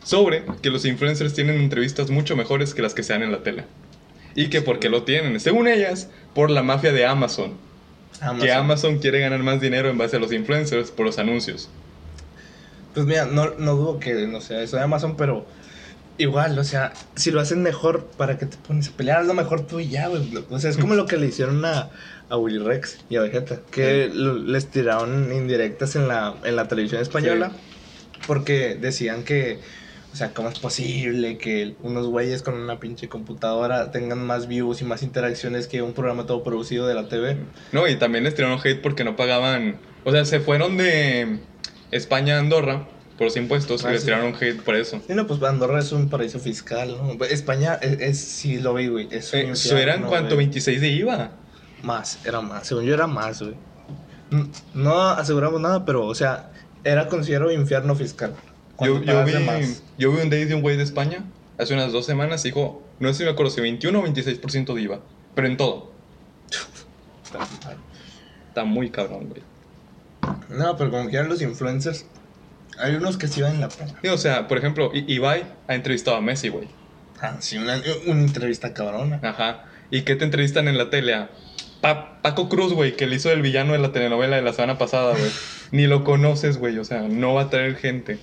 sobre 0.03 0.45
que 0.63 0.71
los 0.71 0.85
influencers 0.85 1.35
tienen 1.35 1.61
entrevistas 1.61 2.11
mucho 2.11 2.37
mejores 2.37 2.75
que 2.75 2.83
las 2.83 2.95
que 2.95 3.03
se 3.03 3.13
dan 3.13 3.23
en 3.23 3.33
la 3.33 3.43
tele. 3.43 3.65
Y 4.35 4.49
que 4.49 4.63
por 4.63 4.81
qué 4.81 4.89
lo 4.89 5.05
tienen, 5.05 5.39
según 5.39 5.69
ellas, 5.69 6.11
por 6.35 6.51
la 6.51 6.63
mafia 6.63 6.93
de 6.93 7.07
Amazon. 7.07 7.55
Que 8.41 8.53
Amazon 8.53 8.99
quiere 8.99 9.21
ganar 9.21 9.43
más 9.43 9.61
dinero 9.61 9.89
en 9.89 9.99
base 9.99 10.17
a 10.17 10.19
los 10.21 10.33
influencers 10.33 10.91
por 10.91 11.07
los 11.07 11.19
anuncios. 11.19 11.69
Pues 12.95 13.07
mira, 13.07 13.27
no, 13.27 13.55
no 13.59 13.75
dudo 13.75 13.99
que 13.99 14.15
no 14.27 14.41
sea 14.41 14.63
eso 14.63 14.77
de 14.77 14.83
Amazon, 14.83 15.17
pero 15.17 15.47
igual, 16.19 16.59
o 16.59 16.65
sea, 16.65 16.93
si 17.17 17.31
lo 17.31 17.41
hacen 17.41 17.63
mejor, 17.63 18.07
¿para 18.17 18.39
qué 18.39 18.47
te 18.47 18.57
pones 18.57 18.89
a 18.89 18.93
pelear? 18.93 19.25
lo 19.25 19.35
mejor 19.35 19.67
tú 19.67 19.81
y 19.81 19.89
ya, 19.89 20.09
güey. 20.09 20.23
O 20.51 20.59
sea, 20.59 20.71
es 20.71 20.77
como 20.77 20.95
lo 20.95 21.07
que 21.07 21.17
le 21.17 21.27
hicieron 21.27 21.65
a, 21.65 21.91
a 22.29 22.37
Willy 22.37 22.59
Rex 22.59 22.99
y 23.09 23.17
a 23.17 23.23
Vegeta, 23.23 23.61
que 23.71 24.09
les 24.13 24.67
tiraron 24.69 25.33
indirectas 25.33 25.97
en 25.97 26.09
la, 26.09 26.35
en 26.45 26.57
la 26.57 26.69
televisión 26.69 27.01
española, 27.03 27.53
porque 28.27 28.77
decían 28.81 29.25
que, 29.25 29.59
o 30.13 30.17
sea, 30.17 30.33
¿cómo 30.33 30.49
es 30.49 30.59
posible 30.59 31.39
que 31.39 31.75
unos 31.83 32.07
güeyes 32.07 32.43
con 32.43 32.55
una 32.55 32.79
pinche 32.79 33.09
computadora 33.09 33.91
tengan 33.91 34.25
más 34.25 34.47
views 34.47 34.81
y 34.81 34.85
más 34.85 35.03
interacciones 35.03 35.67
que 35.67 35.83
un 35.83 35.93
programa 35.93 36.27
todo 36.27 36.45
producido 36.45 36.87
de 36.87 36.95
la 36.95 37.09
TV? 37.09 37.37
No, 37.73 37.89
y 37.89 37.97
también 37.97 38.25
les 38.25 38.35
tiraron 38.35 38.61
hate 38.63 38.81
porque 38.81 39.05
no 39.05 39.17
pagaban, 39.17 39.79
o 40.05 40.13
sea, 40.13 40.25
se 40.25 40.41
fueron 40.41 40.77
de 40.77 41.41
España 41.91 42.37
a 42.37 42.39
Andorra 42.39 42.87
por 43.17 43.27
los 43.27 43.37
impuestos 43.37 43.83
y 43.83 43.87
ah, 43.87 43.91
les 43.93 44.05
tiraron 44.05 44.35
hate 44.35 44.61
por 44.63 44.75
eso. 44.75 45.01
Sí, 45.07 45.15
no, 45.15 45.27
pues 45.27 45.43
Andorra 45.43 45.81
es 45.81 45.93
un 45.93 46.09
paraíso 46.09 46.39
fiscal, 46.39 46.97
¿no? 46.97 47.25
España 47.25 47.75
es, 47.75 48.19
sí 48.19 48.59
lo 48.59 48.75
vi, 48.75 48.89
güey. 48.89 49.09
Es 49.11 49.33
eh, 49.35 49.51
¿Eso 49.51 49.77
eran 49.77 50.03
cuánto? 50.03 50.37
¿26 50.37 50.81
de 50.81 50.89
IVA? 50.89 51.31
Más, 51.83 52.19
era 52.25 52.41
más. 52.41 52.67
Según 52.67 52.85
yo 52.85 52.95
era 52.95 53.07
más, 53.07 53.43
güey. 53.43 53.55
No 54.75 55.11
aseguramos 55.11 55.61
nada, 55.61 55.85
pero, 55.85 56.07
o 56.07 56.15
sea, 56.15 56.51
era 56.83 57.09
considero 57.09 57.53
infierno 57.53 57.95
fiscal. 57.95 58.35
Yo, 58.81 59.01
yo, 59.03 59.25
vi, 59.25 59.33
yo 59.99 60.13
vi 60.13 60.21
un 60.21 60.31
day 60.31 60.45
de 60.47 60.55
un 60.57 60.63
güey 60.63 60.77
de 60.77 60.83
España 60.83 61.25
hace 61.59 61.75
unas 61.75 61.93
dos 61.93 62.07
semanas 62.07 62.43
dijo, 62.43 62.83
no 62.99 63.09
sé 63.09 63.19
si 63.19 63.25
me 63.25 63.31
acuerdo 63.31 63.51
si 63.51 63.61
21 63.61 63.99
o 63.99 64.07
26% 64.07 64.75
de 64.75 64.83
IVA, 64.83 65.01
pero 65.35 65.49
en 65.49 65.57
todo. 65.57 65.93
Está 68.49 68.65
muy 68.65 68.91
cabrón, 68.91 69.29
güey. 69.29 69.43
No, 70.49 70.77
pero 70.77 70.91
como 70.91 71.09
quieran 71.09 71.29
los 71.29 71.43
influencers, 71.43 72.07
hay 72.79 72.95
unos 72.95 73.17
que 73.17 73.29
sí 73.29 73.43
van 73.43 73.55
en 73.55 73.61
la 73.61 73.69
pena. 73.69 73.95
o 74.13 74.19
sea, 74.19 74.49
por 74.49 74.59
ejemplo, 74.59 74.91
Ibai 74.95 75.45
ha 75.69 75.75
entrevistado 75.75 76.17
a 76.17 76.21
Messi, 76.21 76.49
güey. 76.49 76.69
Ah, 77.21 77.37
sí, 77.41 77.59
una, 77.59 77.81
una 78.07 78.21
entrevista 78.21 78.75
cabrona. 78.75 79.21
Ajá. 79.23 79.65
¿Y 79.91 80.03
qué 80.03 80.17
te 80.17 80.25
entrevistan 80.25 80.69
en 80.69 80.79
la 80.79 80.91
tele? 80.91 81.29
Paco 81.81 82.49
Cruz, 82.49 82.73
güey, 82.73 82.97
que 82.97 83.07
le 83.07 83.17
hizo 83.17 83.31
el 83.31 83.43
villano 83.43 83.73
de 83.73 83.79
la 83.79 83.93
telenovela 83.93 84.37
de 84.37 84.43
la 84.43 84.53
semana 84.53 84.79
pasada, 84.79 85.13
güey. 85.13 85.31
Ni 85.71 85.87
lo 85.87 86.05
conoces, 86.05 86.59
güey, 86.59 86.79
o 86.79 86.85
sea, 86.85 87.03
no 87.03 87.35
va 87.35 87.43
a 87.43 87.51
traer 87.51 87.77
gente. 87.77 88.19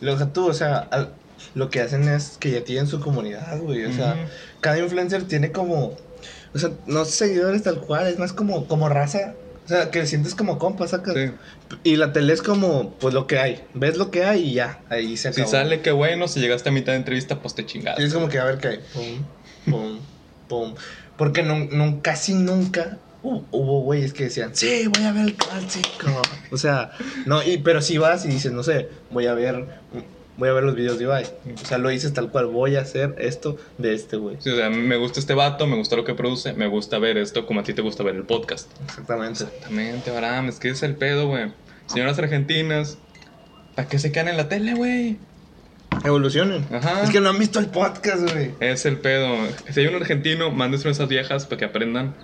Lo 0.00 0.16
que 0.16 0.24
tú, 0.24 0.46
o 0.46 0.54
sea, 0.54 0.88
lo 1.54 1.68
que 1.68 1.80
hacen 1.80 2.08
es 2.08 2.36
que 2.38 2.50
ya 2.50 2.64
tienen 2.64 2.86
su 2.86 3.00
comunidad, 3.00 3.58
güey. 3.58 3.84
O 3.84 3.92
sea, 3.92 4.16
cada 4.60 4.78
influencer 4.78 5.24
tiene 5.24 5.52
como, 5.52 5.96
o 6.54 6.58
sea, 6.58 6.70
no 6.86 7.04
seguidores 7.04 7.62
tal 7.62 7.80
cual, 7.80 8.06
es 8.06 8.18
más 8.18 8.32
como, 8.32 8.66
como 8.66 8.88
raza. 8.88 9.34
O 9.64 9.68
sea, 9.68 9.90
que 9.90 10.06
sientes 10.06 10.34
como 10.34 10.58
compa, 10.58 10.88
sacas. 10.88 11.14
Y 11.84 11.96
la 11.96 12.12
tele 12.12 12.32
es 12.32 12.42
como, 12.42 12.94
pues 12.94 13.14
lo 13.14 13.26
que 13.26 13.38
hay. 13.38 13.62
Ves 13.74 13.96
lo 13.96 14.10
que 14.10 14.24
hay 14.24 14.50
y 14.50 14.54
ya, 14.54 14.80
ahí 14.88 15.16
se 15.16 15.28
acabó. 15.28 15.46
Si 15.46 15.50
sale 15.52 15.80
que 15.80 15.92
bueno, 15.92 16.26
si 16.28 16.40
llegaste 16.40 16.70
a 16.70 16.72
mitad 16.72 16.92
de 16.92 16.98
entrevista, 16.98 17.40
pues 17.40 17.54
te 17.54 17.64
chingas. 17.64 17.98
Y 17.98 18.04
es 18.04 18.12
como 18.12 18.28
que 18.28 18.38
a 18.38 18.44
ver 18.44 18.58
qué 18.58 18.68
hay. 18.68 18.80
Pum, 18.92 19.24
pum, 19.72 19.98
pum. 20.48 20.74
Porque 21.16 21.42
no, 21.42 22.02
casi 22.02 22.34
nunca 22.34 22.98
hubo 23.22 23.82
güeyes 23.82 24.12
que 24.12 24.24
decían, 24.24 24.50
sí, 24.54 24.88
voy 24.88 25.04
a 25.04 25.12
ver 25.12 25.26
el 25.26 25.34
clásico. 25.34 26.22
o 26.50 26.56
sea, 26.56 26.90
no, 27.26 27.42
y, 27.42 27.58
pero 27.58 27.80
si 27.80 27.98
vas 27.98 28.24
y 28.24 28.28
dices, 28.28 28.50
no 28.50 28.64
sé, 28.64 28.88
voy 29.10 29.26
a 29.26 29.34
ver 29.34 29.64
voy 30.36 30.48
a 30.48 30.52
ver 30.52 30.64
los 30.64 30.74
videos 30.74 30.98
de 30.98 31.04
Ibai. 31.04 31.24
O 31.62 31.66
sea, 31.66 31.78
lo 31.78 31.88
dices 31.88 32.12
tal 32.12 32.30
cual, 32.30 32.46
voy 32.46 32.76
a 32.76 32.80
hacer 32.80 33.14
esto 33.18 33.56
de 33.78 33.94
este 33.94 34.16
güey. 34.16 34.36
Sí, 34.40 34.50
o 34.50 34.56
sea, 34.56 34.70
me 34.70 34.96
gusta 34.96 35.20
este 35.20 35.34
vato, 35.34 35.66
me 35.66 35.76
gusta 35.76 35.96
lo 35.96 36.04
que 36.04 36.14
produce, 36.14 36.52
me 36.54 36.66
gusta 36.66 36.98
ver 36.98 37.18
esto 37.18 37.46
como 37.46 37.60
a 37.60 37.62
ti 37.62 37.74
te 37.74 37.82
gusta 37.82 38.02
ver 38.02 38.16
el 38.16 38.24
podcast. 38.24 38.70
Exactamente. 38.84 39.44
Exactamente, 39.44 40.10
Abraham, 40.10 40.48
es 40.48 40.58
que 40.58 40.70
es 40.70 40.82
el 40.82 40.96
pedo, 40.96 41.28
güey. 41.28 41.52
Señoras 41.86 42.18
argentinas, 42.18 42.98
¿para 43.74 43.88
qué 43.88 43.98
se 43.98 44.12
quedan 44.12 44.28
en 44.28 44.36
la 44.36 44.48
tele, 44.48 44.74
güey? 44.74 45.18
Evolucionen. 46.04 46.64
Ajá. 46.72 47.02
Es 47.02 47.10
que 47.10 47.20
no 47.20 47.28
han 47.28 47.38
visto 47.38 47.58
el 47.58 47.66
podcast, 47.66 48.32
güey. 48.32 48.52
Es 48.60 48.86
el 48.86 48.98
pedo. 48.98 49.36
Si 49.70 49.80
hay 49.80 49.86
un 49.86 49.96
argentino, 49.96 50.50
mándense 50.50 50.88
esas 50.88 51.08
viejas 51.08 51.46
para 51.46 51.58
que 51.58 51.64
aprendan 51.66 52.14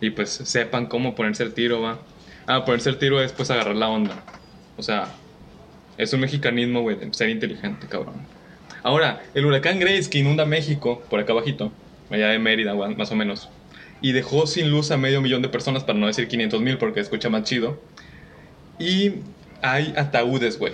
y 0.00 0.10
pues 0.10 0.30
sepan 0.30 0.86
cómo 0.86 1.14
ponerse 1.14 1.42
el 1.42 1.52
tiro, 1.52 1.82
va. 1.82 1.98
Ah, 2.46 2.64
ponerse 2.64 2.88
el 2.88 2.98
tiro 2.98 3.20
es 3.22 3.32
pues 3.32 3.50
agarrar 3.50 3.76
la 3.76 3.88
onda. 3.88 4.24
O 4.76 4.82
sea, 4.82 5.08
es 5.98 6.12
un 6.12 6.20
mexicanismo, 6.20 6.82
güey, 6.82 6.96
de 6.96 7.12
ser 7.12 7.28
inteligente, 7.28 7.86
cabrón. 7.88 8.14
Ahora, 8.82 9.22
el 9.34 9.46
huracán 9.46 9.78
Grace 9.78 10.10
que 10.10 10.18
inunda 10.18 10.44
México, 10.44 11.02
por 11.08 11.20
acá 11.20 11.32
abajito, 11.32 11.72
allá 12.10 12.28
de 12.28 12.38
Mérida, 12.38 12.74
más 12.74 13.12
o 13.12 13.16
menos, 13.16 13.48
y 14.00 14.12
dejó 14.12 14.46
sin 14.46 14.70
luz 14.70 14.90
a 14.90 14.96
medio 14.96 15.20
millón 15.20 15.42
de 15.42 15.48
personas, 15.48 15.84
para 15.84 15.98
no 15.98 16.06
decir 16.06 16.28
500 16.28 16.60
mil 16.60 16.78
porque 16.78 17.00
escucha 17.00 17.28
más 17.28 17.44
chido. 17.44 17.80
Y 18.78 19.12
hay 19.62 19.94
ataúdes, 19.96 20.58
güey, 20.58 20.72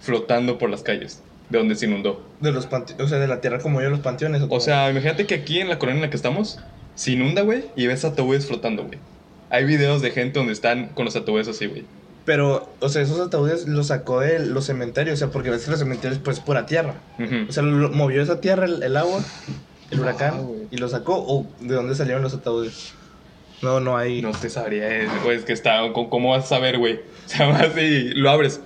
flotando 0.00 0.58
por 0.58 0.70
las 0.70 0.82
calles 0.82 1.22
de 1.50 1.58
donde 1.58 1.74
se 1.74 1.86
inundó. 1.86 2.22
De 2.40 2.52
los 2.52 2.66
o 2.66 3.08
sea, 3.08 3.18
de 3.18 3.26
la 3.26 3.40
tierra 3.40 3.58
como 3.58 3.80
yo, 3.80 3.90
los 3.90 4.00
panteones. 4.00 4.42
O, 4.48 4.60
sea, 4.60 4.90
imagínate 4.90 5.26
que 5.26 5.34
aquí 5.34 5.60
en 5.60 5.68
la 5.68 5.78
colonia 5.78 5.98
en 5.98 6.02
la 6.02 6.10
que 6.10 6.16
estamos, 6.16 6.58
se 6.94 7.12
inunda, 7.12 7.42
güey, 7.42 7.64
y 7.76 7.86
ves 7.86 8.04
ataúdes 8.04 8.46
flotando, 8.46 8.84
güey. 8.84 8.98
Hay 9.50 9.64
videos 9.64 10.02
de 10.02 10.10
gente 10.10 10.38
donde 10.38 10.52
están 10.52 10.88
con 10.88 11.06
los 11.06 11.16
ataúdes 11.16 11.48
así, 11.48 11.66
güey. 11.66 11.84
Pero, 12.28 12.68
o 12.80 12.90
sea, 12.90 13.00
esos 13.00 13.18
ataúdes 13.20 13.66
los 13.66 13.86
sacó 13.86 14.20
de 14.20 14.38
los 14.38 14.66
cementerios, 14.66 15.14
o 15.14 15.16
sea, 15.16 15.28
porque 15.28 15.48
ves 15.48 15.64
que 15.64 15.70
los 15.70 15.80
cementerios, 15.80 16.20
pues, 16.22 16.40
pura 16.40 16.66
tierra. 16.66 16.96
O 17.48 17.50
sea, 17.50 17.62
movió 17.62 18.20
esa 18.22 18.42
tierra 18.42 18.66
el, 18.66 18.96
agua, 18.98 19.24
el 19.90 19.98
huracán, 19.98 20.46
y 20.70 20.76
lo 20.76 20.90
sacó, 20.90 21.14
o 21.26 21.46
de 21.60 21.74
dónde 21.74 21.94
salieron 21.94 22.22
los 22.22 22.34
ataúdes. 22.34 22.92
No, 23.62 23.80
no 23.80 23.96
hay. 23.96 24.20
No 24.20 24.32
te 24.32 24.50
sabría, 24.50 25.10
pues, 25.24 25.46
que 25.46 25.54
está. 25.54 25.80
¿Cómo 25.94 26.32
vas 26.32 26.44
a 26.44 26.48
saber, 26.48 26.76
güey? 26.76 27.00
O 27.24 27.30
sea, 27.30 27.48
más 27.48 27.68
si 27.74 28.10
lo 28.10 28.28
abres, 28.28 28.60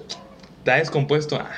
está 0.59 0.75
descompuesto. 0.75 1.37
Ah, 1.37 1.49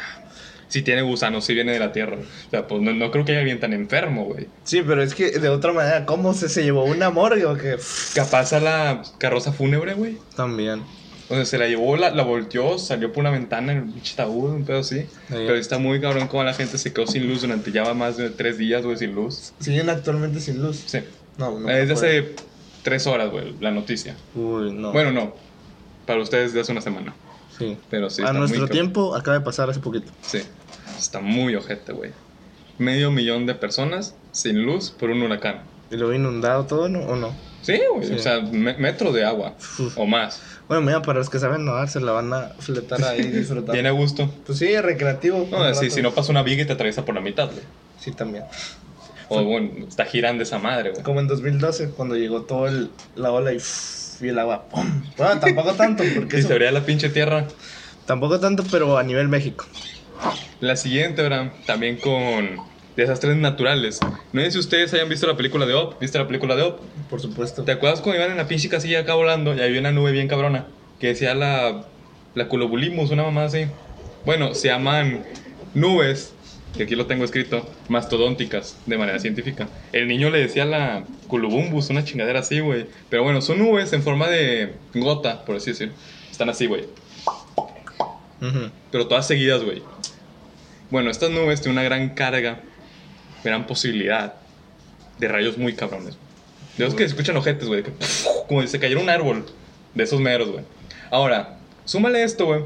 si 0.69 0.83
tiene 0.83 1.01
gusanos, 1.01 1.47
si 1.47 1.55
viene 1.55 1.73
de 1.73 1.79
la 1.79 1.93
tierra. 1.93 2.19
O 2.19 2.51
sea, 2.51 2.67
pues 2.67 2.83
no, 2.83 3.11
creo 3.13 3.25
que 3.25 3.33
haya 3.33 3.41
alguien 3.41 3.61
tan 3.61 3.73
enfermo, 3.73 4.27
güey. 4.27 4.49
Sí, 4.65 4.83
pero 4.87 5.03
es 5.03 5.15
que 5.15 5.31
de 5.31 5.49
otra 5.49 5.73
manera, 5.73 6.05
¿cómo 6.05 6.35
se, 6.35 6.51
se 6.51 6.65
llevó 6.65 6.85
una 6.85 7.09
morgue 7.09 7.47
o 7.47 7.57
qué? 7.57 7.79
Capaz 8.15 8.53
a 8.53 8.61
la 8.61 9.03
carroza 9.17 9.55
fúnebre, 9.55 9.95
güey. 9.95 10.19
También. 10.37 10.83
O 11.29 11.35
sea, 11.35 11.45
se 11.45 11.57
la 11.57 11.67
llevó, 11.67 11.97
la, 11.97 12.11
la 12.11 12.23
volteó, 12.23 12.79
salió 12.79 13.13
por 13.13 13.23
una 13.23 13.31
ventana 13.31 13.73
en 13.73 13.79
un 13.79 14.03
tabú, 14.15 14.47
un 14.47 14.65
pedo 14.65 14.81
así. 14.81 15.07
Pero 15.29 15.55
está 15.55 15.79
muy 15.79 16.01
cabrón 16.01 16.29
como 16.29 16.45
la 16.45 16.53
gente 16.53 16.77
se 16.77 16.93
quedó 16.93 17.07
sin 17.07 17.27
luz 17.27 17.41
durante 17.41 17.73
ya 17.73 17.93
más 17.95 18.17
de 18.17 18.31
tres 18.31 18.59
días, 18.59 18.85
güey, 18.85 18.97
sin 18.99 19.15
luz. 19.15 19.53
¿Siguen 19.59 19.89
actualmente 19.89 20.41
sin 20.41 20.61
luz? 20.61 20.83
Sí. 20.85 20.99
No, 21.39 21.59
no. 21.59 21.71
Es 21.71 21.89
de 21.89 21.95
hace 21.95 22.35
tres 22.83 23.07
horas, 23.07 23.31
güey, 23.31 23.55
la 23.61 23.71
noticia. 23.71 24.17
Uy, 24.35 24.73
no. 24.73 24.93
Bueno, 24.93 25.13
no. 25.13 25.35
Para 26.07 26.21
ustedes 26.21 26.53
de 26.53 26.61
hace 26.61 26.73
una 26.73 26.83
semana. 26.83 27.15
Sí. 27.59 27.79
Pero 27.89 28.11
sí. 28.11 28.23
A 28.23 28.33
nuestro 28.33 28.69
tiempo 28.69 29.17
acaba 29.17 29.39
de 29.39 29.45
pasar 29.45 29.71
hace 29.71 29.81
poquito. 29.81 30.13
Sí. 30.23 30.43
Está 30.99 31.21
muy 31.21 31.55
ojete, 31.55 31.93
güey. 31.93 32.13
Medio 32.79 33.11
millón 33.11 33.47
de 33.47 33.55
personas 33.55 34.15
sin 34.33 34.65
luz 34.65 34.91
por 34.91 35.11
un 35.11 35.23
huracán. 35.23 35.63
¿Y 35.91 35.97
lo 35.97 36.13
inundado 36.13 36.67
todo 36.67 36.89
no, 36.89 37.01
o 37.01 37.17
no? 37.17 37.33
Sí, 37.65 37.81
güey. 37.95 38.15
O 38.15 38.19
sea, 38.19 38.41
metro 38.41 39.13
de 39.13 39.25
agua 39.25 39.55
o 39.97 40.07
más. 40.07 40.41
Bueno, 40.69 40.83
mira, 40.83 41.03
para 41.03 41.19
los 41.19 41.31
que 41.31 41.39
saben 41.39 41.65
nadar, 41.65 41.89
se 41.89 42.01
la 42.01 42.13
van 42.13 42.33
a 42.33 42.49
fletar 42.59 43.03
ahí 43.03 43.23
disfrutando. 43.33 43.73
Tiene 43.73 43.91
gusto. 43.91 44.31
Pues 44.47 44.59
sí, 44.59 44.79
recreativo. 44.79 45.49
No, 45.51 45.75
si, 45.75 45.91
si 45.91 46.03
no 46.03 46.13
pasa 46.13 46.31
una 46.31 46.43
viga 46.43 46.63
y 46.63 46.67
te 46.67 46.75
atraviesa 46.75 47.05
por 47.05 47.15
la 47.15 47.21
mitad, 47.21 47.47
güey. 47.47 47.65
Sí, 47.99 48.13
también. 48.13 48.45
O 49.29 49.43
bueno, 49.43 49.87
está 49.89 50.05
girando 50.05 50.43
esa 50.43 50.59
madre, 50.59 50.91
güey. 50.91 51.03
Como 51.03 51.21
en 51.21 51.27
2012, 51.27 51.91
cuando 51.91 52.17
llegó 52.17 52.43
todo 52.43 52.69
el, 52.69 52.91
la 53.17 53.33
ola 53.33 53.53
y, 53.53 53.59
y 54.21 54.29
el 54.29 54.39
agua. 54.39 54.65
¡pum! 54.69 55.03
Bueno, 55.17 55.41
tampoco 55.41 55.73
tanto. 55.73 56.05
Porque 56.15 56.39
y 56.41 56.43
se 56.43 56.53
abría 56.53 56.71
la 56.71 56.85
pinche 56.85 57.09
tierra. 57.09 57.47
Tampoco 58.07 58.39
tanto, 58.41 58.63
pero 58.71 58.99
a 58.99 59.03
nivel 59.03 59.29
México. 59.29 59.65
La 60.61 60.77
siguiente, 60.77 61.23
¿verdad? 61.23 61.53
También 61.67 61.97
con 61.97 62.61
desastres 62.97 63.37
naturales. 63.37 64.01
No 64.33 64.41
sé 64.41 64.51
si 64.51 64.59
ustedes 64.59 64.93
hayan 64.95 65.09
visto 65.09 65.27
la 65.27 65.37
película 65.37 65.67
de 65.67 65.75
Op. 65.75 66.01
¿Viste 66.01 66.19
la 66.19 66.27
película 66.27 66.55
de 66.55 66.63
Op? 66.63 66.81
Por 67.11 67.21
supuesto. 67.21 67.65
¿Te 67.65 67.73
acuerdas 67.73 68.01
cuando 68.01 68.21
iban 68.21 68.31
en 68.31 68.37
la 68.37 68.49
pinche 68.49 68.69
casilla 68.69 69.01
acá 69.01 69.15
volando 69.15 69.55
y 69.55 69.61
había 69.61 69.81
una 69.81 69.93
nube 69.93 70.13
bien 70.13 70.29
cabrona? 70.29 70.67
Que 71.01 71.09
decía 71.09 71.35
la, 71.35 71.87
la 72.35 72.49
culobulimus, 72.49 73.11
una 73.11 73.25
mamá 73.25 73.45
así. 73.45 73.67
Bueno, 74.25 74.55
se 74.55 74.69
llaman 74.69 75.25
nubes, 75.75 76.33
que 76.77 76.85
aquí 76.85 76.95
lo 76.95 77.07
tengo 77.07 77.25
escrito, 77.25 77.69
mastodónticas, 77.89 78.79
de 78.87 78.97
manera 78.97 79.19
científica. 79.19 79.69
El 79.93 80.09
niño 80.09 80.31
le 80.31 80.39
decía 80.39 80.65
la 80.65 81.05
culubumbus, 81.29 81.91
una 81.91 82.05
chingadera 82.05 82.41
así, 82.41 82.61
güey. 82.61 82.87
Pero 83.11 83.23
bueno, 83.23 83.43
son 83.43 83.59
nubes 83.59 83.93
en 83.93 84.03
forma 84.03 84.29
de 84.29 84.75
gota, 84.95 85.45
por 85.45 85.57
así 85.57 85.71
decir. 85.71 85.93
Están 86.31 86.49
así, 86.49 86.67
güey. 86.67 86.85
Pero 88.91 89.07
todas 89.07 89.27
seguidas, 89.27 89.63
güey. 89.63 89.83
Bueno, 90.91 91.11
estas 91.11 91.31
nubes 91.31 91.61
tienen 91.61 91.79
una 91.79 91.83
gran 91.83 92.11
carga, 92.11 92.61
gran 93.45 93.67
posibilidad 93.67 94.35
de 95.19 95.29
rayos 95.29 95.59
muy 95.59 95.75
cabrones. 95.75 96.17
De 96.77 96.85
esos 96.85 96.97
que 96.97 97.05
se 97.05 97.11
escuchan 97.11 97.37
ojetes, 97.37 97.69
güey. 97.69 97.85
Como 98.49 98.63
si 98.63 98.69
se 98.69 98.81
cayera 98.81 99.01
un 99.01 99.11
árbol 99.11 99.45
de 99.95 100.05
esos 100.05 100.21
meros, 100.21 100.51
güey. 100.51 100.65
Ahora, 101.11 101.59
súmale 101.85 102.25
esto, 102.25 102.47
güey. 102.47 102.63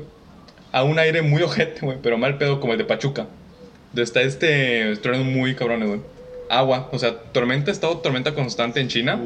A 0.72 0.82
un 0.82 0.98
aire 0.98 1.22
muy 1.22 1.42
ojete, 1.42 1.80
güey. 1.82 1.98
Pero 2.02 2.16
mal 2.16 2.38
pedo 2.38 2.60
como 2.60 2.72
el 2.72 2.78
de 2.78 2.84
Pachuca. 2.84 3.26
Donde 3.92 4.02
está 4.02 4.22
este 4.22 4.96
trueno 4.96 5.24
muy 5.24 5.54
cabrones, 5.54 5.88
güey. 5.88 6.00
Agua, 6.50 6.88
o 6.92 6.98
sea, 6.98 7.18
tormenta, 7.32 7.70
estado 7.70 7.98
tormenta 7.98 8.34
constante 8.34 8.80
en 8.80 8.88
China. 8.88 9.20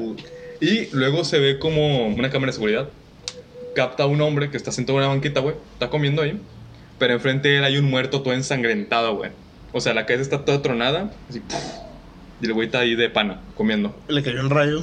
Y 0.60 0.86
luego 0.92 1.24
se 1.24 1.38
ve 1.38 1.58
como 1.58 2.06
una 2.08 2.30
cámara 2.30 2.50
de 2.50 2.54
seguridad. 2.54 2.88
Capta 3.74 4.04
a 4.04 4.06
un 4.06 4.20
hombre 4.20 4.50
que 4.50 4.56
está 4.56 4.70
sentado 4.72 4.98
en 4.98 5.04
una 5.04 5.14
banquita, 5.14 5.40
güey. 5.40 5.56
Está 5.74 5.90
comiendo 5.90 6.22
ahí. 6.22 6.40
Pero 6.98 7.14
enfrente 7.14 7.48
de 7.48 7.58
él 7.58 7.64
hay 7.64 7.78
un 7.78 7.86
muerto 7.90 8.22
todo 8.22 8.34
ensangrentado, 8.34 9.16
güey. 9.16 9.30
O 9.72 9.80
sea, 9.80 9.94
la 9.94 10.06
cabeza 10.06 10.22
está 10.22 10.44
toda 10.44 10.62
tronada. 10.62 11.10
Así, 11.28 11.42
y 12.40 12.46
el 12.46 12.52
güey 12.52 12.66
está 12.66 12.80
ahí 12.80 12.94
de 12.94 13.08
pana, 13.08 13.40
comiendo. 13.56 13.94
¿Le 14.08 14.22
cayó 14.22 14.40
un 14.40 14.50
rayo? 14.50 14.82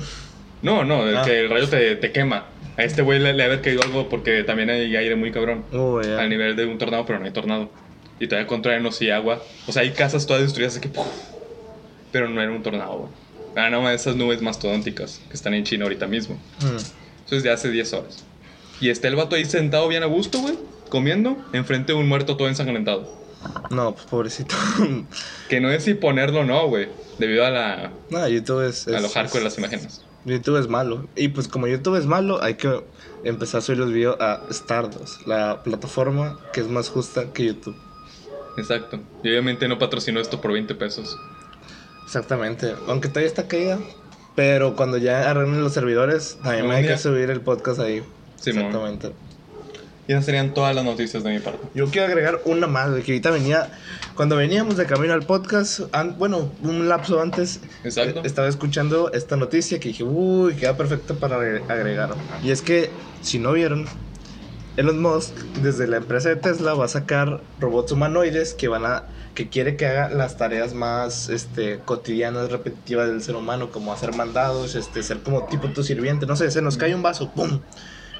No, 0.61 0.83
no, 0.83 1.03
ah. 1.03 1.23
que 1.25 1.41
el 1.41 1.49
rayo 1.49 1.67
te, 1.67 1.95
te, 1.95 2.11
quema. 2.11 2.45
A 2.77 2.83
este 2.83 3.01
güey 3.01 3.19
le, 3.19 3.33
le 3.33 3.43
haber 3.43 3.61
caído 3.61 3.83
algo 3.83 4.07
porque 4.07 4.43
también 4.43 4.69
hay 4.69 4.95
aire 4.95 5.15
muy 5.15 5.31
cabrón. 5.31 5.65
Oh, 5.73 5.99
Al 5.99 6.29
nivel 6.29 6.55
de 6.55 6.65
un 6.65 6.77
tornado, 6.77 7.05
pero 7.05 7.19
no 7.19 7.25
hay 7.25 7.31
tornado. 7.31 7.69
Y 8.19 8.27
todavía 8.27 8.47
contra 8.47 8.79
no 8.79 8.89
y 8.99 9.09
agua. 9.09 9.41
O 9.67 9.71
sea, 9.71 9.81
hay 9.81 9.91
casas 9.91 10.25
todas 10.25 10.41
destruidas, 10.41 10.77
así 10.77 10.87
que. 10.87 10.99
Pero 12.11 12.29
no 12.29 12.41
era 12.41 12.51
un 12.51 12.63
tornado, 12.63 12.97
güey. 12.97 13.11
Era 13.53 13.69
nada 13.69 13.83
más 13.83 13.95
esas 13.95 14.15
nubes 14.15 14.41
mastodónticas 14.41 15.21
que 15.27 15.33
están 15.33 15.53
en 15.53 15.63
China 15.63 15.83
ahorita 15.83 16.07
mismo. 16.07 16.35
Mm. 16.61 16.75
Eso 17.25 17.35
es 17.35 17.43
de 17.43 17.51
hace 17.51 17.69
10 17.69 17.93
horas. 17.93 18.25
Y 18.79 18.89
está 18.89 19.09
el 19.09 19.15
vato 19.15 19.35
ahí 19.35 19.45
sentado 19.45 19.87
bien 19.87 20.03
a 20.03 20.05
gusto, 20.05 20.39
güey 20.39 20.55
comiendo 20.89 21.37
enfrente 21.53 21.93
de 21.93 21.99
un 21.99 22.07
muerto 22.07 22.35
todo 22.35 22.47
ensangrentado. 22.47 23.18
No, 23.69 23.93
pues 23.93 24.05
pobrecito. 24.05 24.55
que 25.49 25.59
no 25.59 25.69
es 25.69 25.83
si 25.83 25.93
ponerlo 25.93 26.41
o 26.41 26.43
no, 26.43 26.67
güey. 26.67 26.89
Debido 27.17 27.45
a 27.45 27.49
la. 27.49 27.91
No, 28.09 28.27
YouTube 28.27 28.67
es. 28.67 28.87
A 28.87 28.99
lo 28.99 29.09
hardcore 29.09 29.39
de 29.39 29.45
las 29.45 29.57
imágenes. 29.57 30.01
YouTube 30.25 30.57
es 30.57 30.67
malo. 30.67 31.07
Y 31.15 31.29
pues 31.29 31.47
como 31.47 31.67
YouTube 31.67 31.95
es 31.95 32.05
malo, 32.05 32.41
hay 32.41 32.55
que 32.55 32.83
empezar 33.23 33.59
a 33.59 33.61
subir 33.61 33.79
los 33.79 33.91
videos 33.91 34.19
a 34.19 34.41
Stardust, 34.49 35.25
la 35.27 35.63
plataforma 35.63 36.39
que 36.53 36.61
es 36.61 36.67
más 36.67 36.89
justa 36.89 37.31
que 37.33 37.45
YouTube. 37.45 37.75
Exacto. 38.57 38.99
Y 39.23 39.29
obviamente 39.29 39.67
no 39.67 39.79
patrocinó 39.79 40.19
esto 40.19 40.41
por 40.41 40.51
20 40.51 40.75
pesos. 40.75 41.17
Exactamente. 42.05 42.73
Aunque 42.87 43.07
todavía 43.07 43.27
está 43.27 43.47
caída. 43.47 43.79
Pero 44.35 44.75
cuando 44.75 44.97
ya 44.97 45.29
arreglen 45.29 45.61
los 45.61 45.73
servidores, 45.73 46.37
también 46.41 46.67
me 46.67 46.75
hay 46.75 46.87
que 46.87 46.97
subir 46.97 47.29
el 47.29 47.41
podcast 47.41 47.79
ahí. 47.79 48.03
Sí, 48.37 48.51
Exactamente. 48.51 49.11
Y 50.09 50.13
esas 50.13 50.25
serían 50.25 50.55
todas 50.55 50.75
las 50.75 50.83
noticias 50.83 51.23
de 51.23 51.29
mi 51.29 51.37
parte. 51.37 51.59
Yo 51.75 51.85
quiero 51.85 52.07
agregar 52.07 52.41
una 52.45 52.65
más, 52.65 52.89
que 53.03 53.11
ahorita 53.11 53.29
venía, 53.29 53.69
cuando 54.15 54.35
veníamos 54.35 54.75
de 54.75 54.87
camino 54.87 55.13
al 55.13 55.21
podcast, 55.21 55.81
bueno, 56.17 56.51
un 56.63 56.89
lapso 56.89 57.21
antes, 57.21 57.59
Exacto. 57.83 58.23
estaba 58.23 58.47
escuchando 58.47 59.11
esta 59.13 59.35
noticia 59.35 59.79
que 59.79 59.89
dije, 59.89 60.03
uy, 60.03 60.55
queda 60.55 60.75
perfecto 60.75 61.13
para 61.19 61.35
agregar. 61.35 62.15
Y 62.43 62.49
es 62.49 62.63
que, 62.63 62.89
si 63.21 63.37
no 63.37 63.51
vieron, 63.51 63.85
Elon 64.77 64.99
Musk, 64.99 65.35
desde 65.61 65.85
la 65.85 65.97
empresa 65.97 66.29
de 66.29 66.37
Tesla, 66.37 66.73
va 66.73 66.85
a 66.85 66.87
sacar 66.87 67.41
robots 67.59 67.91
humanoides 67.91 68.55
que 68.55 68.67
van 68.67 68.87
a 68.87 69.03
que 69.35 69.47
quiere 69.47 69.75
que 69.75 69.85
haga 69.85 70.09
las 70.09 70.37
tareas 70.37 70.73
más 70.73 71.29
este, 71.29 71.81
cotidianas, 71.85 72.51
repetitivas 72.51 73.07
del 73.09 73.21
ser 73.21 73.35
humano, 73.35 73.69
como 73.69 73.93
hacer 73.93 74.15
mandados, 74.15 74.73
este, 74.73 75.03
ser 75.03 75.19
como 75.19 75.45
tipo 75.45 75.67
tu 75.69 75.83
sirviente, 75.83 76.25
no 76.25 76.35
sé, 76.35 76.49
se 76.49 76.63
nos 76.63 76.77
cae 76.77 76.95
un 76.95 77.03
vaso, 77.03 77.29
¡pum! 77.29 77.61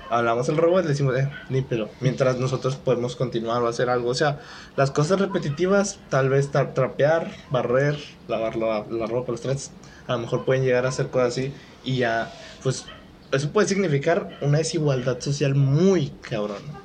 Hablamos 0.10 0.50
el 0.50 0.58
robot, 0.58 0.84
le 0.84 0.90
decimos, 0.90 1.18
eh, 1.18 1.30
ni 1.50 1.62
pero, 1.62 1.90
mientras 2.00 2.38
nosotros 2.38 2.76
podemos 2.76 3.16
continuar 3.16 3.62
o 3.62 3.68
hacer 3.68 3.90
algo. 3.90 4.10
O 4.10 4.16
sea, 4.16 4.40
las 4.76 4.92
cosas 4.92 5.20
repetitivas, 5.20 6.00
tal 6.10 6.30
vez 6.30 6.52
trapear, 6.52 7.32
barrer, 7.50 7.98
lavar 8.28 8.56
la, 8.56 8.86
la 8.90 9.06
ropa, 9.06 9.32
los 9.32 9.42
trastes, 9.42 9.72
a 10.08 10.14
lo 10.14 10.20
mejor 10.20 10.46
pueden 10.46 10.64
llegar 10.64 10.86
a 10.86 10.90
hacer 10.90 11.08
cosas 11.08 11.30
así 11.30 11.54
y 11.84 11.98
ya, 11.98 12.32
pues, 12.64 12.86
eso 13.32 13.52
puede 13.52 13.68
significar 13.68 14.38
una 14.42 14.58
desigualdad 14.58 15.20
social 15.20 15.56
muy 15.56 16.10
cabrona. 16.22 16.80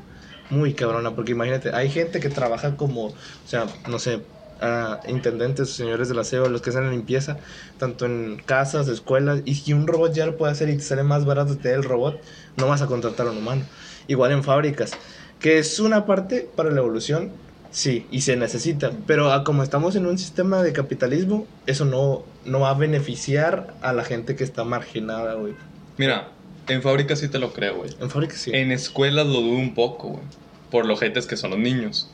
Muy 0.50 0.74
cabrona, 0.74 1.14
porque 1.14 1.32
imagínate, 1.32 1.74
hay 1.74 1.90
gente 1.90 2.20
que 2.20 2.28
trabaja 2.28 2.76
como, 2.76 3.06
o 3.06 3.14
sea, 3.46 3.66
no 3.88 3.98
sé, 3.98 4.20
a 4.60 5.00
intendentes, 5.08 5.70
señores 5.70 6.08
del 6.08 6.18
aseo, 6.18 6.48
los 6.48 6.62
que 6.62 6.70
hacen 6.70 6.84
la 6.84 6.90
limpieza, 6.90 7.38
tanto 7.78 8.06
en 8.06 8.40
casas, 8.44 8.88
escuelas, 8.88 9.42
y 9.44 9.54
si 9.54 9.72
un 9.72 9.86
robot 9.86 10.12
ya 10.12 10.26
lo 10.26 10.36
puede 10.36 10.52
hacer 10.52 10.68
y 10.68 10.76
te 10.76 10.82
sale 10.82 11.02
más 11.02 11.24
barato 11.24 11.56
tener 11.56 11.78
el 11.78 11.84
robot, 11.84 12.20
no 12.56 12.68
vas 12.68 12.82
a 12.82 12.86
contratar 12.86 13.26
a 13.26 13.30
un 13.30 13.38
humano. 13.38 13.62
Igual 14.06 14.32
en 14.32 14.44
fábricas, 14.44 14.92
que 15.40 15.58
es 15.58 15.80
una 15.80 16.06
parte 16.06 16.48
para 16.54 16.70
la 16.70 16.80
evolución, 16.80 17.32
Sí, 17.74 18.06
y 18.12 18.20
se 18.20 18.36
necesita. 18.36 18.92
Pero 19.04 19.32
ah, 19.32 19.42
como 19.42 19.64
estamos 19.64 19.96
en 19.96 20.06
un 20.06 20.16
sistema 20.16 20.62
de 20.62 20.72
capitalismo, 20.72 21.44
eso 21.66 21.84
no, 21.84 22.22
no 22.44 22.60
va 22.60 22.70
a 22.70 22.74
beneficiar 22.74 23.74
a 23.82 23.92
la 23.92 24.04
gente 24.04 24.36
que 24.36 24.44
está 24.44 24.62
marginada, 24.62 25.34
güey. 25.34 25.54
Mira, 25.96 26.28
en 26.68 26.82
fábricas 26.82 27.18
sí 27.18 27.28
te 27.28 27.40
lo 27.40 27.52
creo, 27.52 27.78
güey. 27.78 27.90
En 28.00 28.10
fábricas 28.10 28.38
sí. 28.38 28.52
En 28.54 28.70
escuelas 28.70 29.26
lo 29.26 29.40
dudo 29.40 29.58
un 29.58 29.74
poco, 29.74 30.10
güey. 30.10 30.22
Por 30.70 30.86
los 30.86 31.00
jetes 31.00 31.26
que 31.26 31.36
son 31.36 31.50
los 31.50 31.58
niños. 31.58 32.08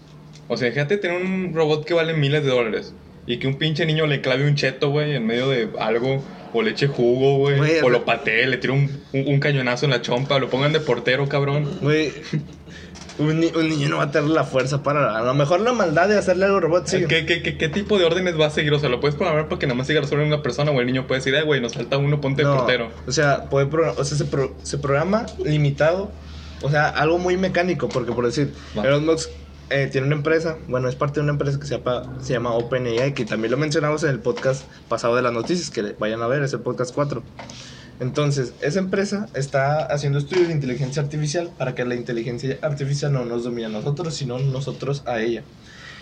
O 0.50 0.56
sea, 0.56 0.68
fíjate 0.72 0.96
tener 0.96 1.22
un 1.22 1.54
robot 1.54 1.84
que 1.84 1.94
vale 1.94 2.12
miles 2.12 2.42
de 2.42 2.50
dólares. 2.50 2.92
Y 3.24 3.38
que 3.38 3.46
un 3.46 3.54
pinche 3.54 3.86
niño 3.86 4.06
le 4.06 4.20
clave 4.20 4.48
un 4.48 4.56
cheto, 4.56 4.90
güey, 4.90 5.14
en 5.14 5.24
medio 5.24 5.48
de 5.48 5.68
algo. 5.78 6.24
O 6.52 6.62
le 6.62 6.72
eche 6.72 6.88
jugo, 6.88 7.38
güey. 7.38 7.78
O 7.84 7.88
lo 7.88 8.04
patee, 8.04 8.48
le 8.48 8.56
tire 8.56 8.72
un, 8.72 8.90
un, 9.12 9.38
cañonazo 9.38 9.84
en 9.84 9.92
la 9.92 10.02
chompa. 10.02 10.40
Lo 10.40 10.50
pongan 10.50 10.72
de 10.72 10.80
portero, 10.80 11.28
cabrón. 11.28 11.78
Güey, 11.80 12.12
un, 13.20 13.38
niño 13.38 13.88
no 13.88 13.98
va 13.98 14.04
a 14.04 14.10
tener 14.10 14.30
la 14.30 14.42
fuerza 14.42 14.82
para. 14.82 15.16
A 15.16 15.22
lo 15.22 15.34
mejor 15.34 15.60
la 15.60 15.72
maldad 15.72 16.08
de 16.08 16.18
hacerle 16.18 16.46
algo 16.46 16.58
robot, 16.58 16.88
sí. 16.88 17.04
¿Qué, 17.06 17.24
qué, 17.24 17.56
qué, 17.56 17.68
tipo 17.68 17.96
de 18.00 18.04
órdenes 18.04 18.38
va 18.38 18.46
a 18.46 18.50
seguir? 18.50 18.72
O 18.72 18.80
sea, 18.80 18.88
lo 18.88 18.98
puedes 18.98 19.14
programar 19.14 19.48
porque 19.48 19.68
nada 19.68 19.76
más 19.76 19.86
siga 19.86 20.04
solo 20.04 20.24
una 20.24 20.42
persona 20.42 20.72
o 20.72 20.80
el 20.80 20.86
niño 20.86 21.06
puede 21.06 21.20
decir, 21.20 21.32
eh, 21.36 21.44
güey, 21.44 21.60
nos 21.60 21.74
falta 21.74 21.96
uno, 21.96 22.20
ponte 22.20 22.42
no, 22.42 22.56
portero. 22.56 22.90
O 23.06 23.12
sea, 23.12 23.44
puede 23.44 23.66
o 23.66 24.04
sea 24.04 24.18
se, 24.18 24.26
se, 24.64 24.78
programa 24.78 25.26
limitado. 25.44 26.10
O 26.62 26.70
sea, 26.70 26.88
algo 26.88 27.18
muy 27.18 27.36
mecánico, 27.36 27.88
porque 27.88 28.10
por 28.10 28.26
decir, 28.26 28.52
Elon 28.74 29.06
Musk 29.06 29.30
eh, 29.70 29.88
tiene 29.90 30.08
una 30.08 30.16
empresa, 30.16 30.58
bueno, 30.68 30.88
es 30.88 30.96
parte 30.96 31.20
de 31.20 31.24
una 31.24 31.32
empresa 31.32 31.58
que 31.58 31.66
se 31.66 31.78
llama, 31.78 32.02
se 32.20 32.32
llama 32.32 32.52
OpenAI, 32.52 33.14
que 33.14 33.24
también 33.24 33.52
lo 33.52 33.56
mencionamos 33.56 34.02
en 34.02 34.10
el 34.10 34.20
podcast 34.20 34.68
pasado 34.88 35.16
de 35.16 35.22
las 35.22 35.32
noticias, 35.32 35.70
que 35.70 35.94
vayan 35.98 36.22
a 36.22 36.26
ver, 36.26 36.42
es 36.42 36.52
el 36.52 36.60
podcast 36.60 36.94
4. 36.94 37.22
Entonces, 38.00 38.54
esa 38.62 38.78
empresa 38.78 39.28
está 39.34 39.84
haciendo 39.84 40.18
estudios 40.18 40.48
de 40.48 40.54
inteligencia 40.54 41.02
artificial 41.02 41.50
para 41.56 41.74
que 41.74 41.84
la 41.84 41.94
inteligencia 41.94 42.58
artificial 42.62 43.12
no 43.12 43.24
nos 43.24 43.44
domine 43.44 43.66
a 43.66 43.68
nosotros, 43.70 44.14
sino 44.14 44.38
nosotros 44.38 45.02
a 45.06 45.20
ella. 45.20 45.44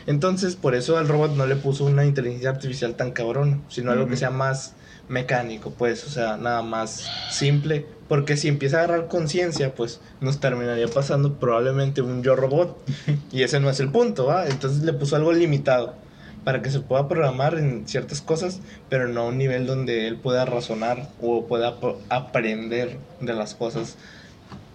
Entonces, 0.07 0.57
por 0.57 0.75
eso 0.75 0.97
al 0.97 1.09
robot 1.09 1.35
no 1.35 1.47
le 1.47 1.57
puso 1.57 1.85
una 1.85 2.07
inteligencia 2.07 2.51
artificial 2.51 2.95
tan 2.95 3.11
cabrón, 3.11 3.65
sino 3.69 3.91
algo 3.91 4.09
que 4.09 4.17
sea 4.17 4.31
más 4.31 4.75
mecánico, 5.09 5.71
pues, 5.71 6.05
o 6.07 6.11
sea, 6.11 6.37
nada 6.37 6.63
más 6.63 7.09
simple. 7.31 7.87
Porque 8.09 8.37
si 8.37 8.49
empieza 8.49 8.79
a 8.79 8.85
agarrar 8.85 9.09
conciencia, 9.09 9.75
pues 9.75 10.01
nos 10.21 10.41
terminaría 10.41 10.89
pasando 10.89 11.35
probablemente 11.35 12.01
un 12.01 12.23
yo 12.23 12.37
robot. 12.37 12.79
y 13.33 13.43
ese 13.43 13.61
no 13.61 13.69
es 13.69 13.81
el 13.81 13.91
punto, 13.91 14.27
¿va? 14.27 14.47
Entonces 14.47 14.83
le 14.83 14.93
puso 14.93 15.17
algo 15.17 15.33
limitado 15.33 15.95
para 16.45 16.63
que 16.63 16.71
se 16.71 16.81
pueda 16.81 17.09
programar 17.09 17.59
en 17.59 17.87
ciertas 17.87 18.23
cosas, 18.23 18.61
pero 18.89 19.09
no 19.09 19.23
a 19.23 19.27
un 19.27 19.37
nivel 19.37 19.67
donde 19.67 20.09
él 20.09 20.17
pueda 20.17 20.47
razonar 20.47 21.11
o 21.21 21.47
pueda 21.47 21.77
aprender 22.09 22.97
de 23.21 23.35
las 23.35 23.55
cosas 23.55 23.97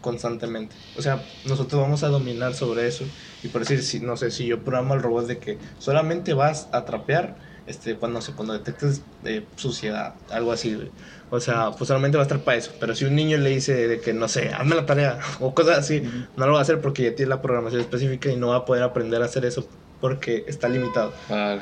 constantemente. 0.01 0.75
O 0.97 1.01
sea, 1.01 1.23
nosotros 1.45 1.81
vamos 1.81 2.03
a 2.03 2.09
dominar 2.09 2.53
sobre 2.53 2.87
eso. 2.87 3.05
Y 3.41 3.47
por 3.47 3.61
decir, 3.61 3.81
si, 3.81 3.99
no 3.99 4.17
sé, 4.17 4.29
si 4.29 4.45
yo 4.45 4.63
programo 4.63 4.93
al 4.93 5.01
robot 5.01 5.25
de 5.25 5.39
que 5.39 5.57
solamente 5.79 6.35
vas 6.35 6.67
a 6.71 6.85
trapear 6.85 7.37
este, 7.65 7.95
cuando, 7.95 8.21
se, 8.21 8.33
cuando 8.33 8.53
detectes 8.53 9.01
eh, 9.23 9.45
suciedad, 9.55 10.15
algo 10.29 10.51
así, 10.51 10.77
O 11.29 11.39
sea, 11.39 11.71
pues 11.71 11.87
solamente 11.87 12.17
va 12.17 12.23
a 12.23 12.27
estar 12.27 12.39
para 12.39 12.57
eso. 12.57 12.71
Pero 12.79 12.95
si 12.95 13.05
un 13.05 13.15
niño 13.15 13.37
le 13.37 13.49
dice 13.49 13.87
de 13.87 13.99
que, 13.99 14.13
no 14.13 14.27
sé, 14.27 14.49
hazme 14.49 14.75
la 14.75 14.85
tarea 14.85 15.19
o 15.39 15.53
cosas 15.53 15.79
así, 15.79 16.01
no 16.35 16.45
lo 16.45 16.53
va 16.53 16.59
a 16.59 16.61
hacer 16.61 16.81
porque 16.81 17.03
ya 17.03 17.15
tiene 17.15 17.29
la 17.29 17.41
programación 17.41 17.81
específica 17.81 18.31
y 18.31 18.35
no 18.35 18.49
va 18.49 18.57
a 18.57 18.65
poder 18.65 18.83
aprender 18.83 19.21
a 19.21 19.25
hacer 19.25 19.45
eso 19.45 19.67
porque 20.01 20.43
está 20.47 20.67
limitado. 20.67 21.13
Vale. 21.29 21.61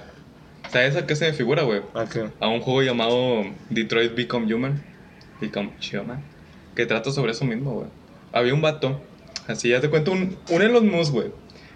¿Sabes 0.72 0.96
a 0.96 1.06
qué 1.06 1.16
se 1.16 1.26
me 1.26 1.34
figura, 1.34 1.64
güey? 1.64 1.82
¿A 1.94 2.06
qué? 2.06 2.30
A 2.40 2.48
un 2.48 2.62
juego 2.62 2.82
llamado 2.82 3.44
Detroit 3.70 4.16
Become 4.16 4.54
Human. 4.54 4.82
Become 5.40 5.74
Human. 5.94 6.24
Que 6.76 6.86
trata 6.86 7.12
sobre 7.12 7.34
eso 7.34 7.46
mismo, 7.46 7.74
güey. 7.74 7.88
Había 8.32 8.54
un 8.54 8.62
vato, 8.62 9.02
así 9.48 9.70
ya 9.70 9.82
te 9.82 9.90
cuento, 9.90 10.14
un, 10.14 10.38
un 10.50 10.62
Elon 10.62 10.90
Musk, 10.90 11.12
güey. 11.12 11.32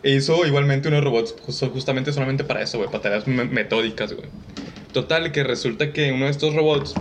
E 0.06 0.12
hizo 0.12 0.46
igualmente 0.46 0.88
unos 0.88 1.04
robots 1.04 1.34
justamente 1.74 2.14
solamente 2.14 2.44
para 2.44 2.62
eso, 2.62 2.78
güey, 2.78 2.92
para 2.92 3.02
tareas 3.02 3.26
metódicas, 3.26 4.14
güey. 4.14 4.28
Total, 4.94 5.32
que 5.32 5.44
resulta 5.44 5.94
que 5.94 6.12
uno 6.12 6.26
de 6.26 6.32
estos 6.32 6.54
robots 6.54 6.94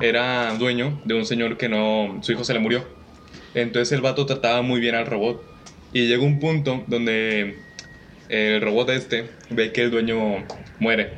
era 0.00 0.54
dueño 0.54 0.98
de 1.04 1.12
un 1.12 1.26
señor 1.26 1.58
que 1.58 1.68
no. 1.68 2.18
Su 2.22 2.32
hijo 2.32 2.44
se 2.44 2.54
le 2.54 2.58
murió. 2.58 2.82
Entonces 3.54 3.92
el 3.92 4.00
vato 4.00 4.24
trataba 4.24 4.62
muy 4.62 4.80
bien 4.80 4.94
al 4.94 5.04
robot. 5.04 5.44
Y 5.92 6.06
llegó 6.06 6.24
un 6.24 6.40
punto 6.40 6.82
donde 6.86 7.58
el 8.30 8.62
robot 8.62 8.88
este 8.88 9.28
ve 9.50 9.72
que 9.72 9.82
el 9.82 9.90
dueño 9.90 10.42
muere. 10.78 11.10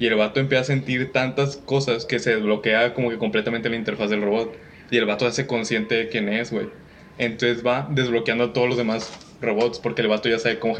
Y 0.00 0.06
el 0.06 0.14
vato 0.14 0.40
empieza 0.40 0.62
a 0.62 0.64
sentir 0.64 1.12
tantas 1.12 1.58
cosas 1.58 2.06
que 2.06 2.18
se 2.18 2.34
desbloquea 2.34 2.94
como 2.94 3.10
que 3.10 3.18
completamente 3.18 3.68
la 3.68 3.76
interfaz 3.76 4.08
del 4.08 4.22
robot. 4.22 4.56
Y 4.90 4.96
el 4.96 5.04
vato 5.04 5.26
hace 5.26 5.46
consciente 5.46 5.96
de 5.96 6.08
quién 6.08 6.30
es, 6.30 6.50
güey. 6.50 6.70
Entonces 7.18 7.62
va 7.62 7.86
desbloqueando 7.90 8.44
a 8.44 8.52
todos 8.54 8.68
los 8.68 8.78
demás 8.78 9.27
robots 9.40 9.78
porque 9.78 10.02
el 10.02 10.08
vato 10.08 10.28
ya 10.28 10.38
sabe 10.38 10.58
cómo, 10.58 10.76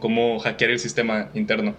cómo, 0.00 0.38
hackear 0.38 0.70
el 0.70 0.78
sistema 0.78 1.30
interno. 1.34 1.74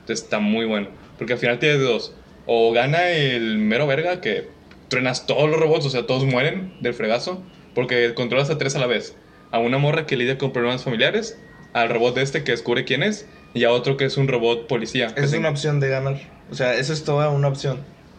Entonces 0.00 0.24
está 0.24 0.38
muy 0.38 0.66
bueno. 0.66 0.88
Porque 1.16 1.34
al 1.34 1.38
final 1.38 1.58
tienes 1.58 1.80
dos. 1.80 2.14
O 2.46 2.72
gana 2.72 3.10
el 3.10 3.58
mero 3.58 3.86
verga 3.86 4.20
que 4.20 4.48
truenas 4.88 5.26
todos 5.26 5.50
los 5.50 5.60
robots, 5.60 5.86
o 5.86 5.90
sea, 5.90 6.06
todos 6.06 6.24
mueren 6.24 6.74
del 6.80 6.94
fregazo. 6.94 7.42
Porque 7.74 8.14
controlas 8.14 8.50
a 8.50 8.58
tres 8.58 8.76
a 8.76 8.78
la 8.78 8.86
vez. 8.86 9.16
A 9.50 9.58
una 9.58 9.78
morra 9.78 10.06
que 10.06 10.16
lidia 10.16 10.38
con 10.38 10.52
problemas 10.52 10.84
familiares 10.84 11.38
al 11.72 11.88
robot 11.88 12.14
de 12.14 12.22
este 12.22 12.44
que 12.44 12.52
descubre 12.52 12.84
quién 12.84 13.02
es 13.02 13.26
y 13.54 13.64
a 13.64 13.70
otro 13.70 13.96
que 13.96 14.04
es 14.04 14.16
un 14.16 14.28
robot 14.28 14.66
policía. 14.66 15.12
Es 15.16 15.32
una 15.32 15.50
opción 15.50 15.80
de 15.80 15.88
ganar. 15.88 16.18
O 16.50 16.54
sea, 16.54 16.74
eso 16.74 16.92
es 16.92 17.04
toda 17.04 17.30
una 17.30 17.48
opción. 17.48 17.78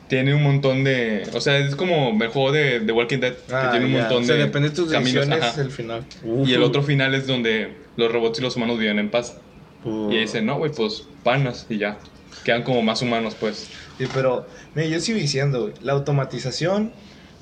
Tiene 0.10 0.34
un 0.34 0.44
montón 0.44 0.84
de. 0.84 1.30
O 1.34 1.40
sea, 1.40 1.58
es 1.58 1.76
como 1.76 2.22
el 2.22 2.30
juego 2.30 2.52
de, 2.52 2.82
de 2.82 2.92
Walking 2.92 3.20
Dead. 3.20 3.34
que 3.34 3.56
ah, 3.56 3.70
tiene 3.72 3.86
un 3.86 3.94
montón 3.94 4.24
o 4.24 4.26
sea, 4.26 4.36
de. 4.36 4.42
depende 4.42 4.70
de 4.70 4.76
tus 4.76 4.90
decisiones, 4.90 5.58
el 5.58 5.72
final. 5.72 6.06
Y 6.46 6.54
el 6.54 6.64
otro 6.64 6.84
final 6.84 7.16
es 7.16 7.28
donde 7.28 7.74
los 7.96 8.12
robots 8.12 8.40
y 8.40 8.42
los 8.42 8.56
humanos 8.56 8.78
viven 8.78 9.00
en 9.00 9.10
paz. 9.10 9.38
Y 9.86 10.16
ahí 10.16 10.22
dicen, 10.22 10.46
no, 10.46 10.58
güey, 10.58 10.72
pues 10.72 11.04
panas 11.24 11.66
y 11.70 11.78
ya. 11.78 11.98
Quedan 12.44 12.64
como 12.64 12.82
más 12.82 13.02
humanos, 13.02 13.36
pues. 13.40 13.70
Sí, 13.98 14.08
pero, 14.14 14.46
mira, 14.76 14.88
yo 14.88 15.00
sigo 15.00 15.18
diciendo, 15.18 15.62
güey, 15.62 15.74
la 15.82 15.94
automatización 15.94 16.92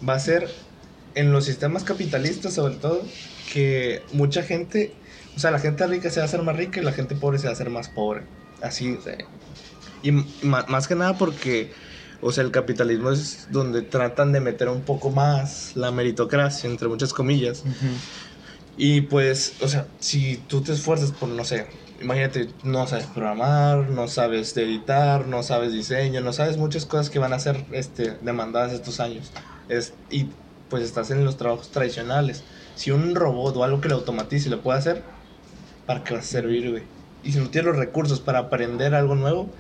va 0.08 0.14
a 0.14 0.20
ser 0.20 0.48
en 1.16 1.32
los 1.32 1.46
sistemas 1.46 1.84
capitalistas, 1.84 2.54
sobre 2.54 2.76
todo, 2.76 3.04
que 3.52 4.02
mucha 4.14 4.44
gente 4.44 4.94
o 5.38 5.40
sea, 5.40 5.52
la 5.52 5.60
gente 5.60 5.86
rica 5.86 6.10
se 6.10 6.20
va 6.20 6.24
a 6.24 6.26
hacer 6.26 6.42
más 6.42 6.58
rica 6.58 6.82
y 6.82 6.84
la 6.84 6.92
gente 6.92 7.16
pobre 7.16 7.38
se 7.38 7.46
va 7.46 7.52
a 7.52 7.54
hacer 7.54 7.70
más 7.70 7.90
pobre. 7.90 8.24
Así. 8.60 8.98
Y 10.02 10.12
más 10.12 10.88
que 10.88 10.96
nada 10.96 11.16
porque, 11.16 11.72
o 12.20 12.32
sea, 12.32 12.44
el 12.44 12.52
capitalismo 12.52 13.12
es 13.12 13.48
donde 13.50 13.82
tratan 13.84 14.32
de 14.32 14.40
meter 14.40 14.70
un 14.70 14.84
poco 14.86 15.12
más 15.12 15.76
la 15.76 15.92
meritocracia, 15.92 16.70
entre 16.70 16.88
muchas 16.88 17.14
comillas. 17.14 17.64
Y 18.76 19.02
pues, 19.02 19.56
o 19.62 19.68
sea, 19.68 19.88
si 20.00 20.38
tú 20.38 20.62
te 20.64 20.74
esfuerzas 20.74 21.12
por, 21.12 21.30
no 21.30 21.44
sé, 21.46 21.68
imagínate, 22.00 22.56
no 22.64 22.86
sabes 22.88 23.08
programar, 23.08 23.90
no 23.90 24.08
sabes 24.08 24.56
editar, 24.58 25.28
no 25.28 25.44
sabes 25.44 25.74
diseño, 25.74 26.22
no 26.22 26.34
sabes 26.34 26.58
muchas 26.58 26.86
cosas 26.86 27.10
que 27.10 27.20
van 27.20 27.34
a 27.34 27.40
ser 27.40 27.66
este, 27.72 28.18
demandadas 28.22 28.74
estos 28.74 29.00
años. 29.00 29.34
Es, 29.68 30.00
y 30.10 30.36
pues 30.68 30.84
estás 30.84 31.12
en 31.12 31.24
los 31.26 31.38
trabajos 31.38 31.72
tradicionales. 31.72 32.46
Si 32.74 32.92
un 32.92 33.16
robot 33.16 33.56
o 33.58 33.64
algo 33.64 33.82
que 33.82 33.90
lo 33.90 33.96
automatice 33.96 34.50
lo 34.50 34.62
puede 34.62 34.80
hacer, 34.80 35.04
¿para 35.86 36.04
qué 36.04 36.14
vas 36.14 36.26
a 36.26 36.28
servir, 36.28 36.70
güey? 36.70 36.84
Y 37.22 37.32
si 37.34 37.40
no 37.40 37.50
tienes 37.50 37.68
los 37.68 37.78
recursos 37.78 38.22
para 38.22 38.40
aprender 38.40 38.94
algo 38.96 39.16
nuevo, 39.16 39.60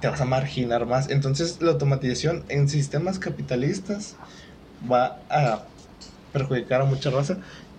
te 0.00 0.08
vas 0.08 0.20
a 0.20 0.24
marginar 0.24 0.86
más. 0.86 1.10
Entonces 1.10 1.58
la 1.60 1.72
automatización 1.72 2.44
en 2.48 2.68
sistemas 2.68 3.18
capitalistas 3.18 4.16
va 4.90 5.18
a 5.30 5.62
perjudicar 6.32 6.82
a 6.82 6.84
mucha 6.84 7.10
raza. 7.10 7.38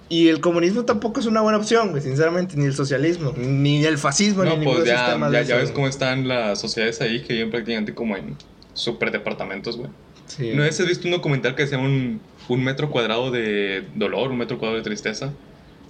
Y 0.09 0.29
el 0.29 0.39
comunismo 0.39 0.85
tampoco 0.85 1.19
es 1.19 1.25
una 1.25 1.41
buena 1.41 1.57
opción, 1.57 1.91
güey, 1.91 2.01
sinceramente, 2.01 2.55
ni 2.55 2.65
el 2.65 2.73
socialismo, 2.73 3.33
ni 3.37 3.85
el 3.85 3.97
fascismo, 3.97 4.45
no, 4.45 4.55
ni 4.55 4.63
pues 4.63 4.85
ya, 4.85 5.17
ya, 5.31 5.41
ya 5.41 5.57
ves 5.57 5.71
cómo 5.71 5.87
están 5.87 6.29
las 6.29 6.61
sociedades 6.61 7.01
ahí, 7.01 7.23
que 7.23 7.33
viven 7.33 7.51
prácticamente 7.51 7.93
como 7.93 8.15
en 8.15 8.37
super 8.73 9.11
departamentos, 9.11 9.75
güey. 9.75 9.89
Sí. 10.27 10.51
¿No 10.53 10.63
has 10.63 10.85
visto 10.85 11.07
un 11.07 11.13
documental 11.13 11.55
que 11.55 11.67
se 11.67 11.75
llama 11.75 11.87
un, 11.87 12.21
un, 12.47 12.63
metro 12.63 12.89
cuadrado 12.89 13.31
de 13.31 13.85
dolor, 13.95 14.31
un 14.31 14.37
metro 14.37 14.57
cuadrado 14.57 14.77
de 14.77 14.83
tristeza? 14.83 15.33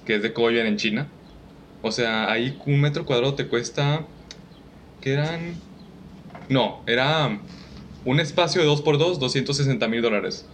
Que 0.05 0.15
es 0.15 0.23
de 0.23 0.33
cómo 0.33 0.49
en 0.49 0.77
China. 0.77 1.07
O 1.81 1.91
sea, 1.91 2.31
ahí 2.31 2.57
un 2.65 2.81
metro 2.81 3.05
cuadrado 3.05 3.35
te 3.35 3.47
cuesta. 3.47 4.05
¿Qué 5.01 5.13
eran? 5.13 5.55
No, 6.49 6.81
era 6.85 7.39
un 8.05 8.19
espacio 8.19 8.61
de 8.61 8.67
2x2, 8.67 9.17
260 9.17 9.87
mil 9.87 10.01
dólares. 10.01 10.45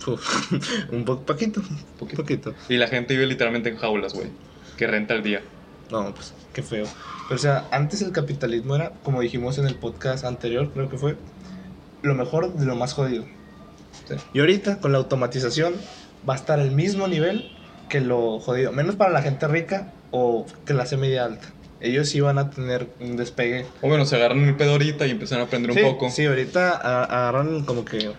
un 0.92 1.04
poquito, 1.04 1.60
poquito, 1.98 2.22
poquito. 2.22 2.54
Y 2.68 2.76
la 2.76 2.88
gente 2.88 3.14
vive 3.14 3.26
literalmente 3.26 3.68
en 3.68 3.76
jaulas, 3.76 4.14
güey. 4.14 4.28
Que 4.76 4.86
renta 4.86 5.14
al 5.14 5.22
día. 5.22 5.42
No, 5.90 6.14
pues 6.14 6.32
qué 6.52 6.62
feo. 6.62 6.86
Pero 7.28 7.36
o 7.36 7.42
sea, 7.42 7.68
antes 7.70 8.00
el 8.02 8.12
capitalismo 8.12 8.76
era, 8.76 8.92
como 9.02 9.20
dijimos 9.20 9.58
en 9.58 9.66
el 9.66 9.74
podcast 9.74 10.24
anterior, 10.24 10.70
creo 10.72 10.88
que 10.88 10.96
fue, 10.96 11.16
lo 12.02 12.14
mejor 12.14 12.54
de 12.54 12.64
lo 12.64 12.76
más 12.76 12.94
jodido. 12.94 13.24
Y 14.32 14.40
ahorita, 14.40 14.80
con 14.80 14.92
la 14.92 14.98
automatización, 14.98 15.74
va 16.28 16.34
a 16.34 16.36
estar 16.36 16.58
al 16.58 16.70
mismo 16.72 17.06
nivel 17.06 17.50
que 17.88 18.00
lo 18.00 18.40
jodido. 18.40 18.72
Menos 18.72 18.96
para 18.96 19.10
la 19.10 19.22
gente 19.22 19.46
rica 19.46 19.92
o 20.10 20.46
clase 20.64 20.96
media 20.96 21.24
alta. 21.24 21.48
Ellos 21.80 22.14
iban 22.14 22.38
a 22.38 22.50
tener 22.50 22.88
un 23.00 23.16
despegue. 23.16 23.66
O 23.80 23.88
bueno, 23.88 24.04
se 24.04 24.16
agarran 24.16 24.40
el 24.40 24.56
pedo 24.56 24.72
ahorita 24.72 25.06
y 25.06 25.10
empiezan 25.10 25.40
a 25.40 25.44
aprender 25.44 25.70
un 25.70 25.82
poco. 25.82 26.10
Sí, 26.10 26.26
ahorita 26.26 26.76
agarran 27.04 27.64
como 27.64 27.84
que 27.84 28.10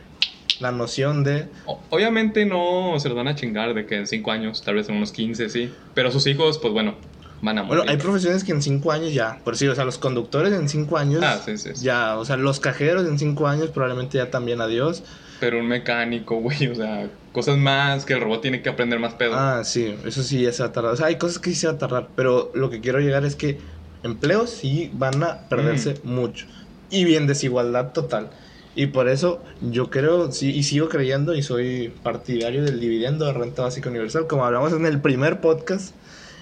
la 0.59 0.72
noción 0.72 1.24
de... 1.24 1.47
obviamente 1.89 2.45
no 2.45 2.95
se 2.99 3.09
los 3.09 3.18
van 3.18 3.28
a 3.28 3.36
chingar 3.36 3.74
de 3.74 3.86
que 3.86 3.97
en 3.97 4.07
5 4.07 4.32
años, 4.32 4.62
tal 4.64 4.76
vez 4.76 4.89
en 4.89 4.95
unos 4.95 5.12
15, 5.12 5.49
sí. 5.49 5.74
Pero 5.93 6.12
sus 6.12 6.26
hijos, 6.28 6.59
pues 6.59 6.74
bueno. 6.74 6.95
van 7.41 7.57
a 7.57 7.64
morir. 7.64 7.78
Bueno, 7.80 7.91
hay 7.91 7.97
profesiones 7.97 8.43
que 8.43 8.51
en 8.51 8.62
cinco 8.62 8.91
años 8.91 9.14
ya, 9.14 9.39
por 9.43 9.57
sí, 9.57 9.68
o 9.68 9.76
sea, 9.76 9.84
los 9.86 9.97
conductores 9.97 10.53
en 10.53 10.70
cinco 10.70 10.97
años. 10.97 11.24
Ah, 11.24 11.39
sí, 11.43 11.57
sí, 11.57 11.70
Ya, 11.82 12.18
o 12.18 12.26
sea, 12.26 12.38
los 12.38 12.59
cajeros 12.59 13.07
en 13.07 13.18
cinco 13.18 13.47
años 13.47 13.70
probablemente 13.70 14.18
ya 14.18 14.30
también 14.30 14.62
adiós. 14.62 15.03
Pero 15.42 15.60
un 15.60 15.68
mecánico, 15.68 16.36
güey, 16.39 16.68
o 16.68 16.76
sea, 16.76 17.10
cosas 17.34 17.58
más 17.58 18.06
que 18.06 18.14
el 18.14 18.22
robot 18.22 18.42
tiene 18.42 18.62
que 18.62 18.70
aprender 18.70 19.00
más 19.00 19.16
pedo. 19.16 19.36
Ah, 19.36 19.64
sí, 19.66 19.94
eso 20.06 20.24
sí 20.24 20.44
ya 20.44 20.54
se 20.54 20.64
va 20.64 20.70
a 20.70 20.72
tardar. 20.72 20.94
O 20.94 20.96
sea, 20.96 21.08
hay 21.08 21.18
cosas 21.18 21.39
que 21.39 21.50
sí 21.50 21.58
se 21.58 21.68
va 21.68 21.74
a 21.74 21.78
tardar, 21.78 22.08
pero 22.16 22.52
lo 22.56 22.70
que 22.70 22.80
quiero 22.80 23.00
llegar 23.00 23.26
es 23.26 23.36
que 23.36 23.58
empleos 24.04 24.50
sí 24.50 24.89
van 24.94 25.22
a 25.24 25.50
perderse 25.50 25.96
mm. 26.04 26.10
mucho. 26.10 26.46
Y 26.89 27.04
bien, 27.04 27.28
desigualdad 27.28 27.92
total. 27.92 28.30
Y 28.76 28.88
por 28.88 29.10
eso 29.10 29.42
yo 29.62 29.89
creo, 29.89 30.32
sí, 30.32 30.52
y 30.52 30.64
sigo 30.64 30.88
creyendo 30.88 31.36
y 31.36 31.44
soy 31.44 31.94
partidario 32.04 32.64
del 32.64 32.80
dividendo 32.80 33.26
de 33.26 33.34
renta 33.34 33.64
básica 33.64 33.89
universal, 33.89 34.28
como 34.28 34.46
hablamos 34.46 34.72
en 34.72 34.86
el 34.86 35.02
primer 35.02 35.42
podcast, 35.42 35.94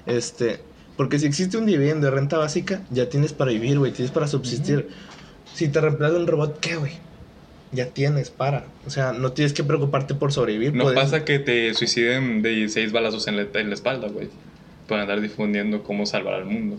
este, 0.06 0.60
porque 0.96 1.18
si 1.18 1.26
existe 1.26 1.58
un 1.58 1.66
dividendo 1.66 2.06
de 2.06 2.12
renta 2.12 2.38
básica, 2.38 2.82
ya 2.92 3.10
tienes 3.10 3.34
para 3.34 3.52
vivir, 3.52 3.80
güey, 3.80 3.94
tienes 3.94 4.12
para 4.12 4.28
subsistir. 4.28 4.90
Si 5.56 5.70
te 5.70 5.82
reemplaza 5.82 6.18
un 6.18 6.28
robot, 6.28 6.60
¿qué, 6.60 6.76
güey? 6.76 7.09
Ya 7.72 7.88
tienes 7.88 8.32
para. 8.32 8.66
O 8.88 8.90
sea, 8.90 9.14
no 9.14 9.32
tienes 9.32 9.54
que 9.54 9.64
preocuparte 9.64 10.16
por 10.16 10.32
sobrevivir. 10.34 10.74
No 10.74 10.92
pasa 10.94 11.24
que 11.24 11.40
te 11.40 11.74
suiciden 11.74 12.42
de 12.42 12.68
seis 12.70 12.92
balazos 12.92 13.28
en 13.28 13.38
la, 13.38 13.46
en 13.54 13.70
la 13.70 13.76
espalda, 13.76 14.08
güey. 14.08 14.30
Por 14.88 15.00
andar 15.00 15.22
difundiendo 15.22 15.84
cómo 15.84 16.06
salvar 16.06 16.34
al 16.36 16.46
mundo. 16.46 16.78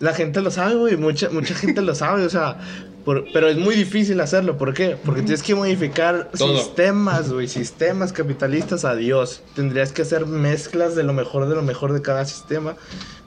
La 0.00 0.12
gente 0.12 0.40
lo 0.40 0.50
sabe, 0.50 0.74
güey. 0.74 0.96
Mucha, 0.96 1.30
mucha 1.30 1.54
gente 1.54 1.82
lo 1.82 1.94
sabe. 1.94 2.24
O 2.24 2.30
sea, 2.30 2.58
pero 3.04 3.48
es 3.48 3.56
muy 3.56 3.76
difícil 3.76 4.20
hacerlo. 4.20 4.58
¿Por 4.58 4.74
qué? 4.74 4.96
Porque 5.04 5.22
tienes 5.22 5.44
que 5.44 5.54
modificar 5.54 6.30
sistemas, 6.34 7.32
güey. 7.32 7.46
Sistemas 7.46 8.12
capitalistas, 8.12 8.84
adiós. 8.84 9.42
Tendrías 9.54 9.92
que 9.92 10.02
hacer 10.02 10.26
mezclas 10.26 10.96
de 10.96 11.04
lo 11.04 11.12
mejor 11.12 11.48
de 11.48 11.54
lo 11.54 11.62
mejor 11.62 11.92
de 11.92 12.02
cada 12.02 12.24
sistema 12.24 12.74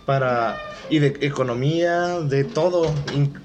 para... 0.05 0.57
Y 0.91 0.97
de 0.97 1.19
economía, 1.21 2.19
de 2.19 2.43
todo. 2.43 2.91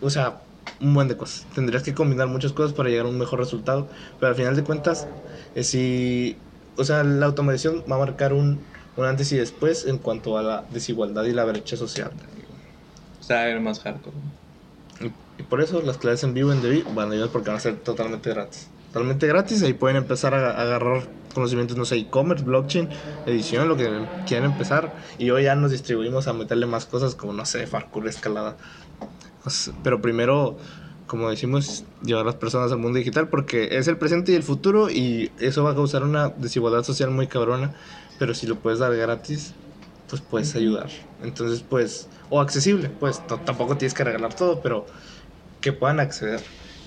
O 0.00 0.08
sea, 0.08 0.40
un 0.80 0.94
buen 0.94 1.08
de 1.08 1.16
cosas. 1.16 1.46
Tendrías 1.54 1.82
que 1.82 1.94
combinar 1.94 2.28
muchas 2.28 2.52
cosas 2.52 2.72
para 2.72 2.88
llegar 2.88 3.06
a 3.06 3.08
un 3.08 3.18
mejor 3.18 3.38
resultado. 3.38 3.88
Pero 4.18 4.30
al 4.30 4.36
final 4.36 4.56
de 4.56 4.64
cuentas, 4.64 5.06
eh, 5.54 5.64
si... 5.64 6.36
O 6.76 6.84
sea, 6.84 7.04
la 7.04 7.26
automatización 7.26 7.84
va 7.90 7.96
a 7.96 8.00
marcar 8.00 8.32
un, 8.32 8.58
un 8.96 9.04
antes 9.04 9.30
y 9.32 9.36
después 9.36 9.86
en 9.86 9.98
cuanto 9.98 10.36
a 10.38 10.42
la 10.42 10.64
desigualdad 10.70 11.24
y 11.24 11.32
la 11.32 11.44
brecha 11.44 11.76
social. 11.76 12.10
O 13.20 13.22
sea, 13.22 13.58
más 13.60 13.80
hardcore. 13.80 14.16
Y 15.38 15.42
por 15.42 15.60
eso 15.60 15.82
las 15.82 15.98
clases 15.98 16.24
en 16.24 16.34
vivo 16.34 16.52
en 16.52 16.62
DeVi 16.62 16.84
van 16.94 17.10
a 17.10 17.12
ayudar 17.12 17.30
porque 17.30 17.48
van 17.48 17.56
a 17.56 17.60
ser 17.60 17.76
totalmente 17.76 18.30
gratis. 18.30 18.68
Totalmente 18.88 19.26
gratis, 19.26 19.62
ahí 19.62 19.72
pueden 19.72 19.96
empezar 19.96 20.34
a, 20.34 20.60
agarrar 20.60 21.08
conocimientos, 21.34 21.76
no 21.76 21.84
sé, 21.84 21.96
e-commerce, 21.96 22.44
blockchain, 22.44 22.88
edición, 23.26 23.66
lo 23.66 23.76
que 23.76 23.90
quieran 24.26 24.52
empezar. 24.52 24.92
Y 25.18 25.30
hoy 25.30 25.44
ya 25.44 25.56
nos 25.56 25.72
distribuimos 25.72 26.28
a 26.28 26.32
meterle 26.32 26.66
más 26.66 26.86
cosas 26.86 27.16
como, 27.16 27.32
no 27.32 27.44
sé, 27.44 27.66
parkour, 27.66 28.06
escalada. 28.06 28.56
Pues, 29.44 29.70
pero 29.82 30.02
primero, 30.02 30.56
como 31.06 31.30
decimos, 31.30 31.84
llevar 32.02 32.22
a 32.22 32.26
las 32.26 32.36
personas 32.36 32.72
al 32.72 32.78
mundo 32.78 32.98
digital 32.98 33.28
porque 33.28 33.78
es 33.78 33.86
el 33.86 33.98
presente 33.98 34.32
y 34.32 34.34
el 34.34 34.42
futuro 34.42 34.90
y 34.90 35.30
eso 35.38 35.62
va 35.62 35.72
a 35.72 35.74
causar 35.74 36.02
una 36.02 36.30
desigualdad 36.30 36.82
social 36.82 37.10
muy 37.10 37.28
cabrona. 37.28 37.74
Pero 38.18 38.34
si 38.34 38.46
lo 38.46 38.56
puedes 38.56 38.78
dar 38.78 38.96
gratis, 38.96 39.52
pues 40.08 40.22
puedes 40.22 40.56
ayudar. 40.56 40.88
Entonces, 41.22 41.62
pues, 41.68 42.08
o 42.30 42.40
accesible, 42.40 42.88
pues 42.88 43.22
tampoco 43.26 43.76
tienes 43.76 43.94
que 43.94 44.04
regalar 44.04 44.34
todo, 44.34 44.60
pero 44.62 44.86
que 45.60 45.72
puedan 45.72 46.00
acceder. 46.00 46.40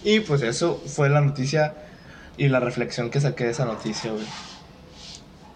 Y 0.03 0.21
pues 0.21 0.41
eso 0.41 0.81
fue 0.85 1.09
la 1.09 1.21
noticia 1.21 1.75
y 2.37 2.47
la 2.47 2.59
reflexión 2.59 3.09
que 3.09 3.19
saqué 3.19 3.45
de 3.45 3.51
esa 3.51 3.65
noticia, 3.65 4.11
güey. 4.11 4.25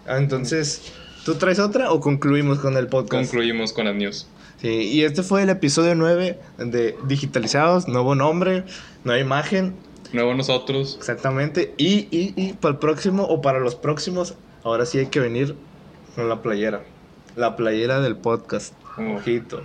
Ah, 0.06 0.18
entonces, 0.18 0.92
¿tú 1.24 1.36
traes 1.36 1.58
otra 1.58 1.92
o 1.92 2.00
concluimos 2.00 2.58
con 2.58 2.76
el 2.76 2.88
podcast? 2.88 3.30
Concluimos 3.30 3.72
con 3.72 3.86
las 3.86 3.94
news. 3.94 4.26
Sí, 4.62 4.68
y 4.68 5.02
este 5.02 5.24
fue 5.24 5.42
el 5.42 5.48
episodio 5.48 5.96
9 5.96 6.38
de 6.58 6.96
Digitalizados, 7.02 7.88
nuevo 7.88 8.14
nombre, 8.14 8.62
nueva 9.02 9.20
imagen. 9.20 9.74
Nuevo 10.12 10.34
nosotros. 10.34 10.94
Exactamente. 10.96 11.74
Y, 11.78 12.06
y, 12.16 12.32
y 12.36 12.52
para 12.52 12.74
el 12.74 12.78
próximo 12.78 13.24
o 13.24 13.42
para 13.42 13.58
los 13.58 13.74
próximos, 13.74 14.36
ahora 14.62 14.86
sí 14.86 14.98
hay 14.98 15.06
que 15.06 15.18
venir 15.18 15.56
con 16.14 16.28
la 16.28 16.42
playera. 16.42 16.84
La 17.34 17.56
playera 17.56 18.00
del 18.00 18.14
podcast. 18.14 18.72
Ojito. 18.96 19.64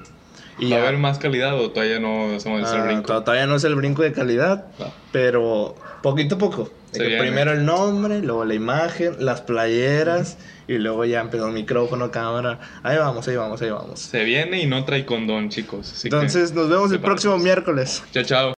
¿Y 0.58 0.72
¿Va 0.72 0.78
a 0.78 0.80
haber 0.80 0.98
más 0.98 1.20
calidad 1.20 1.54
o 1.62 1.70
todavía 1.70 2.00
no 2.00 2.36
hacemos 2.36 2.62
el 2.62 2.80
ah, 2.80 2.84
brinco? 2.84 3.22
Todavía 3.22 3.46
no 3.46 3.56
es 3.56 3.64
el 3.66 3.76
brinco 3.76 4.02
de 4.02 4.14
calidad, 4.14 4.66
pero 5.12 5.76
poquito 6.02 6.36
a 6.36 6.38
poco. 6.40 6.72
Primero 6.92 7.52
el 7.52 7.66
nombre, 7.66 8.22
luego 8.22 8.46
la 8.46 8.54
imagen, 8.54 9.16
las 9.20 9.42
playeras 9.42 10.38
y 10.68 10.78
luego 10.78 11.06
ya 11.06 11.22
empezó 11.22 11.48
el 11.48 11.54
micrófono, 11.54 12.12
cámara. 12.12 12.60
Ahí 12.84 12.98
vamos, 12.98 13.28
ahí 13.28 13.36
vamos, 13.36 13.62
ahí 13.62 13.70
vamos. 13.70 14.00
Se 14.00 14.24
viene 14.24 14.62
y 14.62 14.66
no 14.66 14.84
trae 14.86 15.06
condón, 15.06 15.50
chicos. 15.50 16.04
Entonces 16.04 16.54
nos 16.54 16.70
vemos 16.70 16.92
el 16.92 17.00
próximo 17.00 17.38
miércoles. 17.38 18.04
Chao, 18.12 18.24
chao. 18.24 18.46